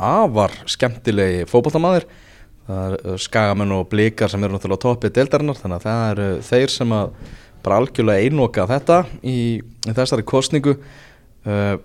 afar 0.00 0.56
skemmtilegi 0.68 1.46
fótballtamaður 1.48 2.08
það 2.70 2.86
er 2.86 2.96
uh, 3.02 3.20
skagamenn 3.20 3.76
og 3.76 3.86
blikar 3.90 4.32
sem 4.32 4.42
eru 4.44 4.56
náttúrulega 4.56 4.84
toppið 4.84 5.14
deildarinnar 5.18 5.58
þannig 5.58 5.80
að 5.80 5.86
það 5.86 6.10
eru 6.10 6.28
þeir 6.48 6.74
sem 6.74 6.96
að 6.96 7.14
bara 7.64 7.78
algjörlega 7.80 8.26
einoka 8.26 8.66
þetta 8.70 8.98
í, 9.20 9.38
í 9.60 9.94
þessari 9.96 10.26
kostningu 10.28 10.76
uh, 10.76 11.76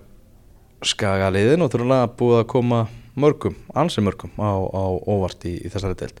skagaliðin 0.86 1.60
og 1.60 1.70
náttúrulega 1.70 2.12
búið 2.18 2.42
að 2.42 2.48
koma 2.52 2.84
mörgum, 3.16 3.56
ansi 3.76 4.04
mörgum 4.04 4.32
á, 4.36 4.52
á 4.52 4.84
óvart 5.08 5.46
í, 5.48 5.56
í 5.64 5.72
þessari 5.72 5.98
deild 5.98 6.20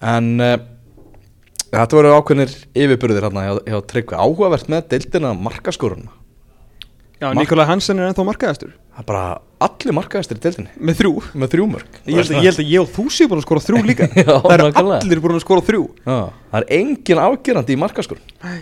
en 0.00 0.30
uh, 0.40 0.54
þetta 1.70 1.98
voru 1.98 2.14
ákveðnir 2.16 2.54
yfirburðir 2.74 3.26
hérna 3.28 3.44
hjá, 3.46 3.52
hjá 3.68 3.78
Tryggvi. 3.92 4.16
Áhugavert 4.18 4.70
með 4.72 4.88
deildina 4.94 5.34
markaskoruna 5.36 6.16
Já, 7.20 7.34
Nikolaj 7.36 7.66
Hansen 7.68 7.98
er 8.00 8.06
ennþá 8.08 8.24
markaðastur. 8.24 8.70
Það 8.96 9.00
er 9.02 9.06
bara 9.10 9.22
allir 9.60 9.92
markaðistir 9.92 10.38
í 10.38 10.40
deildinni. 10.40 10.70
Með 10.88 10.94
þrjú? 11.02 11.10
Með 11.36 11.50
þrjú 11.52 11.66
mörg 11.68 11.98
Ég 12.08 12.16
held, 12.16 12.30
að, 12.30 12.38
ég 12.38 12.46
held 12.48 12.60
að 12.62 12.70
ég 12.72 12.80
og 12.80 12.88
þú 12.94 13.04
séu 13.12 13.28
búin 13.28 13.42
að 13.42 13.44
skora 13.44 13.62
þrjú 13.66 13.82
líka. 13.90 14.06
Já, 14.16 14.30
Það 14.30 14.62
nákvæmlega. 14.62 15.00
allir 15.04 15.20
búin 15.20 15.36
að 15.36 15.42
skora 15.44 15.64
þrjú. 15.66 15.82
Já, 16.06 16.16
það 16.54 16.56
er 16.62 16.66
engin 16.78 17.20
afgerandi 17.26 17.76
í 17.76 17.80
markaskur 17.82 18.22
Nei, 18.40 18.56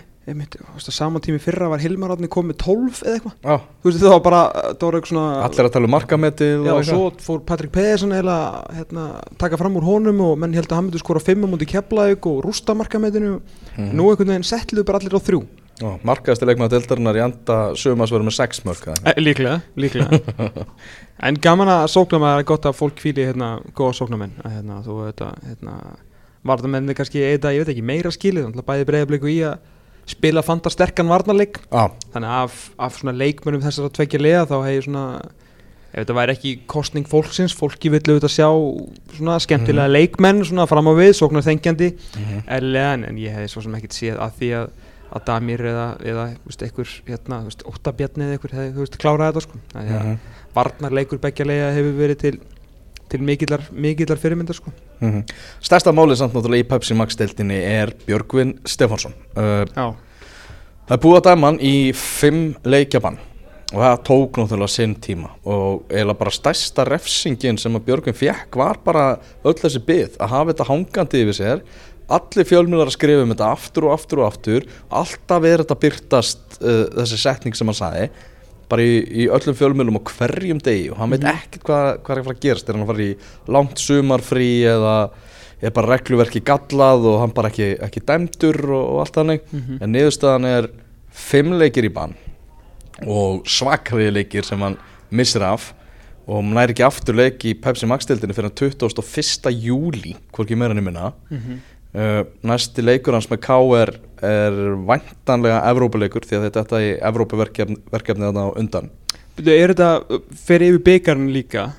að 0.89 0.95
saman 0.95 1.23
tími 1.25 1.39
fyrra 1.43 1.69
var 1.71 1.81
Hilmar 1.83 2.13
Átni 2.15 2.29
komið 2.31 2.51
með 2.53 2.57
12 2.63 3.01
eða 3.05 3.13
eitthvað. 3.17 3.35
Já, 3.43 3.55
Þú 3.79 3.89
veist 3.89 4.03
það 4.03 4.13
var 4.15 4.23
bara, 4.27 4.41
það 4.73 4.85
var 4.87 4.97
eitthvað 4.99 5.13
svona 5.13 5.43
allir 5.47 5.69
að 5.69 5.73
tala 5.75 5.89
um 5.89 5.95
markametið 5.95 6.67
Já, 6.67 6.73
og 6.73 6.83
svo 6.89 7.07
fór 7.25 7.39
Patrik 7.49 7.71
Pedersen 7.75 8.11
eða 8.19 8.37
hérna, 8.77 9.05
taka 9.41 9.59
fram 9.61 9.79
úr 9.79 9.87
honum 9.89 10.21
og 10.27 10.37
menn 10.43 10.53
held 10.57 10.69
að 10.69 10.77
hann 10.79 10.89
myndi 10.89 11.01
skora 11.01 11.23
5 11.23 11.47
múti 11.49 11.69
Keflavík 11.69 12.29
og 12.29 12.43
rústa 12.45 12.75
markametinu. 12.77 13.39
Mhm. 13.77 13.91
Nú 13.95 14.09
einhvern 14.11 14.33
veginn 14.35 14.47
setluðu 14.49 14.85
bara 14.85 15.01
allir 15.01 15.17
á 15.17 15.21
þrjú. 15.21 15.41
Já, 15.79 15.93
markaðasti 16.03 16.43
leikmaður 16.43 16.73
deildarinnar 16.75 17.15
í 17.15 17.21
anda 17.23 17.57
sögumars 17.79 18.11
verður 18.11 18.27
með 18.27 18.35
sex 18.35 18.59
mörg 18.67 18.81
eða 18.83 18.97
eitthvað. 18.97 19.13
e, 19.15 19.23
Líklega, 19.23 19.61
líklega. 19.79 20.65
En 21.29 21.35
gaman 21.35 21.67
að 21.71 21.85
sókna 21.91 22.19
maður 22.19 22.41
er 22.41 22.47
gott 22.47 22.67
að 22.67 22.75
fólk 22.77 22.99
fíli 22.99 23.23
hérna, 23.27 23.47
góða 23.75 23.95
sóknamenn 23.97 24.37
að 24.43 24.53
hérna, 24.57 24.77
þú 24.85 24.93
veit 25.05 25.23
að 25.23 25.41
hérna, 25.47 25.73
varnamenni 26.47 26.95
kannski 26.95 27.23
eitthvað, 27.23 27.55
ég 27.55 27.63
veit 27.63 27.71
ekki, 27.73 27.83
meira 27.83 28.11
skilið 28.15 28.45
bæði 28.67 28.85
breyðabliku 28.87 29.31
í 29.31 29.39
að 29.47 29.57
spila 30.09 30.41
fanta 30.45 30.71
sterkan 30.73 31.07
varnarleik. 31.11 31.59
Já, 31.71 31.85
þannig 32.13 32.33
af, 32.43 32.57
af 32.79 32.97
svona 32.99 33.13
leikmönnum 33.17 33.61
þessar 33.65 33.89
að 33.89 33.95
tvekja 33.99 34.19
liða 34.23 34.45
þá 34.49 34.55
hef 34.65 34.73
ég 34.79 34.87
svona 34.87 35.03
ef 35.89 36.03
þetta 36.03 36.15
væri 36.19 36.33
ekki 36.37 36.51
kostning 36.69 37.07
fólksins 37.09 37.55
fólki 37.57 37.89
vill 37.89 38.03
auðvitað 38.05 38.33
sjá 38.35 38.49
svona 39.17 39.39
skemmtilega 39.41 39.89
leikmenn 39.89 40.43
svona 40.45 40.67
fram 40.69 40.85
á 40.85 40.93
við, 40.93 41.15
sóknar 41.17 41.45
þengjandi 41.47 41.89
Mhm. 42.17 42.43
eðlilega 42.45 42.93
en, 42.93 43.05
en 43.09 43.17
ég 43.17 43.33
hefði 43.33 43.49
svo 43.49 43.63
sem 43.65 43.73
ekkert 43.79 43.97
séð 43.97 44.19
að 44.21 44.35
því 44.37 44.49
að, 44.59 44.69
að 45.17 45.25
Damir 45.25 45.63
eða, 45.65 45.87
eða 46.05 46.25
veist, 46.45 46.61
einhver, 46.67 46.91
hérna, 47.09 47.39
veist, 47.47 47.63
Óttabjarni 47.65 48.27
eða 48.27 48.37
einhver 48.37 48.53
hefði, 48.59 48.89
klárað 49.01 49.31
þetta 49.31 49.41
sko. 49.47 49.57
Að 49.73 49.89
Mhm. 49.89 50.19
varnarleikur 50.53 51.19
beggja 51.23 51.45
leiða 51.49 51.73
hefur 51.73 51.97
verið 52.03 52.17
til 52.21 52.39
til 53.09 53.23
mikillar, 53.25 53.63
mikillar 53.71 54.19
fyrirmyndar 54.21 54.57
sko. 54.57 54.71
Mhm. 55.01 55.23
Stærsta 55.61 55.93
málið 55.95 56.21
samt 56.21 56.33
náttúrulega 56.37 56.65
í 56.65 56.69
Pepsi 56.69 56.95
Max 56.97 57.17
deildinni 57.17 57.57
er 57.57 57.93
Björgvin 58.05 58.59
Stefánsson. 58.65 59.13
Uh, 59.35 59.65
Það 60.89 60.95
er 60.97 61.01
búið 61.03 61.17
að 61.19 61.25
dæma 61.27 61.49
hann 61.51 61.57
í 61.61 61.73
fimm 61.93 62.45
leikjabann 62.65 63.19
og 63.69 63.77
það 63.77 63.99
tók 64.07 64.37
náttúrulega 64.39 64.73
sinn 64.73 64.95
tíma 64.97 65.27
og 65.45 65.83
eiginlega 65.91 66.17
bara 66.17 66.31
stærsta 66.33 66.85
refsingin 66.87 67.59
sem 67.61 67.77
að 67.77 67.83
Björgvin 67.85 68.17
fekk 68.17 68.57
var 68.57 68.79
bara 68.81 69.03
öll 69.45 69.53
þessi 69.59 69.83
byggð 69.85 70.17
að 70.17 70.31
hafa 70.33 70.49
þetta 70.49 70.67
hangandi 70.71 71.21
yfir 71.21 71.37
sér. 71.37 71.61
Allir 72.09 72.49
fjölmjölar 72.49 72.89
að 72.89 72.95
skrifa 72.97 73.21
um 73.21 73.29
þetta 73.35 73.51
aftur 73.53 73.85
og 73.85 73.93
aftur 73.93 74.23
og 74.23 74.31
aftur. 74.31 74.65
Alltaf 74.89 75.45
er 75.45 75.61
þetta 75.61 75.77
byrtast 75.85 76.57
uh, 76.57 76.81
þessi 76.97 77.21
setning 77.21 77.53
sem 77.59 77.69
hann 77.69 77.77
sagði 77.77 78.09
bara 78.69 78.81
í, 78.85 78.99
í 79.23 79.27
öllum 79.33 79.55
fjölmjölum 79.57 79.97
og 79.99 80.11
hverjum 80.15 80.59
degi 80.63 80.89
og 80.93 80.97
hann 81.01 81.09
veit 81.13 81.23
ekkert 81.25 81.63
hvað, 81.67 81.89
hvað 82.05 82.15
er 82.15 82.21
að 82.21 82.27
fara 82.29 82.35
að 82.37 82.43
gerast 82.45 82.69
er 82.69 82.77
hann 82.77 82.85
að 82.85 82.91
fara 82.93 83.07
í 83.07 83.15
langt 83.55 83.77
sumarfrí 83.83 84.49
eða 84.69 84.95
er 85.61 85.73
bara 85.75 85.91
regluverki 85.97 86.39
gallað 86.47 87.07
og 87.09 87.17
hann 87.23 87.33
bara 87.35 87.49
ekki, 87.51 87.71
ekki 87.83 88.03
dæmdur 88.07 88.61
og, 88.69 88.85
og 88.93 88.99
allt 89.03 89.17
þannig 89.19 89.41
Mhm. 89.51 89.81
en 89.81 89.91
niðurstaðan 89.97 90.45
er 90.47 90.69
fimm 91.11 91.51
leikir 91.59 91.83
í 91.89 91.93
bann 91.93 92.13
og 93.07 93.43
svakriði 93.47 94.13
leikir 94.19 94.45
sem 94.47 94.59
hann 94.63 94.77
missir 95.11 95.43
af 95.47 95.73
og 96.29 96.43
hann 96.43 96.53
næri 96.53 96.75
ekki 96.75 96.85
aftur 96.85 97.15
leik 97.17 97.43
í 97.49 97.55
Pepsi 97.59 97.87
Max-dildinni 97.89 98.35
fyrir 98.37 98.51
21. 98.53 99.49
júli 99.65 100.15
hvorki 100.35 100.55
meira 100.59 100.75
enn 100.75 100.83
minna 100.85 101.13
Mhm. 101.29 101.59
Uh, 101.95 102.21
næsti 102.45 102.85
leikur 102.85 103.17
hans 103.17 103.29
með 103.31 103.43
K 103.45 103.59
er, 103.79 103.93
er 104.25 104.57
væntanlega 104.89 105.61
Evrópuleikur 105.71 106.27
því 106.27 106.39
að 106.39 106.49
þetta 106.49 106.79
er 106.79 106.87
í 106.87 106.95
Evrópuverkefni 107.11 107.79
þarna 107.91 108.49
á 108.49 108.57
undan. 108.59 108.89
Er 109.39 109.71
þetta 109.71 110.19
fyrir 110.35 110.73
yfir 110.73 110.83
byggarinn 110.89 111.31
líka? 111.31 111.69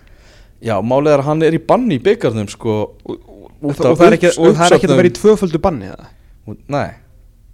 Já, 0.64 0.74
málið 0.84 1.14
er 1.14 1.22
að 1.22 1.28
hann 1.28 1.44
er 1.44 1.56
í 1.56 1.60
banni 1.64 1.96
í 1.96 2.02
byggarnum 2.04 2.48
sko. 2.52 2.78
Og, 3.08 3.20
og, 3.60 3.76
það 3.76 3.86
er 3.90 4.26
og 4.40 4.56
það 4.56 4.64
er 4.66 4.76
ekki 4.76 4.88
að 4.88 4.98
vera 5.00 5.10
í 5.10 5.14
tvöföldu 5.16 5.60
banni 5.62 5.88
eða? 5.88 6.08
Nei, 6.72 6.96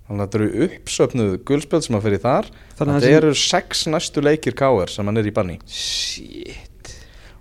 þannig 0.07 0.23
að 0.23 0.25
þetta 0.25 0.39
eru 0.41 0.67
uppsöfnuð 0.67 1.37
gulspjöld 1.47 1.87
sem 1.87 1.99
fer 2.03 2.17
í 2.17 2.23
þar. 2.23 2.51
Þannig 2.79 2.97
að 2.97 3.07
Þetta 3.07 3.21
eru 3.21 3.35
sex 3.43 3.85
næstu 3.91 4.25
leikir 4.25 4.57
KR 4.59 4.93
sem 4.93 5.11
hann 5.11 5.23
er 5.23 5.29
í 5.29 5.35
banni. 5.35 5.59
Shit. 5.71 6.93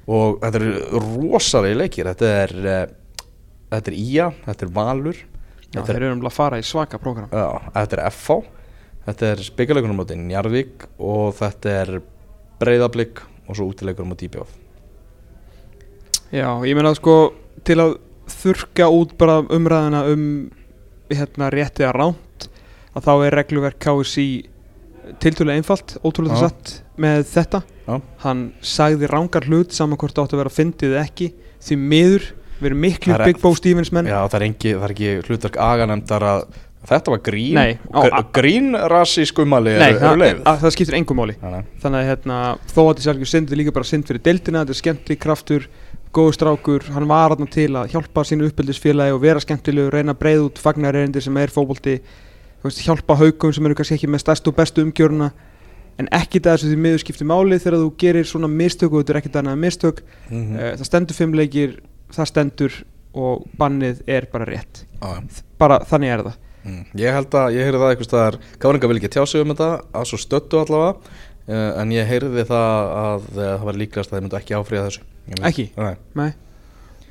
Og 0.05 0.38
þetta 0.43 0.61
eru 0.61 1.01
rosalega 1.01 1.82
leikir. 1.82 2.11
Þetta 2.11 2.32
er, 2.43 2.55
uh, 2.66 2.86
þetta 3.74 3.91
er 3.91 3.97
IA, 3.99 4.28
þetta 4.45 4.68
er 4.68 4.76
Valur 4.76 5.22
Já, 5.76 5.82
þeir 5.82 5.95
er, 5.95 6.03
eru 6.03 6.16
um 6.16 6.28
að 6.30 6.36
fara 6.36 6.59
í 6.61 6.66
svaka 6.66 6.99
prógram 7.01 7.32
já, 7.34 7.47
þetta 7.76 7.97
er 7.97 8.03
FH 8.11 8.38
þetta 9.05 9.32
er 9.32 9.45
byggjarleikunum 9.57 10.01
á 10.01 10.05
Njarðvík 10.26 10.86
og 11.03 11.34
þetta 11.39 11.74
er 11.82 11.95
Breiðablík 12.61 13.24
og 13.45 13.57
svo 13.57 13.68
útileikunum 13.72 14.16
á 14.16 14.20
DBF 14.22 14.53
Já, 16.34 16.49
ég 16.66 16.76
meina 16.78 16.93
sko 16.97 17.36
til 17.66 17.78
að 17.82 17.97
þurka 18.32 18.88
út 18.89 19.13
bara 19.20 19.41
umræðina 19.53 20.05
um 20.09 20.26
hérna 21.11 21.51
rétti 21.53 21.86
að 21.86 21.97
ránt 21.99 22.47
að 22.95 23.05
þá 23.05 23.13
er 23.28 23.38
regluverk 23.39 23.78
KSI 23.84 24.28
tiltölulega 25.22 25.61
einfalt, 25.61 25.97
ótrúlega 26.01 26.39
Já. 26.39 26.47
satt 26.47 26.72
með 27.01 27.26
þetta 27.30 27.61
Já. 27.86 27.99
hann 28.24 28.41
sagði 28.66 29.09
rángar 29.11 29.45
hlut 29.49 29.76
saman 29.76 29.99
hvort 30.01 30.16
það 30.16 30.26
átti 30.26 30.38
að 30.38 30.41
vera 30.41 30.55
fyndið 30.55 30.97
ekki 31.03 31.28
því 31.66 31.78
miður, 31.82 32.26
við 32.62 32.70
erum 32.72 32.80
miklu 32.86 33.14
er- 33.16 33.26
Big 33.26 33.41
Bo 33.41 33.53
Stevens 33.56 33.91
menn 33.91 34.08
Já, 34.08 34.20
það 34.30 34.39
er, 34.39 34.45
engi, 34.49 34.74
það 34.76 34.84
er 34.89 34.93
ekki 34.95 35.12
hlutverk 35.30 35.58
aganemdar 35.58 36.22
að 36.30 36.45
þetta 36.86 37.12
var 37.16 37.22
grín 37.26 37.53
Nei, 37.58 37.78
á- 37.93 38.01
Gr- 38.06 38.28
Grín 38.38 38.76
rasi 38.91 39.26
skummali 39.26 39.74
Nei, 39.74 39.89
eru, 39.89 39.99
það, 39.99 40.12
eru 40.12 40.22
leið 40.22 40.41
að, 40.45 40.60
það 40.62 40.76
skiptir 40.76 40.95
engum 40.99 41.18
máli 41.18 41.36
þannig 41.41 41.99
að 41.99 42.08
hérna, 42.12 42.38
þó 42.76 42.82
að 42.86 42.93
þessi 42.99 43.10
algjör 43.16 43.32
synd 43.34 43.51
er 43.51 43.58
líka 43.62 43.74
bara 43.74 43.89
synd 43.89 44.06
fyrir 44.06 44.22
deildina, 44.28 44.62
þetta 44.66 44.76
er 44.76 44.82
skemmtli 44.82 45.18
kraftur 45.18 45.66
góður 46.16 46.36
strákur, 46.38 46.86
hann 46.95 47.08
var 47.10 47.34
þarna 47.34 47.49
til 47.51 47.72
að 47.76 47.89
hjálpa 47.91 48.24
sínu 48.24 48.47
uppeldisfélagi 48.47 49.12
og 49.18 49.20
vera 49.26 49.41
skemmtilegur 49.43 49.91
reyna 49.97 50.14
breið 50.16 50.45
út 50.45 50.62
fagnareyndi 50.64 51.20
sem 51.26 51.36
er 51.41 51.51
fótbolti 51.51 51.97
þú 52.62 52.70
veist, 52.70 52.86
hjálpa 52.86 53.18
haugum 53.20 53.51
sem 53.51 53.66
eru 53.68 53.76
kannski 53.76 53.97
ekki 53.97 54.08
með 54.14 54.24
stærstu 54.24 54.53
og 54.53 54.56
bestu 54.62 54.86
umgjöruna 54.86 55.32
en 55.99 56.08
ekki 56.16 56.39
það 56.39 56.56
þessu 56.56 56.70
því 56.72 56.78
miður 56.86 57.01
skiptir 57.03 57.28
máli 57.28 57.60
þegar 57.60 57.82
þú 57.82 57.89
gerir 57.99 58.26
svona 58.30 58.47
mistök 58.51 58.93
og 58.95 59.03
þetta 59.10 59.43
er 59.43 59.56
mistök 59.60 59.99
Mhm. 60.30 60.56
mm. 60.56 60.78
það 60.80 60.86
stendur 60.88 61.16
fimm 61.20 61.34
leikir, 61.36 61.76
það 62.14 62.32
stendur 62.32 62.80
og 63.16 63.45
bannið 63.60 64.01
er 64.12 64.28
bara 64.32 64.47
rétt 64.49 64.84
Já, 64.99 65.22
bara 65.62 65.80
þannig 65.88 66.14
er 66.14 66.24
það 66.26 66.39
mm. 66.66 66.82
Ég 66.99 67.18
held 67.18 67.38
að, 67.39 67.51
ég 67.56 67.68
heyrði 67.68 67.82
það 67.84 67.93
eitthvað 67.93 68.10
staðar 68.10 68.39
Gáringa 68.64 68.91
vil 68.91 68.99
ekki 68.99 69.14
tjá 69.16 69.24
sig 69.30 69.43
um 69.43 69.53
þetta 69.53 69.70
að 69.95 70.08
svo 70.12 70.22
stöttu 70.22 70.62
allavega 70.62 70.95
uh, 70.95 71.70
en 71.82 71.93
ég 71.95 72.10
heyrði 72.10 72.47
það 72.49 72.95
að 73.03 73.30
uh, 73.36 73.43
það 73.43 73.70
var 73.70 73.80
líklegast 73.84 74.12
að 74.12 74.18
þeir 74.18 74.26
myndu 74.28 74.41
ekki 74.41 74.58
áfríða 74.60 74.89
þessu 74.89 75.06
Ekki? 75.26 75.64
Nei. 75.74 75.95
Nei, 76.14 76.32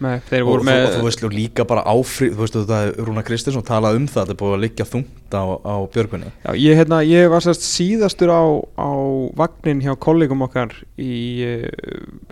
Nei 0.05 0.15
Og, 0.45 0.61
þú, 0.61 0.67
með 0.67 0.85
og 0.85 0.93
þú 0.95 1.07
veist 1.09 1.25
líka 1.33 1.65
bara 1.67 1.83
áfrið 1.91 2.37
þú 2.37 2.45
veist 2.45 2.57
þetta 2.61 2.81
er 2.85 2.97
Rúna 3.09 3.25
Kristinsson 3.27 3.67
talað 3.67 3.99
um 3.99 4.09
það 4.11 4.21
þetta 4.21 4.35
er 4.37 4.41
búið 4.43 4.57
að 4.57 4.65
liggja 4.65 4.87
þungt 4.91 5.37
á, 5.39 5.45
á 5.55 5.75
Björgunni 5.95 6.31
Já, 6.31 6.51
ég, 6.59 6.79
hérna, 6.79 7.01
ég 7.07 7.31
var 7.33 7.45
sérst 7.47 7.67
síðastur 7.67 8.31
á, 8.35 8.45
á 8.79 8.91
vagnin 9.39 9.83
hjá 9.83 9.95
kollegum 9.99 10.45
okkar 10.47 10.75
í 11.01 11.17
uh, 11.47 11.69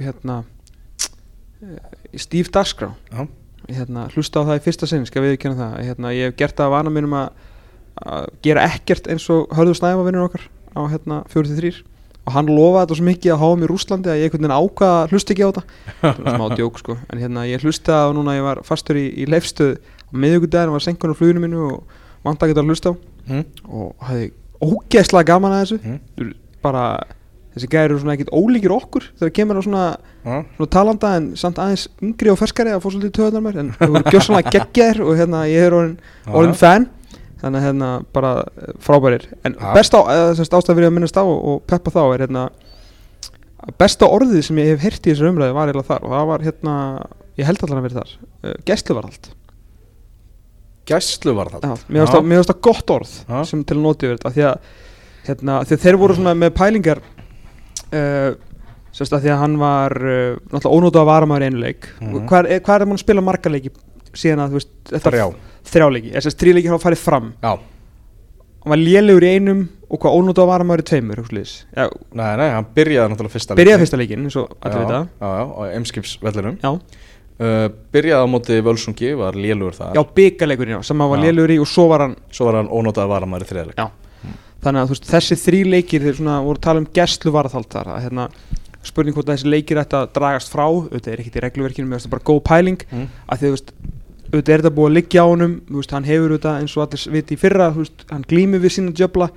hérna 0.03 0.43
í 1.63 2.21
Steve 2.21 2.53
Dagskrá. 2.53 2.91
Já. 3.13 3.23
Ég, 3.69 3.77
hérna, 3.79 4.09
hlusta 4.15 4.43
á 4.43 4.47
það 4.49 4.59
í 4.59 4.65
fyrsta 4.65 4.89
sinn, 4.91 5.07
skal 5.07 5.23
við 5.23 5.39
kynna 5.45 5.59
það. 5.61 5.79
Hérna, 5.87 6.13
ég 6.17 6.31
hef 6.31 6.37
gert 6.41 6.59
það 6.59 6.69
að 6.69 6.75
vana 6.75 6.93
mínum 6.95 7.15
að, 7.15 7.47
að 8.03 8.29
gera 8.43 8.67
ekkert 8.67 9.09
eins 9.13 9.29
og 9.31 9.55
hörðu 9.55 9.79
snæfa 9.79 10.07
vinnur 10.09 10.27
okkar 10.27 10.49
á 10.73 10.81
hérna 10.91 11.23
43 11.31 11.83
og 12.23 12.35
hann 12.37 12.51
lofaði 12.51 12.83
þetta 12.85 12.97
svo 12.99 13.07
mikið 13.07 13.33
að 13.35 13.41
háa 13.43 13.55
mér 13.59 13.67
í 13.67 13.71
Rúslandi 13.73 14.11
að 14.13 14.21
ég 14.21 14.29
einhvern 14.29 14.45
veginn 14.45 14.55
ákvaða 14.55 14.99
að 15.01 15.15
hlusta 15.15 15.35
ekki 15.35 15.43
á 15.43 15.51
þetta 15.51 15.63
Það 16.03 16.21
var 16.23 16.37
smá 16.37 16.57
djók 16.59 16.79
sko. 16.79 16.97
En 17.11 17.23
hérna 17.23 17.47
ég 17.51 17.65
hlusta 17.67 17.97
á 17.99 18.09
núna 18.15 18.37
ég 18.37 18.47
var 18.47 18.61
fastur 18.67 19.01
í, 19.01 19.07
í 19.19 19.27
leifstöð 19.27 19.73
á 19.83 20.13
miðugudaginn 20.15 20.75
var 20.75 20.85
senkunum 20.85 21.19
á 21.19 21.19
fluginu 21.19 21.43
mínu 21.43 21.65
og 21.67 21.99
vant 22.23 22.45
að 22.45 22.53
geta 22.53 22.63
að 22.63 22.71
hlusta 22.71 22.95
á. 22.95 23.01
Mm. 23.23 23.45
og 23.71 23.91
hafði 24.03 24.31
ógeðslega 24.63 25.29
gaman 25.31 25.55
að 25.55 25.61
þessu. 25.63 25.77
Mm. 25.87 26.33
Bara 26.63 26.85
þessi 27.55 27.69
gæri 27.73 27.91
eru 27.91 27.99
svona 28.01 28.15
ekkit 28.17 28.33
ólíkir 28.33 28.73
okkur 28.75 29.07
þegar 29.21 29.33
kemur 29.37 29.61
á 29.61 29.63
svona, 29.67 29.85
Já. 30.25 30.37
svona 30.57 30.71
talanda 30.73 31.11
en 31.19 31.27
samt 31.37 31.61
aðeins 31.63 31.87
yngri 32.03 32.33
og 32.33 32.39
ferskari 32.41 32.73
að 32.73 32.81
fá 32.85 32.89
svolítið 32.95 33.15
töðunar 33.19 33.45
mér. 33.47 33.59
En 33.63 33.71
þau 33.79 33.89
voru 33.97 34.13
gjössanlega 34.15 34.53
geggjaðir 34.57 35.03
og 35.05 35.17
hérna 35.21 35.43
ég 35.51 35.67
er 35.69 35.77
orðin, 35.77 35.97
orðin 36.33 36.57
fan. 36.63 36.89
Þannig 37.43 37.59
að 37.59 37.67
hérna 37.67 37.91
bara 38.15 38.33
eh, 38.47 38.73
frábærir. 38.81 39.25
En 39.45 39.57
Já. 39.59 39.73
best 39.75 39.97
á, 39.99 40.01
eða 40.15 40.35
þess 40.39 40.53
ástæð 40.55 40.77
fyrir 40.79 40.89
að 40.89 40.97
minnast 40.97 41.19
á 41.19 41.25
og 41.27 41.63
peppa 41.67 41.91
þá 41.91 42.03
er 42.15 42.25
hérna 42.27 42.45
besta 43.79 44.09
orðið 44.11 44.43
sem 44.47 44.59
ég 44.59 44.73
hef 44.73 44.83
heyrt 44.83 45.05
í 45.07 45.13
þessar 45.13 45.29
umræði 45.31 45.55
var 45.55 45.71
eiginlega 45.71 45.91
þar 45.93 46.07
og 46.07 46.15
það 46.17 46.27
var 46.33 46.45
hérna 46.49 46.73
ég 47.39 47.47
held 47.47 47.63
allan 47.63 47.79
að 47.79 47.85
vera 47.87 48.01
þar 48.01 48.15
uh, 48.19 48.55
gæsluvarðald 48.67 49.29
Gæslu 50.91 51.35
var 51.39 51.51
það 51.53 51.63
Já, 51.63 51.75
mér 51.87 52.01
finnst 52.03 52.15
það- 52.17 52.49
það 52.49 52.61
gott 52.67 52.91
orð 52.91 53.13
Já. 53.29 53.37
sem 53.47 53.61
til 53.63 53.77
að 53.77 53.83
noti 53.85 54.07
yfir 54.09 54.17
þetta 54.19 54.33
því 54.35 54.45
að, 54.49 54.71
hérna, 55.29 55.59
því 55.63 55.77
að 55.77 55.85
þeir 55.85 55.99
voru 56.01 56.17
svona 56.19 56.33
með 56.35 56.51
pælingar 56.59 57.01
uh, 57.93 58.35
sérst 58.93 59.15
að 59.17 59.25
því 59.27 59.33
að 59.35 59.41
hann 59.43 59.57
var 59.63 59.95
uh, 60.03 60.37
náttúrulega 60.53 60.77
ónótu 60.79 61.01
að 61.03 61.09
vara 61.09 61.29
maður 61.31 61.47
í 61.47 61.51
einu 61.53 61.63
leik. 61.63 61.89
Mhm. 62.01 62.27
hvað, 62.29 62.51
er, 62.51 62.61
hvað 62.67 62.81
er 62.81 62.87
mann 62.91 62.99
að 63.01 63.05
spila 63.07 63.25
marga 63.25 63.53
leiki 63.53 63.73
síðan 64.13 64.43
að 64.45 64.51
þú 64.53 64.59
veist 64.61 64.73
þetta- 64.93 65.13
Þrjá. 65.13 65.27
Þrjá 65.73 65.87
leiki, 65.95 66.11
þess 66.17 66.29
að 66.33 66.39
þrjá 66.43 66.55
leiki 66.59 66.73
hafa 66.73 66.85
farið 66.89 67.03
fram. 67.07 67.29
Já, 67.43 67.53
hann 68.63 68.71
var 68.75 68.79
lélegur 68.79 69.25
í 69.27 69.31
einum 69.37 69.63
og 69.93 70.01
hvað 70.01 70.17
ónótu 70.19 70.43
að 70.43 70.51
vara 70.53 70.65
maður 70.65 70.83
í 70.83 70.89
tveimur 70.91 71.19
nei, 72.15 72.37
nei, 72.41 72.51
hann 72.51 72.67
byrjaði 72.75 73.13
náttúrulega 73.13 73.35
fyrsta 73.37 73.57
byrjaði 73.57 73.69
leikinn. 73.73 73.83
fyrsta 73.87 73.99
leikin 74.01 74.27
eins 74.29 74.37
og 74.41 74.53
allir 74.63 74.85
vita. 74.85 75.01
já, 75.21 75.29
já, 75.29 75.43
já, 76.63 76.73
uh, 76.73 77.69
Byrjaði 77.93 78.23
á 78.23 78.29
móti 78.33 78.61
Völsungi, 78.63 79.11
var 79.19 79.35
lélugur 79.35 79.75
þar. 79.77 79.95
Já 79.97 80.03
byggaleikurinn 80.17 80.85
sem 80.87 81.01
hann 81.01 81.11
var 81.11 81.19
lélegur 81.25 81.51
í 81.57 81.59
og 81.61 81.69
svo 81.69 81.89
var 81.91 82.07
hann 82.07 82.17
Svo 82.31 82.49
var 82.49 82.61
hann 82.61 82.69
ónótað 82.73 83.11
varamæri 83.13 83.49
þriðleik 83.49 83.77
Já. 83.77 83.89
Þannig 84.63 84.83
að 84.83 84.93
veist, 84.93 85.09
þessi 85.11 85.39
þrý 85.43 85.63
leikir 85.77 86.05
þeir 86.05 86.19
svona 86.19 86.41
voru 86.45 86.61
að 86.61 86.67
tala 86.67 86.83
um 86.83 86.91
gæslu 86.99 87.33
varðhald 87.35 87.71
þar 87.73 87.95
að, 87.95 88.03
hérna, 88.07 88.27
spurning 88.87 89.17
hvort 89.17 89.31
að 89.31 89.39
þessi 89.39 89.53
leikir 89.53 89.81
ætti 89.83 89.99
að 89.99 90.13
dragast 90.17 90.53
frá 90.53 90.65
auðvitað 90.67 91.13
er 91.13 91.23
ekkert 91.23 91.39
í 91.39 91.45
regluverkinu 91.47 91.89
mér 91.89 91.99
finnst 91.99 92.09
það 92.09 92.15
bara 92.17 92.29
góð 92.31 92.43
pæling 92.49 92.85
mm. 92.89 93.09
að 93.27 93.43
því 93.43 93.51
þú 93.51 93.57
veist 93.57 93.73
auðvitað 94.33 94.55
er 94.55 94.63
þetta 94.63 94.75
búið 94.79 94.91
að 94.91 94.97
liggja 94.97 95.25
á 95.25 95.27
honum 95.29 95.57
veist, 95.69 95.95
hann 95.97 96.09
hefur 96.09 96.35
auðvitað 96.35 96.61
eins 96.61 96.77
og 96.77 96.85
allir 96.87 97.17
viti 97.17 97.37
í 97.37 97.41
fyrra 97.43 97.69
hann 97.73 98.29
glýmir 98.31 98.63
við 98.63 98.77
sína 98.77 98.95
djöfla 98.97 99.29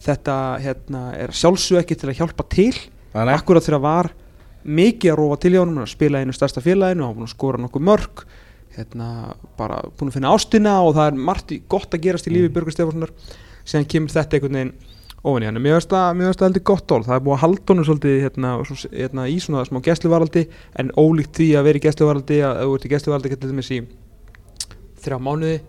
þetta 0.00 0.36
hérna, 0.64 1.02
er 1.16 1.34
sjálfsög 1.36 1.82
ekki 1.82 1.98
til 2.00 2.10
að 2.10 2.22
hjálpa 2.22 2.46
til 2.50 2.72
nei, 2.72 3.34
akkurat 3.34 3.64
þegar 3.64 3.84
var 3.84 4.10
mikið 4.64 5.12
að 5.12 5.20
rófa 5.20 5.40
til 5.40 5.54
í 5.54 5.60
honum 5.60 5.84
að 5.84 5.92
spila 5.92 6.20
einu 6.20 6.34
stærsta 6.36 6.62
félaginu 6.64 7.06
hann 7.06 7.16
búin 7.16 7.28
að 7.28 7.34
skora 7.34 7.60
nokkuð 7.60 7.86
mörg 7.88 8.24
hérna, 8.76 9.34
bara 9.58 9.80
búin 9.96 10.10
að 10.10 10.18
finna 10.18 10.32
ástina 10.34 10.74
og 10.84 10.96
það 10.96 11.10
er 11.10 11.22
margt 11.28 11.54
gott 11.70 11.94
að 11.94 12.04
gerast 12.04 12.28
í 12.28 12.34
lífi 12.34 12.52
Stefánssonar 12.74 13.14
síðan 13.70 13.88
kemur 13.94 14.14
þetta 14.14 14.36
einhvern 14.38 14.58
veginn 14.60 14.72
ofan 15.20 15.44
í 15.44 15.48
hann 15.50 15.60
mér 15.60 15.76
finnst 15.76 15.90
það 15.92 16.46
heldur 16.46 16.64
gott 16.70 16.92
orð 16.96 17.08
það 17.10 17.16
er 17.18 17.24
búið 17.26 17.36
að 17.36 17.42
halda 17.44 17.72
honum 17.74 17.86
svolítið 17.88 18.14
hérna, 18.24 18.52
hérna, 18.94 19.26
í 19.28 19.36
svona 19.44 19.64
smá 19.68 19.80
gæsluvaraldi 19.84 20.44
en 20.80 20.92
ólíkt 20.96 21.34
því 21.36 21.48
að 21.60 21.66
vera 21.68 21.80
í 21.80 21.84
gæsluvaraldi 21.84 22.38
að 22.46 22.62
þú 22.64 22.76
ert 22.78 22.86
í 22.88 22.92
gæsluvaraldi 22.94 23.32
getur 23.34 23.50
þetta 23.50 23.58
með 23.60 23.68
sí 23.68 23.80
þrjá 25.04 25.18
mánuði 25.24 25.60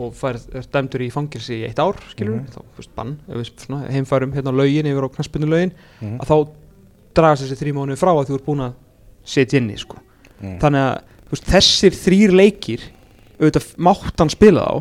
og 0.00 0.12
færð 0.14 0.44
dæmdur 0.70 1.02
í 1.02 1.08
fangilsi 1.10 1.56
í 1.58 1.64
eitt 1.66 1.80
ár 1.82 1.96
skilur 2.12 2.36
Mhm. 2.38 2.46
þá 2.52 2.60
þú 2.60 2.76
veist 2.78 2.94
bann 2.94 3.16
svona, 3.56 3.80
heimfærum 3.90 4.32
hérna 4.36 4.52
lögin 4.54 4.86
yfir 4.86 5.02
á 5.02 5.14
knaspinu 5.16 5.48
lögin 5.50 5.72
Mhm. 6.00 6.20
að 6.20 6.26
þá 6.30 6.36
dragast 7.14 7.42
þessi 7.42 7.58
þrjí 7.58 7.72
mánuði 7.74 7.98
frá 7.98 8.12
að 8.14 8.28
þú 8.30 8.34
ert 8.38 8.46
búin 8.46 8.60
að 8.68 8.72
setja 9.24 9.58
inni 9.58 9.76
sko. 9.76 9.96
Mm. 10.40 10.58
þannig 10.60 10.80
að 10.80 11.00
veist, 11.30 11.44
þessir 11.44 11.92
þrýr 11.92 12.32
leikir 12.32 12.80
auðvitað 13.40 13.76
mátt 13.76 14.16
hann 14.18 14.30
spila 14.30 14.62
á 14.64 14.74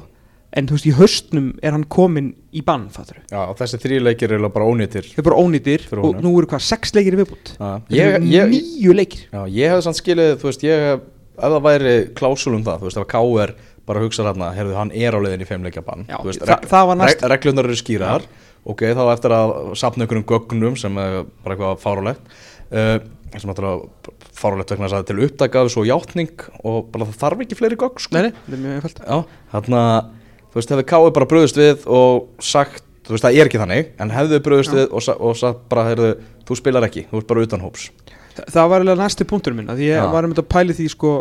en 0.58 0.66
þú 0.70 0.76
veist 0.78 0.88
í 0.90 0.94
haustnum 0.98 1.50
er 1.62 1.76
hann 1.76 1.84
komin 1.92 2.32
í 2.56 2.64
bann 2.66 2.88
fattur 2.94 3.20
Já, 3.30 3.42
og 3.52 3.56
þessi 3.60 3.80
þrý 3.84 4.00
leikir 4.08 4.34
eru 4.34 4.50
bara 4.54 4.66
ónýtir. 4.66 5.06
Þau 5.14 5.22
er 5.22 5.28
bara 5.30 5.42
ónýtir 5.44 5.84
Fyrir 5.86 6.06
og 6.08 6.22
nú 6.26 6.32
eru 6.40 6.50
hvað 6.50 6.64
sex 6.66 6.94
leikir 6.98 7.18
viðbútt 7.20 7.52
Já, 7.60 7.70
ég, 7.94 8.18
ég, 8.32 8.54
nýju 8.56 8.96
leikir. 8.98 9.26
Já, 9.30 9.42
ég 9.60 9.74
hefði 9.74 9.86
samt 9.86 10.00
skilið, 10.02 10.32
þú 10.42 10.50
veist, 10.50 10.66
ég 10.66 10.86
hef, 10.88 11.04
ef 11.38 11.54
það 11.56 11.66
væri 11.68 11.94
klásul 12.18 12.56
um 12.58 12.66
það, 12.66 12.82
þú 12.82 12.90
veist, 12.90 13.02
ef 13.04 13.10
K.R. 13.14 13.56
bara 13.90 14.04
hugsa 14.06 14.26
þarna, 14.26 14.52
heyrðu, 14.58 14.76
hann 14.78 14.94
er 14.94 15.18
á 15.18 15.20
leiðin 15.22 15.46
í 15.46 15.50
feimleikjabann 15.50 16.06
Já, 16.10 16.18
þú 16.18 16.32
veist, 16.32 16.46
þa- 16.50 16.62
það 16.74 16.90
var 16.92 17.00
næst- 17.04 17.24
reg, 17.24 17.32
reglurnar 17.36 17.70
eru 17.70 17.78
skýrar. 17.80 18.28
Ok, 18.70 18.84
þá 18.92 19.04
eftir 19.14 19.34
að 19.34 19.54
sapna 19.80 20.04
einhverjum 20.06 20.28
gögnum 20.30 20.76
sem 20.78 20.98
er 21.00 21.22
bara 21.46 21.56
eitthvað 21.56 21.80
fárulegt 21.80 22.34
uh, 22.76 22.98
sem 23.38 23.50
náttúrulega 23.50 24.14
fárulegt 24.40 24.74
vegna 24.74 24.90
að 24.92 25.08
til 25.10 25.22
upptaka 25.26 25.64
af 25.64 25.72
svo 25.74 25.86
játning 25.88 26.34
og 26.68 26.90
bara 26.94 27.08
það 27.08 27.20
þarf 27.24 27.44
ekki 27.46 27.58
fleiri 27.60 27.80
gögn 27.80 28.04
sko. 28.04 28.20
nei, 28.20 28.34
þú 30.50 30.60
veist, 30.60 30.70
hefði 30.74 30.86
K.R. 30.92 31.12
bara 31.16 31.26
bröðust 31.30 31.58
við 31.58 31.88
og 31.88 32.28
sagt, 32.42 32.84
þú 33.06 33.16
veist, 33.16 33.24
það 33.26 33.40
er 33.40 33.50
ekki 33.50 33.62
þannig 33.62 33.92
en 34.00 34.10
hefði 34.12 34.40
bröðust 34.46 34.74
Já. 34.74 34.78
við 34.80 34.94
og, 34.94 35.10
og 35.30 35.38
sagt 35.38 35.66
bara, 35.70 35.88
heyrðu, 35.90 36.14
þú 36.48 36.56
spilar 36.60 36.88
ekki, 36.90 37.06
þú 37.12 37.18
ert 37.22 37.28
bara 37.28 37.42
utan 37.48 37.62
hóps 37.66 37.90
Þa, 38.36 38.46
það 38.54 38.70
var 38.70 38.80
alveg 38.86 38.98
næsti 39.02 39.26
punktur 39.28 39.54
minn 39.58 39.68
því 39.68 39.90
ég 39.90 40.00
Já. 40.00 40.08
var 40.12 40.24
um 40.26 40.32
þetta 40.34 40.46
að 40.46 40.54
pæli 40.54 40.74
því 40.78 40.90
sko 40.94 41.14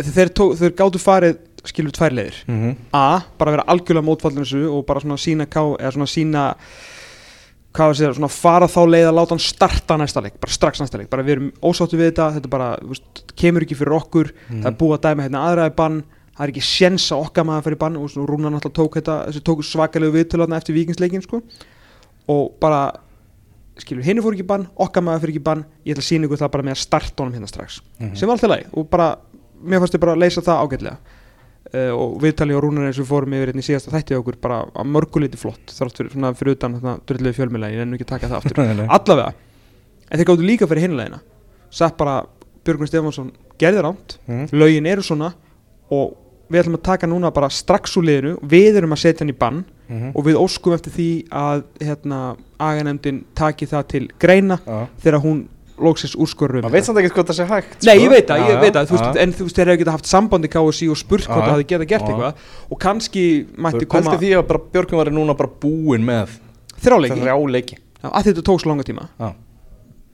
þeir, 0.00 0.30
tók, 0.34 0.54
þeir 0.60 0.74
gátu 0.78 1.00
farið 1.02 1.38
skilur 1.68 1.92
tvær 1.92 2.14
leiðir 2.16 2.38
mm 2.46 2.56
-hmm. 2.60 2.76
A, 2.96 3.20
bara 3.38 3.50
vera 3.56 3.64
algjörlega 3.68 4.06
mótfallin 4.06 4.44
þessu 4.44 4.62
og 4.70 4.86
bara 4.86 5.00
svona 5.00 5.16
sína 5.20 5.46
ká, 5.46 5.60
eða 5.78 5.92
svona 5.92 6.06
sína 6.08 6.44
hvað 7.70 7.90
það 7.90 7.96
segja, 7.98 8.14
svona 8.14 8.28
fara 8.34 8.66
þá 8.66 8.80
leið 8.90 9.08
að 9.08 9.14
láta 9.18 9.30
hann 9.36 9.38
starta 9.44 9.96
næsta 9.96 10.22
leik, 10.24 10.40
bara 10.40 10.52
strax 10.52 10.80
næsta 10.80 10.98
leik 10.98 11.10
bara 11.10 11.22
við 11.22 11.30
erum 11.36 11.52
ósáttu 11.62 11.96
við 11.98 12.10
þetta, 12.10 12.32
þetta 12.34 12.48
bara 12.50 12.70
veist, 12.82 13.22
kemur 13.36 13.62
ekki 13.62 13.76
fyrir 13.78 13.94
okkur, 13.94 14.32
Mhm. 14.50 14.62
það 14.62 14.66
er 14.66 14.78
búið 14.80 14.96
að 14.98 15.04
dæma 15.06 15.22
hérna 15.22 15.44
aðraði 15.46 15.74
bann, 15.76 16.02
það 16.40 16.46
er 16.46 16.52
ekki 16.54 16.64
séns 16.64 17.04
að 17.12 17.26
okkar 17.26 17.44
maður 17.44 17.66
fyrir 17.68 17.78
bann 17.82 17.96
og 18.00 18.14
Rúnar 18.16 18.54
náttúrulega 18.54 18.78
tók 18.80 18.96
þetta 18.96 19.44
tók 19.44 19.60
svakalegu 19.68 20.14
viðtöluðna 20.16 20.56
eftir 20.56 20.74
vikingsleikin 20.78 21.22
sko. 21.26 21.42
Og 22.32 22.54
bara 22.62 22.78
skilur, 23.80 24.04
henni 24.04 24.22
fór 24.24 24.36
ekki 24.36 24.46
bann, 24.48 24.64
okkar 24.80 25.04
maður 25.04 25.26
fyrir 25.26 25.34
ekki 25.36 25.44
bann. 25.44 25.64
Ég 25.84 25.94
ætla 25.94 26.04
að 26.04 26.08
sína 26.08 26.28
ykkur 26.28 26.40
það 26.40 26.52
bara 26.56 26.66
með 26.68 26.76
að 26.76 26.80
starta 26.86 27.22
honum 27.24 27.36
hérna 27.36 27.48
strax. 27.52 27.80
Mhm. 28.00 28.14
sem 28.16 28.28
var 28.28 28.36
alltaf 28.36 28.50
leið 28.54 28.66
og 28.80 28.88
bara, 28.90 29.08
mér 29.64 29.78
fannst 29.84 29.94
ég 29.94 30.00
bara 30.00 30.12
að 30.16 30.22
leysa 30.24 30.40
það 30.40 30.62
ágætlega. 30.64 30.96
Uh, 31.70 31.92
og 31.94 32.14
viðtalið 32.22 32.56
og 32.56 32.62
rúnar 32.64 32.86
eins 32.88 32.98
og 32.98 33.06
fórum 33.06 33.34
yfir 33.36 33.50
hérna 33.52 33.60
í 33.62 33.66
síðasta 33.68 33.92
þætti 33.92 34.16
okkur 34.16 34.38
bara 34.40 34.62
að 34.74 34.88
mörguleiti 34.90 35.38
flott 35.38 35.70
þrátt 35.70 35.98
fyrir, 36.00 36.10
svona, 36.10 36.30
fyrir 36.34 36.56
utan 36.56 36.72
þetta 36.80 36.94
drulluði 37.06 37.36
fjölmjöla 37.36 37.68
ég 37.70 37.82
ennum 37.84 37.94
ekki 37.98 38.06
að 38.08 38.14
taka 38.14 38.30
það 38.32 38.38
aftur. 38.40 38.80
Allavega, 38.96 39.34
en 40.10 40.18
þeir 40.18 40.26
gáttu 40.32 40.46
líka 40.48 40.66
fyrir 40.66 40.86
hinleðina 40.88 41.20
satt 41.70 41.96
bara 42.00 42.16
Björgun 42.64 42.88
Stefánsson 42.90 43.30
gerði 43.60 43.84
rámt, 43.86 44.16
Mhm. 44.26 44.48
lögin 44.56 44.86
eru 44.90 45.02
svona 45.04 45.34
og 45.92 46.16
við 46.50 46.60
ætlum 46.64 46.76
að 46.78 46.82
taka 46.82 47.06
núna 47.06 47.30
bara 47.34 47.48
strax 47.48 47.96
úr 47.96 48.04
liðinu, 48.08 48.34
við 48.42 48.76
erum 48.80 48.92
að 48.96 49.02
setja 49.04 49.24
hann 49.24 49.30
í 49.34 49.38
bann 49.38 49.64
Mhm. 49.90 50.12
og 50.14 50.22
við 50.24 50.36
óskum 50.38 50.72
eftir 50.76 50.92
því 50.94 51.06
að 51.34 51.62
hérna, 51.80 52.36
aganemdin 52.60 53.24
taki 53.34 53.66
það 53.66 53.86
til 53.88 54.08
greina 54.22 54.60
Já. 54.66 54.86
þegar 55.02 55.20
hún 55.24 55.40
lóksins 55.80 56.14
úrskorur 56.14 56.60
um 56.60 56.62
maður 56.68 56.72
veit 56.76 56.84
samt 56.84 56.98
ekki 57.00 57.10
hvað 57.16 57.26
það 57.30 57.38
sé 57.40 57.46
hægt 57.48 57.84
Nei, 57.88 57.96
sko. 57.96 58.04
ég 58.04 58.10
veit 58.12 58.26
það, 58.28 58.42
ég 58.50 58.60
veit 58.60 58.74
það, 58.74 58.86
þú 58.86 58.94
veist, 58.98 59.04
já. 59.16 59.22
en 59.22 59.32
þú 59.32 59.42
veist, 59.46 59.56
þeir 59.56 59.66
hefur 59.70 59.80
getað 59.82 59.96
haft 59.96 60.06
sambandi 60.06 60.48
KSI 60.52 60.88
og 60.92 60.96
spurt 61.00 61.26
hvort 61.26 61.42
það 61.46 61.54
hefði 61.56 61.66
getað 61.72 61.88
gert 61.88 62.02
eitthvað 62.10 62.34
og 62.70 62.78
kannski 62.78 63.24
mætti 63.56 63.80
Þú 63.80 63.88
koma 63.88 64.10
pælti 64.10 64.26
því 64.26 64.30
að 64.38 64.70
Björkun 64.72 64.96
var 65.00 65.10
núna 65.10 65.36
bara 65.36 65.50
búin 65.60 66.04
með 66.04 66.28
þrjáleiki, 66.84 67.18
þrjá 67.18 67.50
leiki 67.50 67.78
að 68.04 68.24
þetta 68.30 68.42
tók 68.46 68.60
svo 68.60 68.70
langa 68.70 68.84
tíma 68.86 69.08
Já. 69.18 69.32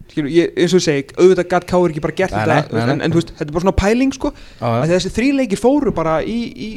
Skilur, 0.07 0.30
ég, 0.32 0.52
eins 0.57 0.74
og 0.74 0.80
ég 0.80 0.86
segi, 0.86 1.07
auðvitað 1.18 1.48
gætt 1.52 1.68
Káur 1.70 1.92
ekki 1.92 2.02
bara 2.04 2.16
gert 2.16 2.36
Nei, 2.36 2.42
þetta, 2.46 2.76
nei, 2.76 2.82
nei, 2.82 2.92
en, 2.94 3.04
en 3.07 3.14
þú 3.14 3.20
veist, 3.20 3.32
þetta 3.36 3.48
er 3.48 3.57
bara 3.57 3.66
svona 3.66 3.78
pæling 3.82 4.14
sko, 4.16 4.32
Já, 4.61 4.66
að 4.70 4.92
þessi 4.94 5.14
þrý 5.16 5.30
leikir 5.40 5.62
fóru 5.62 5.94
bara 5.96 6.18
í, 6.22 6.36
í, 6.52 6.68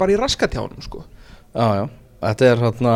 bara 0.00 0.14
í 0.14 0.20
raskatjánum 0.20 0.86
sko. 0.86 1.04
Já, 1.52 1.66
já, 1.80 1.84
þetta 2.24 2.48
er 2.48 2.64
hérna 2.64 2.94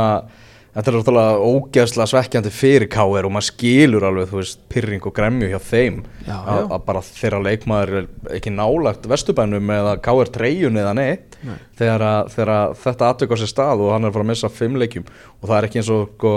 Þetta 0.72 0.88
er 0.88 0.94
náttúrulega 0.96 1.48
ógeðslega 1.52 2.08
svekkjandi 2.08 2.50
fyrir 2.56 2.88
KR 2.88 3.26
og 3.28 3.32
maður 3.34 3.44
skilur 3.50 4.06
alveg, 4.08 4.30
þú 4.30 4.38
veist, 4.38 4.62
pyrring 4.72 5.04
og 5.04 5.12
gremju 5.18 5.50
hjá 5.50 5.58
þeim. 5.60 5.98
Já, 6.24 6.32
að, 6.38 6.60
já. 6.62 6.64
að 6.64 6.86
bara 6.86 7.02
þeirra 7.04 7.40
leikmaður 7.44 7.92
er 7.98 8.06
ekki 8.38 8.52
nálagt 8.56 9.08
vestubænum 9.12 9.72
eða 9.76 9.92
KR 10.06 10.32
treyjun 10.32 10.80
eða 10.80 10.94
neitt. 10.96 11.36
Nei. 11.42 11.58
þegar, 11.76 12.06
þegar 12.32 12.72
þetta 12.78 13.10
atvik 13.12 13.34
á 13.34 13.40
sér 13.42 13.50
stað 13.50 13.84
og 13.84 13.92
hann 13.92 14.06
er 14.06 14.12
að 14.12 14.16
fara 14.16 14.24
að 14.24 14.30
missa 14.32 14.52
fimm 14.54 14.80
leikjum. 14.80 15.12
Og 15.42 15.50
það 15.50 15.56
er 15.58 15.68
ekki 15.68 15.82
eins 15.82 15.92
og 15.92 16.28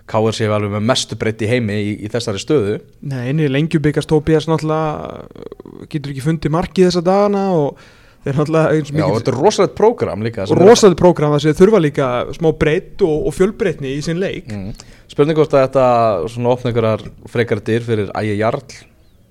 sko, 0.00 0.26
KR 0.30 0.36
sé 0.36 0.48
alveg 0.50 0.74
með 0.74 0.86
mestu 0.90 1.18
breytt 1.20 1.42
í 1.44 1.48
heimi 1.50 1.76
í, 1.78 1.94
í 2.04 2.10
þessari 2.10 2.40
stöðu. 2.42 2.80
Nei, 3.06 3.30
inni 3.30 3.48
lengjubikast 3.50 4.10
Tobias 4.10 4.48
náttúrulega 4.50 5.86
getur 5.90 6.14
ekki 6.14 6.24
fundið 6.24 6.54
markið 6.56 6.88
þessa 6.88 7.04
dagana 7.06 7.44
og 7.56 7.82
þeir 8.24 8.40
náttúrulega 8.40 8.74
eins 8.74 8.90
og 8.90 8.90
Já, 8.90 8.96
mikið 8.98 9.14
þetta 9.18 9.32
er 9.32 9.38
rosalegt 9.38 9.76
prógram 9.78 10.24
líka 10.26 10.46
rosaði 10.50 10.98
prógram 11.00 11.36
þess 11.36 11.46
að 11.46 11.52
þeir 11.52 11.60
þurfa 11.62 11.82
líka 11.86 12.08
smá 12.36 12.50
breytt 12.64 13.06
og, 13.06 13.14
og 13.30 13.36
fjölbreytni 13.36 13.94
í 13.94 14.02
sinn 14.04 14.20
leik. 14.20 14.50
Mm. 14.50 14.74
Spurning 15.10 15.38
hvort 15.38 15.56
að 15.56 15.64
þetta 15.68 15.86
svona 16.34 16.52
opna 16.52 16.72
einhverjar 16.72 17.06
frekar 17.32 17.64
dyr 17.70 17.86
fyrir 17.86 18.12
ægi 18.18 18.36
Jarl 18.40 18.76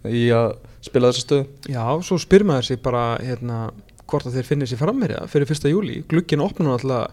í 0.09 0.26
að 0.34 0.49
spila 0.86 1.11
þessa 1.11 1.26
stöðu? 1.28 1.45
Já, 1.70 1.86
svo 2.07 2.17
spyr 2.22 2.47
maður 2.47 2.72
sig 2.72 2.82
bara 2.84 3.05
hérna, 3.22 3.61
hvort 4.09 4.30
að 4.30 4.39
þeir 4.39 4.51
finnir 4.53 4.72
sér 4.72 4.82
frammeira 4.82 5.24
fyrir 5.30 5.49
fyrsta 5.49 5.72
júli, 5.72 6.01
glugginn 6.09 6.43
opna 6.43 6.72
náttúrulega 6.72 7.11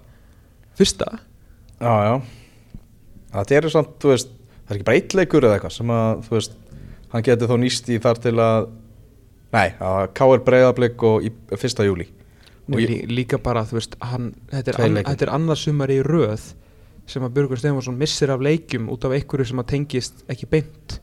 fyrsta. 0.79 1.17
Já, 1.77 1.93
já 2.07 2.15
Það 3.33 3.55
eru 3.59 3.71
samt, 3.73 3.95
þú 4.03 4.13
veist, 4.13 4.29
það 4.67 4.71
er 4.73 4.77
ekki 4.79 4.87
bara 4.89 5.01
eitt 5.01 5.15
leikur 5.19 5.47
eða 5.47 5.57
eitthvað 5.59 5.75
sem 5.77 5.93
að, 5.97 6.21
þú 6.27 6.35
veist, 6.37 6.53
hann 7.13 7.25
geti 7.27 7.49
þó 7.51 7.57
nýst 7.63 7.89
í 7.93 7.99
þar 8.03 8.21
til 8.27 8.37
að 8.43 8.69
Nei, 9.57 9.69
að 9.79 10.09
K.R. 10.19 10.41
Breiðablик 10.45 11.03
og 11.07 11.25
í 11.25 11.31
fyrsta 11.57 11.85
júli 11.87 12.09
Og 12.67 12.81
lí, 12.83 12.97
líka 13.07 13.39
bara, 13.39 13.63
þú 13.65 13.77
veist, 13.79 13.95
hann, 14.03 14.33
þetta, 14.51 14.73
er 14.75 14.81
an, 14.89 14.97
þetta 15.07 15.27
er 15.29 15.31
annað 15.37 15.61
sumar 15.63 15.93
í 15.95 16.01
röð 16.03 16.49
sem 17.07 17.23
að 17.23 17.37
Björgur 17.37 17.61
Stefansson 17.63 17.99
missir 18.01 18.33
af 18.35 18.43
leikjum 18.43 18.89
út 18.91 19.05
af 19.07 19.15
einhverju 19.15 19.47
sem 19.53 19.63
að 19.63 19.69
tengist 19.71 20.25
ekki 20.33 20.49
beint 20.51 20.97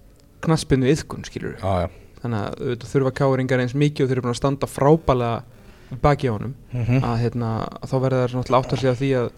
knaspinu 0.43 0.89
yðkun 0.91 1.24
skilur 1.24 1.55
Já, 1.61 1.86
já 1.86 1.89
þannig 2.24 2.39
að 2.39 2.59
auðvitað 2.63 2.91
þurfa 2.93 3.13
káringar 3.19 3.61
eins 3.63 3.74
mikið 3.76 4.05
og 4.11 4.21
búin 4.24 4.32
að 4.34 4.39
standa 4.39 4.67
frábælega 4.71 5.97
baki 6.03 6.30
á 6.32 6.36
honum 6.36 6.53
Mhm. 6.74 6.99
að, 7.03 7.15
hérna, 7.24 7.49
að 7.84 7.89
þá 7.91 7.95
verður 8.03 8.21
það 8.28 8.36
náttúrulega 8.38 8.59
átt 8.63 8.74
að 8.74 8.82
segja 8.84 8.95
því 8.99 9.09
að, 9.19 9.32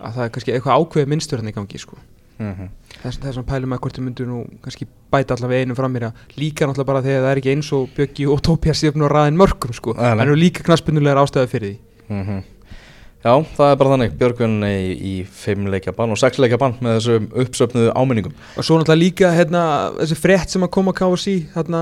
að 0.00 0.14
það 0.16 0.24
er 0.26 0.32
kannski 0.36 0.52
eitthvað 0.56 0.78
ákveðið 0.80 1.10
minnstur 1.12 1.38
hann 1.42 1.48
í 1.48 1.54
gangi 1.56 1.78
sko. 1.80 1.96
Mhm. 2.36 2.66
þess, 3.00 3.16
þess 3.22 3.38
að 3.40 3.46
pælum 3.48 3.72
að 3.72 3.78
hvort 3.80 3.96
þið 3.96 4.04
myndu 4.04 4.24
nú 4.28 4.38
kannski 4.60 4.86
bæta 5.10 5.34
allavega 5.36 5.64
einu 5.64 5.74
fram 5.74 5.94
mér 5.94 6.10
líka 6.36 6.66
náttúrulega 6.68 6.86
bara 6.90 7.00
þegar 7.02 7.22
það 7.24 7.30
er 7.32 7.38
ekki 7.40 7.52
eins 7.54 7.70
og 7.72 7.88
Bjöggi 7.96 8.26
og 8.28 8.42
Tóbjars 8.44 8.82
séu 8.84 8.92
nú 8.92 9.08
raðin 9.08 9.38
mörgum 9.40 9.72
sko. 9.72 9.94
Nei. 9.96 10.10
en 10.12 10.28
nú 10.28 10.36
líka 10.36 10.60
knaspinnulegar 10.66 11.22
ástæði 11.24 11.48
fyrir 11.48 11.70
því 11.72 11.78
Mhm. 12.08 12.42
Já, 13.24 13.32
það 13.56 13.70
er 13.72 13.76
bara 13.76 13.90
þannig 13.90 14.12
Björgvin 14.20 14.60
í, 14.62 15.00
í 15.00 15.26
fimm 15.26 15.66
leikja 15.66 15.94
bann 15.96 16.10
og 16.12 16.18
sex 16.20 16.36
leikja 16.38 16.58
bann 16.60 16.74
með 16.84 16.98
þessum 17.00 17.24
uppsöfnuðu 17.42 17.92
áminningum 17.96 18.34
og 18.56 18.62
svo 18.62 18.76
náttúrulega 18.78 19.00
líka 19.00 19.30
hérna, 19.34 19.62
þessi 19.96 20.18
frétt 20.20 20.52
sem 20.52 20.62
að 20.62 20.70
koma 20.76 20.92
að 20.92 21.00
KSI 21.00 21.48
hérna, 21.56 21.80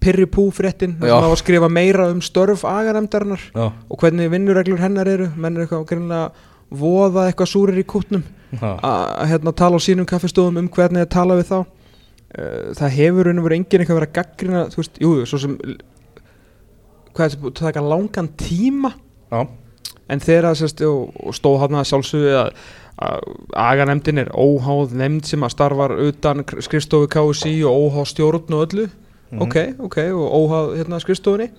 Pirri 0.00 0.24
Pú 0.26 0.48
fréttin 0.50 0.96
Já. 0.98 1.20
sem 1.20 1.30
að 1.30 1.36
skrifa 1.38 1.68
meira 1.70 2.08
um 2.10 2.20
störf 2.24 2.64
aganemdarinnar 2.64 3.44
Já, 3.54 3.68
og 3.90 3.98
hvernig 4.00 4.30
vinnureglur 4.32 4.80
hennar 4.82 5.06
eru 5.06 5.28
menn 5.36 5.56
er 5.60 5.66
eitthvað 5.66 6.32
voða 6.78 7.28
eitthvað 7.28 7.52
súrir 7.52 7.80
í 7.80 7.86
kútnum 7.88 8.24
að 8.60 9.28
hérna, 9.30 9.52
tala 9.56 9.78
á 9.80 9.80
sínum 9.80 10.08
kaffestofum 10.08 10.60
um 10.60 10.68
hvernig 10.72 11.06
að 11.06 11.14
tala 11.14 11.38
við 11.38 11.48
þá. 11.48 11.58
Eh, 12.32 12.68
það 12.76 12.94
hefur 12.98 13.30
verið 13.32 13.56
enginn 13.58 13.82
eitthvað 13.82 13.98
verið 14.00 14.10
að 14.10 14.18
gaggrina 14.18 14.62
þú 14.72 14.80
veist, 14.80 15.00
jú, 15.00 15.10
svo 15.28 15.40
sem 15.40 15.56
hvað 17.12 17.24
er 17.24 17.32
þetta 17.32 17.42
búið 17.42 17.52
að 17.52 17.66
taka 17.66 17.84
langan 17.88 18.30
tíma? 18.40 18.92
Já, 19.32 19.42
en 20.12 20.22
þegar 20.22 20.48
að 20.50 20.58
sérst, 20.62 20.84
og, 20.88 21.12
og 21.20 21.36
stóð 21.36 21.58
hann 21.62 21.76
að 21.80 21.90
sjálfsögðu 21.90 22.32
að, 22.40 22.62
aganemdin 23.58 24.22
er 24.22 24.32
óháð 24.32 24.96
nefnd 25.00 25.28
sem 25.28 25.44
að 25.44 25.54
starfar 25.56 25.96
utan 26.06 26.44
skrifstofu 26.44 27.08
KSI 27.12 27.54
og 27.68 27.86
óháð 27.86 28.10
stjórn 28.12 28.56
og 28.56 28.66
öllu. 28.66 28.88
Mhm. 29.32 29.44
ok, 29.46 29.56
ok, 29.88 29.98
og 30.12 30.34
óháð 30.40 30.74
hérna, 30.80 31.00
skrifstofunni. 31.00 31.52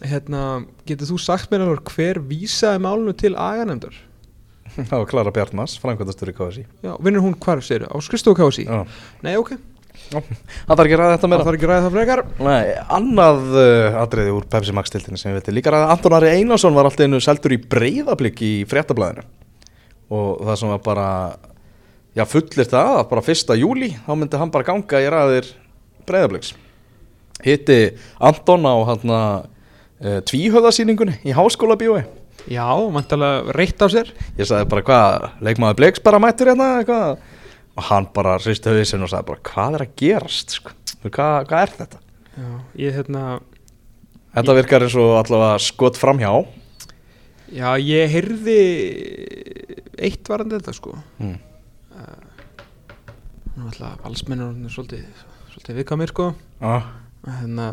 Hérna, 0.00 0.44
getur 0.86 1.10
þú 1.10 1.18
sagt 1.20 1.50
mér 1.50 1.66
alveg 1.66 1.90
hver 1.92 2.22
vísaði 2.24 2.80
málunu 2.80 3.12
til 3.18 3.34
aganemdar 3.36 3.98
það 4.76 4.94
var 4.96 5.10
Klara 5.10 5.34
Bjartmas, 5.34 5.76
framkvæmdastur 5.82 6.32
í. 6.32 6.36
KSI 6.36 6.64
Já, 6.86 6.94
vinnur 7.02 7.24
hún 7.24 7.36
hvar, 7.40 7.62
segir 7.64 7.86
á 7.88 7.96
skrifstofu 8.04 8.38
KSI? 8.38 8.66
Já, 8.68 8.84
Nei, 9.26 9.34
ok, 9.40 9.52
það 10.10 10.30
þarf 10.70 10.84
ekki 10.86 10.96
að 10.96 11.02
ræða 11.02 11.12
þetta 11.14 11.24
það 11.24 11.32
meira 11.32 11.46
þarf 11.48 11.58
ekki 11.58 11.68
að 11.68 11.72
ræða 11.72 11.84
það 11.84 11.98
frekar. 11.98 12.24
Nei, 12.46 12.72
annað 12.98 13.44
uh, 13.52 14.00
atriði 14.04 14.34
úr 14.38 14.48
Pepsi 14.54 14.74
Max 14.76 14.94
tiltinu 14.94 15.20
sem 15.20 15.32
við 15.32 15.40
veitum 15.40 15.58
líka 15.58 15.74
ræða. 15.74 15.92
Anton 15.94 16.16
Ari 16.18 16.32
Einarsson 16.38 16.76
var 16.76 16.88
alltaf 16.88 17.06
einu 17.06 17.20
seldur 17.24 17.54
í 17.56 17.60
breyðablík 17.70 18.42
í 18.46 18.52
fréttablaðinu. 18.70 19.26
Og 20.10 20.42
það 20.48 20.58
sem 20.58 20.72
var 20.72 20.82
bara 20.82 21.08
já 22.18 22.24
fullir 22.26 22.66
það 22.66 22.96
að 22.98 23.08
bara 23.12 23.22
fyrsta 23.22 23.56
júli 23.58 23.92
þá 24.06 24.12
myndi 24.18 24.40
hann 24.40 24.50
bara 24.50 24.66
ganga 24.66 25.02
í 25.02 25.10
ræðir 25.12 25.50
breyðablíks 26.08 26.54
hitti 27.44 27.78
Anton 28.18 28.66
á 28.66 28.74
hann 28.90 29.12
uh, 29.14 30.18
tvíhöðasýningunni 30.26 31.20
í 31.22 31.36
háskóla 31.36 31.78
bíói 31.80 32.02
Já, 32.48 32.66
vantalega 32.94 33.52
reitt 33.56 33.82
af 33.84 33.92
sér. 33.92 34.12
Ég 34.38 34.48
sagði 34.48 34.68
bara 34.72 34.84
hvað, 34.86 35.26
leikmaður 35.44 35.78
Bleks 35.80 36.02
bara 36.04 36.20
mættur 36.22 36.52
hérna 36.52 36.70
eitthvað? 36.78 37.20
Og 37.76 37.86
hann 37.90 38.08
bara 38.14 38.38
hristi 38.40 38.72
hausinn 38.72 39.04
og 39.04 39.12
sagði 39.12 39.28
bara 39.28 39.44
hvað 39.50 39.76
er 39.78 39.84
að 39.84 39.96
gerast 40.00 40.56
sko? 40.56 40.72
hvað, 41.04 41.36
hvað 41.50 41.60
er 41.60 41.74
þetta? 41.76 42.00
Já, 42.30 42.48
ég 42.80 42.96
hérna 42.96 43.24
Þetta 44.30 44.54
virkar 44.54 44.84
eins 44.86 44.94
og 44.94 45.16
allavega 45.18 45.58
skot 45.58 45.96
framhjá. 45.98 46.30
Já, 47.50 47.74
ég 47.82 48.12
heyrði 48.12 48.58
eitt 49.98 50.28
varandi 50.30 50.60
þetta 50.60 50.74
sko. 50.76 50.94
Mm. 51.18 51.38
Nú 53.58 53.66
ætla 53.72 53.96
valsmennur 54.04 54.52
orðnir 54.52 54.72
svolítið, 54.72 55.24
svolítið 55.50 55.80
viðkvæmir 55.80 56.12
sko. 56.12 56.28
Ah, 56.62 56.86
hérna, 57.26 57.72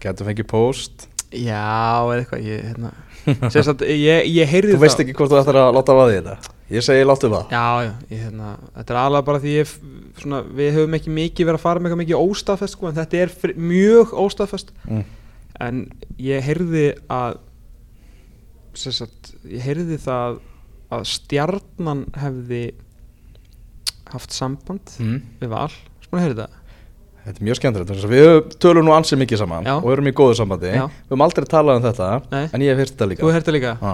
Getur 0.00 0.30
fengið 0.30 0.46
post 0.48 1.04
Já, 1.30 2.00
eða 2.08 2.16
eitthvað 2.16 2.46
ég, 2.48 2.62
hérna, 2.64 2.90
sérst 3.52 3.72
að 3.74 3.84
ég, 3.92 4.26
ég 4.32 4.50
heyrði 4.50 4.74
Þú 4.76 4.82
veist 4.84 5.02
ekki 5.04 5.14
hvort 5.18 5.32
þú 5.32 5.38
ættir 5.40 5.58
að 5.60 5.70
láta 5.76 5.96
vaði 5.98 6.16
þetta. 6.18 6.54
Ég 6.70 6.86
segi 6.86 7.06
láttu 7.06 7.30
það 7.32 7.54
Já, 7.54 7.64
já, 7.84 7.92
ég, 8.12 8.24
hérna, 8.24 8.50
þetta 8.76 8.94
er 8.94 9.00
alveg 9.02 9.26
bara 9.28 9.42
því 9.42 9.54
ég, 9.56 9.72
svona, 10.22 10.42
við 10.60 10.76
höfum 10.78 10.98
ekki 11.00 11.14
mikið 11.16 11.48
verið 11.50 11.60
að 11.60 11.64
fara 11.64 11.82
með 11.82 11.90
eitthvað 11.90 12.02
mikið 12.04 12.20
óstafest 12.24 12.76
sko, 12.76 12.90
en 12.90 12.98
þetta 13.00 13.20
er 13.24 13.34
fri, 13.42 13.56
mjög 13.70 14.14
óstafest 14.24 14.70
mm. 14.86 15.02
en 15.66 15.82
ég 16.22 16.46
heyrði 16.46 16.84
að 17.10 17.40
sagt, 18.78 19.32
ég 19.50 19.64
heyrði 19.66 19.98
það 20.00 20.38
að 20.94 21.08
stjarnan 21.10 22.06
hefði 22.18 22.64
haft 24.10 24.34
samband 24.34 24.96
Mm. 24.98 25.20
við 25.42 25.52
val, 25.52 25.70
svona 26.06 26.24
heyrði 26.24 26.44
það 26.44 26.59
Þetta 27.24 27.36
er 27.40 27.46
mjög 27.48 27.58
skemmtilegt 27.60 28.04
Við 28.10 28.28
tölum 28.62 28.86
nú 28.86 28.92
ansið 28.96 29.20
mikið 29.24 29.40
saman 29.42 29.66
Já. 29.68 29.74
og 29.78 29.90
erum 29.92 30.08
í 30.08 30.12
góðu 30.16 30.36
sambandi 30.38 30.70
Já. 30.72 30.84
Við 30.88 31.10
höfum 31.12 31.24
aldrei 31.26 31.46
talað 31.50 31.80
um 31.80 31.84
þetta 31.88 32.08
Nei. 32.30 32.44
En 32.54 32.64
ég 32.64 32.70
hef 32.72 32.80
hýrt 32.84 32.94
þetta 32.94 33.08
líka 33.10 33.24
Þú 33.26 33.32
heyrði 33.34 33.46
það 33.50 33.56
líka? 33.58 33.74
Já. 33.80 33.92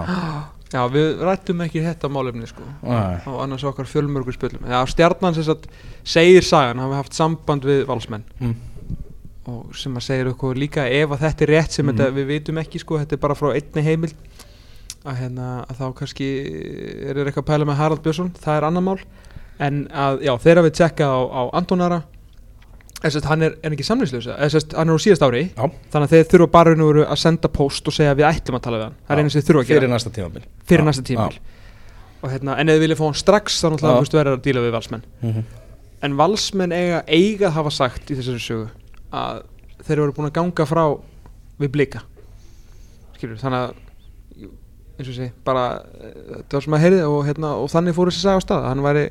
Já, 0.67 0.81
við 0.91 1.21
rættum 1.23 1.61
ekki 1.63 1.81
þetta 1.85 2.09
málefni 2.11 2.47
sko 2.49 2.65
Nei. 2.83 3.19
og 3.31 3.37
annars 3.45 3.63
okkar 3.69 3.87
fjölmörgur 3.87 4.35
spilum 4.35 4.65
Já, 4.67 4.81
stjarnan 4.91 5.35
sem 5.37 5.45
sagt 5.47 5.69
segir 6.03 6.43
sagan 6.43 6.81
hafi 6.83 6.97
haft 6.99 7.15
samband 7.15 7.63
við 7.63 7.85
valsmenn 7.87 8.25
mm. 8.41 8.55
og 9.47 9.77
sem 9.79 9.95
að 9.95 10.03
segja 10.09 10.27
okkur 10.33 10.59
líka 10.59 10.83
ef 10.91 11.13
að 11.15 11.23
þetta 11.23 11.45
er 11.47 11.53
rétt 11.55 11.71
sem 11.77 11.85
Mhm. 11.87 11.95
þetta, 11.95 12.11
við 12.17 12.27
vitum 12.33 12.59
ekki 12.59 12.81
sko, 12.83 12.99
þetta 12.99 13.15
er 13.15 13.21
bara 13.23 13.37
frá 13.39 13.53
einni 13.55 13.83
heimild 13.85 14.15
að, 15.07 15.15
hérna, 15.21 15.47
að 15.71 15.79
þá 15.79 15.85
kannski 16.01 16.27
er 17.07 17.15
eitthvað 17.23 17.43
að 17.45 17.49
pæla 17.53 17.65
með 17.71 17.79
Harald 17.79 18.03
Björnsson 18.03 18.33
það 18.35 18.57
er 18.59 18.67
annar 18.67 18.83
mál 18.89 18.99
en 19.63 19.87
að, 19.87 20.19
já, 20.27 20.33
þegar 20.43 20.63
við 20.67 20.75
tjekka 20.81 21.07
á, 21.07 21.19
á 21.31 21.41
Antonara 21.55 22.01
Sest, 22.97 23.27
hann 23.29 23.45
er, 23.45 23.53
er 23.61 23.75
ekki 23.75 23.85
samlýslaus 23.85 24.25
sest, 24.49 24.73
hann 24.73 24.89
er 24.89 24.97
á 24.97 25.01
síðast 25.03 25.21
ári. 25.21 25.43
Já. 25.53 25.67
þannig 25.93 26.07
að 26.07 26.13
þeir 26.15 26.31
þurfa 26.31 26.47
bara 26.55 26.73
að 27.05 27.19
senda 27.21 27.51
post 27.53 27.87
og 27.87 27.93
segja 27.93 28.15
við 28.17 28.25
ætlum 28.31 28.57
að 28.57 28.63
tala 28.65 28.79
við 28.79 28.85
hann. 28.87 28.97
Það 29.05 29.13
er 29.13 29.21
einu 29.21 29.33
sem 29.33 29.41
þeir 29.41 29.47
þurfa 29.51 29.61
að 29.61 29.69
gera. 29.69 29.77
Fyrir 29.77 29.93
næsta 29.93 30.13
tímabil. 30.15 30.47
Fyrir 30.65 30.87
næsta 30.87 31.45
og 32.21 32.31
hérna, 32.33 32.57
en 32.57 32.69
ef 32.69 32.77
þið 32.77 32.83
viljið 32.83 32.99
fá 32.99 33.05
hann 33.05 33.17
strax 33.17 33.57
þá 33.61 33.77
verður 34.17 34.33
að 34.33 34.43
díla 34.45 34.63
við 34.63 34.75
valsmenn. 34.75 35.03
Mhm. 35.21 35.43
en 36.01 36.17
valsmenn 36.17 36.71
eiga, 36.71 37.03
eiga 37.07 37.47
að 37.47 37.55
hafa 37.55 37.69
sagt 37.73 38.11
í 38.11 38.15
þessari 38.17 38.41
sögu 38.41 38.67
að 39.11 39.43
þeir 39.85 39.97
eru 39.97 40.13
búin 40.13 40.29
að 40.29 40.33
ganga 40.33 40.65
frá 40.65 40.83
við 41.57 41.71
blika. 41.73 42.01
Skilur, 43.17 43.37
þannig 43.41 43.63
að 43.63 44.49
eins 44.97 45.09
og 45.09 45.15
segi, 45.15 45.31
bara 45.45 45.63
eh, 46.01 46.19
þetta 46.35 46.57
var 46.57 46.65
sem 46.65 46.75
að 46.77 46.83
heyrði 46.85 47.01
og, 47.07 47.17
hérna, 47.25 47.53
og 47.57 47.71
þannig 47.73 47.97
fór 47.97 48.11
þessi 48.11 48.21
saga 48.25 48.37
á 48.37 48.45
stað 48.45 48.61
að 48.61 48.69
hann 48.69 48.85
væri 48.85 49.05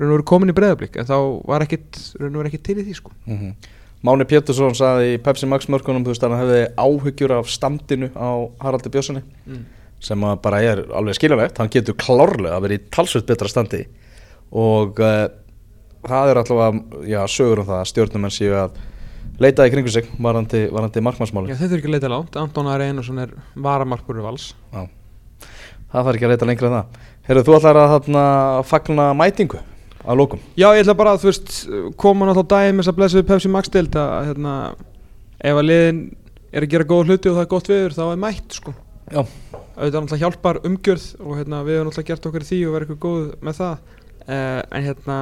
raun 0.00 0.08
og 0.08 0.16
veru 0.16 0.26
komin 0.32 0.52
í 0.52 0.56
breyðablík 0.56 0.96
en 1.00 1.08
þá 1.08 1.16
var 1.46 1.66
ekkit, 1.66 2.00
raun 2.20 2.32
og 2.32 2.40
veru 2.40 2.50
ekkit 2.50 2.66
til 2.70 2.78
í 2.80 2.86
því 2.86 2.96
sko. 2.96 3.12
Mhm. 3.28 3.76
Máni 4.00 4.24
Pétursson 4.24 4.72
saði 4.72 5.14
í 5.14 5.16
Pepsi 5.20 5.44
Max 5.44 5.66
mörkunum 5.68 6.06
Þú 6.06 6.14
veist 6.14 6.22
að 6.24 6.32
hann 6.32 6.40
hefði 6.40 6.60
áhyggjur 6.80 7.34
af 7.36 7.50
standinu 7.52 8.08
á 8.16 8.48
Haraldi 8.62 8.88
Björnssoni 8.88 9.20
mm. 9.20 9.64
sem 10.00 10.22
bara 10.40 10.62
er 10.64 10.86
alveg 10.96 11.18
skiljanlegt. 11.18 11.58
Hann 11.60 11.72
getur 11.72 11.98
klárlega 12.00 12.54
að 12.56 12.64
vera 12.64 12.78
í 12.78 12.84
talsveit 12.88 13.26
betra 13.28 13.50
standi. 13.52 13.82
Og 14.56 15.02
uh, 15.04 15.26
það 16.08 16.32
er 16.32 16.40
allavega 16.40 17.02
já, 17.12 17.20
sögur 17.28 17.60
um 17.60 17.68
það 17.68 17.82
að 17.82 17.90
stjórnumenn 17.90 18.32
séu 18.32 18.54
að 18.56 18.78
leita 19.40 19.66
í 19.68 19.74
kringu 19.74 19.92
sig 19.92 20.08
varandi, 20.20 20.62
varandi 20.72 21.02
markmannsmáli 21.04 21.52
Já, 21.52 21.58
þeir 21.58 21.68
þurfi 21.68 21.80
ekki 21.82 21.90
að 21.90 21.94
leita 21.98 22.10
lánt, 22.12 22.38
Anton 22.40 22.70
Ari 22.72 22.88
Einarsson 22.88 23.20
er 23.20 23.34
varamarkur 23.52 24.16
við 24.16 24.26
vals. 24.30 24.46
Já. 24.72 24.86
það 25.92 26.08
þarf 26.08 26.14
ekki 26.14 26.28
að 26.28 26.34
leita 26.34 26.48
lengra 26.48 26.70
en 26.70 26.78
það. 26.78 27.04
Herru, 27.28 27.44
þú 27.44 27.58
ætlar 27.58 27.82
að 27.82 27.92
þarna, 27.94 28.24
fagna 28.68 29.10
mætingu 29.16 29.60
að 30.04 30.16
lókum 30.20 30.40
Já, 30.56 30.68
ég 30.76 30.82
ætla 30.84 30.94
bara 30.98 31.12
að, 31.16 31.20
þú 31.24 31.30
veist, 31.30 31.50
koma 32.00 32.28
náttúrulega 32.30 32.76
þess 32.80 32.92
að 32.92 32.98
blessa 33.00 33.18
við 33.20 33.26
Pepsi 33.30 33.50
Max 33.52 33.68
deild 33.74 33.96
að, 34.00 34.14
hérna, 34.30 34.54
ef 35.40 35.60
að 35.60 35.66
liðin 35.68 36.00
er 36.52 36.66
að 36.66 36.72
gera 36.74 36.88
góð 36.90 37.04
hluti 37.10 37.30
og 37.30 37.36
það 37.36 37.44
er 37.44 37.50
gott 37.54 37.68
viður, 37.70 37.94
þá 37.98 38.02
er 38.10 38.20
mætt, 38.24 38.56
sko. 38.58 38.72
Já. 39.10 39.20
Auðvitað 39.80 40.00
náttúrulega 40.00 40.22
hjálpar 40.24 40.58
umgjörð 40.66 41.06
og 41.20 41.36
hérna, 41.38 41.60
við 41.66 41.76
hefum 41.78 41.88
náttúrulega 41.90 42.10
gert 42.10 42.26
okkur 42.30 42.46
því 42.48 42.58
og 42.66 42.74
verið 42.74 42.90
eitthvað 42.90 43.04
góð 43.06 43.30
með 43.48 43.60
það. 43.60 43.96
Uh, 44.20 44.60
en 44.76 44.84
hérna, 44.88 45.18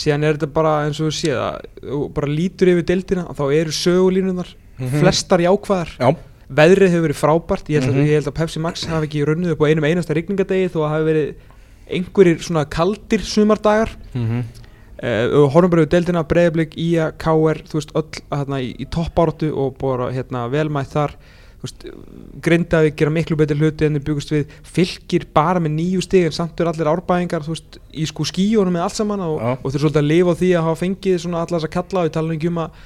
síðan 0.00 0.24
er 0.26 0.38
þetta 0.38 0.48
bara 0.54 0.72
eins 0.86 1.00
og 1.02 1.08
við 1.10 1.16
séð 1.18 1.40
að 1.44 1.68
þú 1.90 2.00
bara 2.16 2.30
lítur 2.30 2.70
yfir 2.72 2.86
deildina 2.88 3.24
og 3.30 3.36
þá 3.38 3.44
eru 3.58 3.74
sögulínunar, 3.76 4.52
flestar 5.00 5.42
jákvæðar. 5.44 5.94
Já, 6.00 6.10
Veðrið 6.50 6.90
hefur 6.90 7.04
verið 7.06 7.18
frábært, 7.20 7.68
ég 7.70 7.78
held, 7.84 7.92
Mhm. 7.94 8.00
að, 8.02 8.08
ég 8.10 8.16
held 8.18 8.26
að 8.26 8.34
Pepsi 8.40 8.58
Max 8.60 8.84
hafi 8.90 9.06
ekki 9.06 9.20
runnið 9.28 9.52
upp 9.54 9.60
á 9.62 9.68
einum 9.70 9.84
einasta 9.86 10.14
rigningadegi 10.16 10.70
þó 10.72 10.80
að 10.82 10.90
hafi 10.90 11.04
verið 11.06 11.28
einhverjir 11.96 12.40
svona 12.44 12.66
kaldir 12.70 13.24
sumardagar. 13.26 13.92
Mm 14.14 14.24
uh, 15.00 15.26
og 15.40 15.50
horfum 15.54 15.74
bara 15.74 15.84
við 15.86 15.92
deildina 15.96 16.24
Breiðablík, 16.28 16.78
Ía, 16.80 17.10
KR 17.20 17.62
þú 17.68 17.78
veist, 17.78 17.92
öll 17.98 18.22
hérna, 18.30 18.62
í, 18.62 18.72
í 18.76 18.88
toppáratu 18.92 19.50
og 19.56 19.76
bara 19.80 20.10
hérna, 20.14 20.46
velmætt 20.52 20.94
þar. 20.94 21.16
Veist, 21.60 21.84
grindaði 22.40 22.94
gera 22.96 23.12
miklu 23.12 23.36
betur 23.36 23.58
hluti 23.60 23.84
en 23.84 23.98
þið 23.98 24.04
byggust 24.06 24.30
við. 24.32 24.54
Fylgir 24.76 25.26
bara 25.36 25.60
með 25.60 25.74
nýju 25.76 26.04
stig 26.06 26.30
en 26.30 26.36
samt 26.36 26.60
er 26.60 26.70
allir 26.70 26.88
árbæðingar 26.88 27.44
veist, 27.48 27.76
í 27.92 28.06
sko 28.08 28.24
skíjónum 28.28 28.72
með 28.76 28.86
allt 28.86 28.96
saman 28.96 29.26
og, 29.26 29.42
og 29.58 29.66
þeir 29.66 29.84
svolítið 29.84 30.00
að 30.00 30.08
lifa 30.08 30.32
á 30.32 30.40
því 30.40 30.54
að 30.54 30.66
hafa 30.68 30.80
fengið 30.80 31.26
allar 31.28 31.52
þess 31.58 31.68
að 31.68 31.74
kalla. 31.76 32.00
Og 32.00 32.08
ég 32.08 32.16
tala 32.16 32.38
ekki 32.38 32.52
um 32.52 32.62
að, 32.64 32.80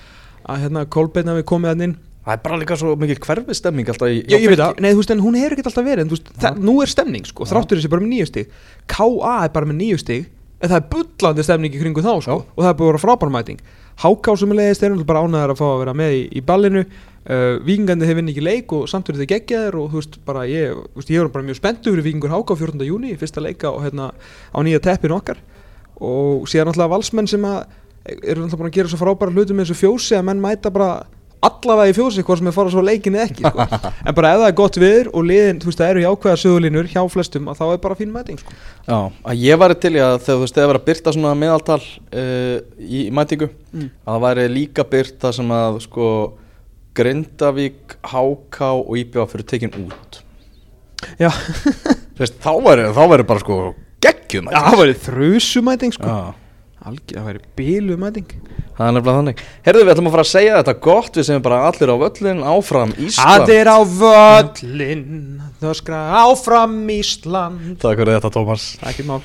að 0.50 0.64
hérna, 0.64 0.84
Kolbeinn 0.96 1.30
hafi 1.30 1.46
komið 1.52 1.74
hann 1.74 1.86
inn 1.88 1.96
Það 2.24 2.34
er 2.34 2.42
bara 2.44 2.58
líka 2.60 2.76
svo 2.80 2.94
mikil 2.96 3.18
hverfi 3.20 3.56
stemming 3.58 3.90
alltaf 3.92 4.08
í 4.08 4.22
Ég, 4.22 4.40
ég 4.40 4.48
veit 4.48 4.60
það, 4.60 4.78
nei 4.80 4.90
þú 4.94 5.00
veist 5.02 5.12
en 5.12 5.24
hún 5.24 5.36
hefur 5.36 5.56
ekkert 5.56 5.70
alltaf 5.70 5.84
verið 5.84 6.04
en 6.04 6.10
þú 6.10 6.16
veist, 6.16 6.30
það, 6.40 6.60
nú 6.64 6.76
er 6.80 6.92
stemning 6.92 7.28
sko, 7.28 7.48
þráttur 7.50 7.80
þessi 7.80 7.90
bara 7.92 8.04
með 8.04 8.12
nýju 8.14 8.28
stig. 8.30 8.54
K.A. 8.88 9.34
er 9.44 9.52
bara 9.52 9.68
með 9.68 9.80
nýju 9.82 10.00
stig 10.00 10.30
en 10.64 10.70
það 10.70 10.78
er 10.78 10.86
bullandi 10.94 11.44
stemning 11.44 11.76
í 11.76 11.82
kringu 11.82 12.04
þá 12.04 12.14
sko. 12.24 12.38
Og 12.54 12.62
það 12.62 12.70
er 12.70 12.78
búið 12.78 12.88
að 12.88 12.94
vera 12.94 13.02
frábærmæting 13.04 13.64
Háká 14.00 14.34
sem 14.34 14.50
er 14.50 14.58
leiðist 14.58 14.82
er 14.82 14.94
bara 15.06 15.22
ánæðar 15.22 15.52
að 15.54 15.60
fá 15.60 15.66
að 15.68 15.80
vera 15.84 15.92
með 15.94 16.14
í, 16.16 16.22
í 16.34 16.40
ballinu. 16.42 16.82
Uh, 17.24 17.60
Víkingandi 17.64 18.08
hefur 18.08 18.26
ekki 18.28 18.42
leik 18.42 18.72
og 18.74 18.88
samt 18.90 19.06
verið 19.08 19.22
þið 19.22 19.30
geggjaðir 19.30 19.76
og 19.80 19.92
þú 19.92 20.00
veist 20.00 20.16
bara 20.26 20.42
ég, 20.50 20.80
veist, 20.96 21.12
ég 21.14 21.22
er 21.22 21.30
bara 21.32 21.46
mjög 21.46 21.60
spenntu 21.60 21.92
fyrir 21.94 22.04
Víkingur 22.04 22.34
Háká 22.34 22.56
14. 22.58 22.82
júni 22.84 23.14
fyrsta 23.20 23.44
leika 23.44 23.70
og, 23.70 23.84
hérna, 23.86 24.10
á 24.50 24.58
nýja 24.66 24.82
teppinu 24.82 25.16
okkar. 25.16 25.38
Og 26.02 26.48
síðan 26.50 26.72
náttúrulega 26.72 26.92
valsmenn 26.96 27.30
sem 27.30 27.46
að 27.48 27.60
eru 28.10 28.42
náttúrulega 28.42 28.60
búin 28.60 28.72
að 28.72 28.76
gera 28.80 28.92
svo 28.92 29.00
frábæra 29.00 29.32
hlutum 29.32 29.60
með 29.60 29.70
þessu 29.70 29.78
fjósi 29.78 30.18
að 30.18 30.26
menn 30.28 30.42
mæta 30.42 30.74
bara 30.74 30.90
allavega 31.48 31.92
í 31.92 31.96
fjósi 31.96 32.24
hvort 32.26 32.40
sem 32.40 32.50
er 32.50 32.54
fara 32.56 32.72
svo 32.72 32.82
leikin 32.84 33.16
eða 33.18 33.26
ekki 33.28 33.44
sko. 33.48 33.66
en 34.08 34.16
bara 34.18 34.32
ef 34.34 34.40
það 34.42 34.46
er 34.50 34.56
gott 34.60 34.78
viður 34.82 35.10
og 35.12 35.26
liðin, 35.28 35.60
þú 35.62 35.70
veist, 35.70 35.80
það 35.82 35.92
eru 35.94 36.04
jákvæða 36.04 36.40
sögulínur 36.44 36.88
hjá 36.92 37.00
flestum 37.12 37.50
að 37.52 37.60
þá 37.60 37.64
er 37.74 37.82
bara 37.84 37.98
fín 38.00 38.12
mæting 38.14 38.40
sko. 38.42 38.56
Já, 38.88 38.98
að 39.32 39.42
ég 39.44 39.60
var 39.64 39.74
til 39.84 39.92
í 39.96 40.02
að 40.04 40.16
þegar 40.24 40.38
þú 40.38 40.44
veist, 40.46 40.56
þegar 40.58 40.70
var 40.72 40.80
að 40.80 40.86
byrta 40.88 41.14
svona 41.16 41.34
meðaltal 41.44 41.80
uh, 41.82 42.56
í, 42.80 43.04
í 43.06 43.10
mætingu 43.14 43.50
Mm. 43.74 43.88
að 44.06 44.12
það 44.14 44.20
væri 44.22 44.42
líka 44.54 44.84
byrta 44.86 45.30
sem 45.34 45.48
að 45.50 45.80
sko 45.82 46.04
Grindavík, 46.94 47.96
HK 48.06 48.60
og 48.70 48.92
IBA 49.00 49.24
fyrir 49.32 49.46
tekin 49.50 49.72
út 49.80 50.20
Já, 51.18 51.26
Þú 51.34 52.20
veist, 52.22 52.36
þá 52.38 52.52
væri, 52.62 52.84
þá 52.94 53.00
væri 53.10 53.26
bara 53.26 53.42
sko 53.42 53.56
geggjum 54.04 54.52
Já, 54.54 54.60
það 54.68 54.78
væri 54.84 54.94
þrjusumæting 55.08 55.96
sko. 55.96 56.06
Já, 56.06 56.43
Algjör, 56.84 57.16
það 57.16 57.28
væri 57.30 57.44
bílumæting 57.58 58.32
það 58.74 58.88
er 58.88 58.96
nefnilega 58.96 59.18
þannig. 59.18 59.42
Herðu, 59.64 59.84
við 59.84 59.92
ætlum 59.94 60.08
að 60.08 60.16
fara 60.16 60.24
að 60.24 60.30
segja 60.32 60.56
þetta 60.58 60.74
gott. 60.86 61.18
Við 61.18 61.28
segjum 61.28 61.44
bara 61.44 61.60
allir 61.68 61.92
á 61.94 61.96
völlin 62.02 62.42
áfram 62.54 62.96
Ísland. 62.98 63.44
Allir 63.44 63.70
á 63.70 63.78
völlin 64.02 65.06
Það 65.62 65.78
skra 65.80 66.02
áfram 66.24 66.76
Ísland. 66.92 67.78
Takk 67.80 68.02
fyrir 68.02 68.18
þetta, 68.18 68.34
Tómas. 68.34 68.74
Er 68.82 68.92
ekki 68.92 69.08
mál 69.08 69.22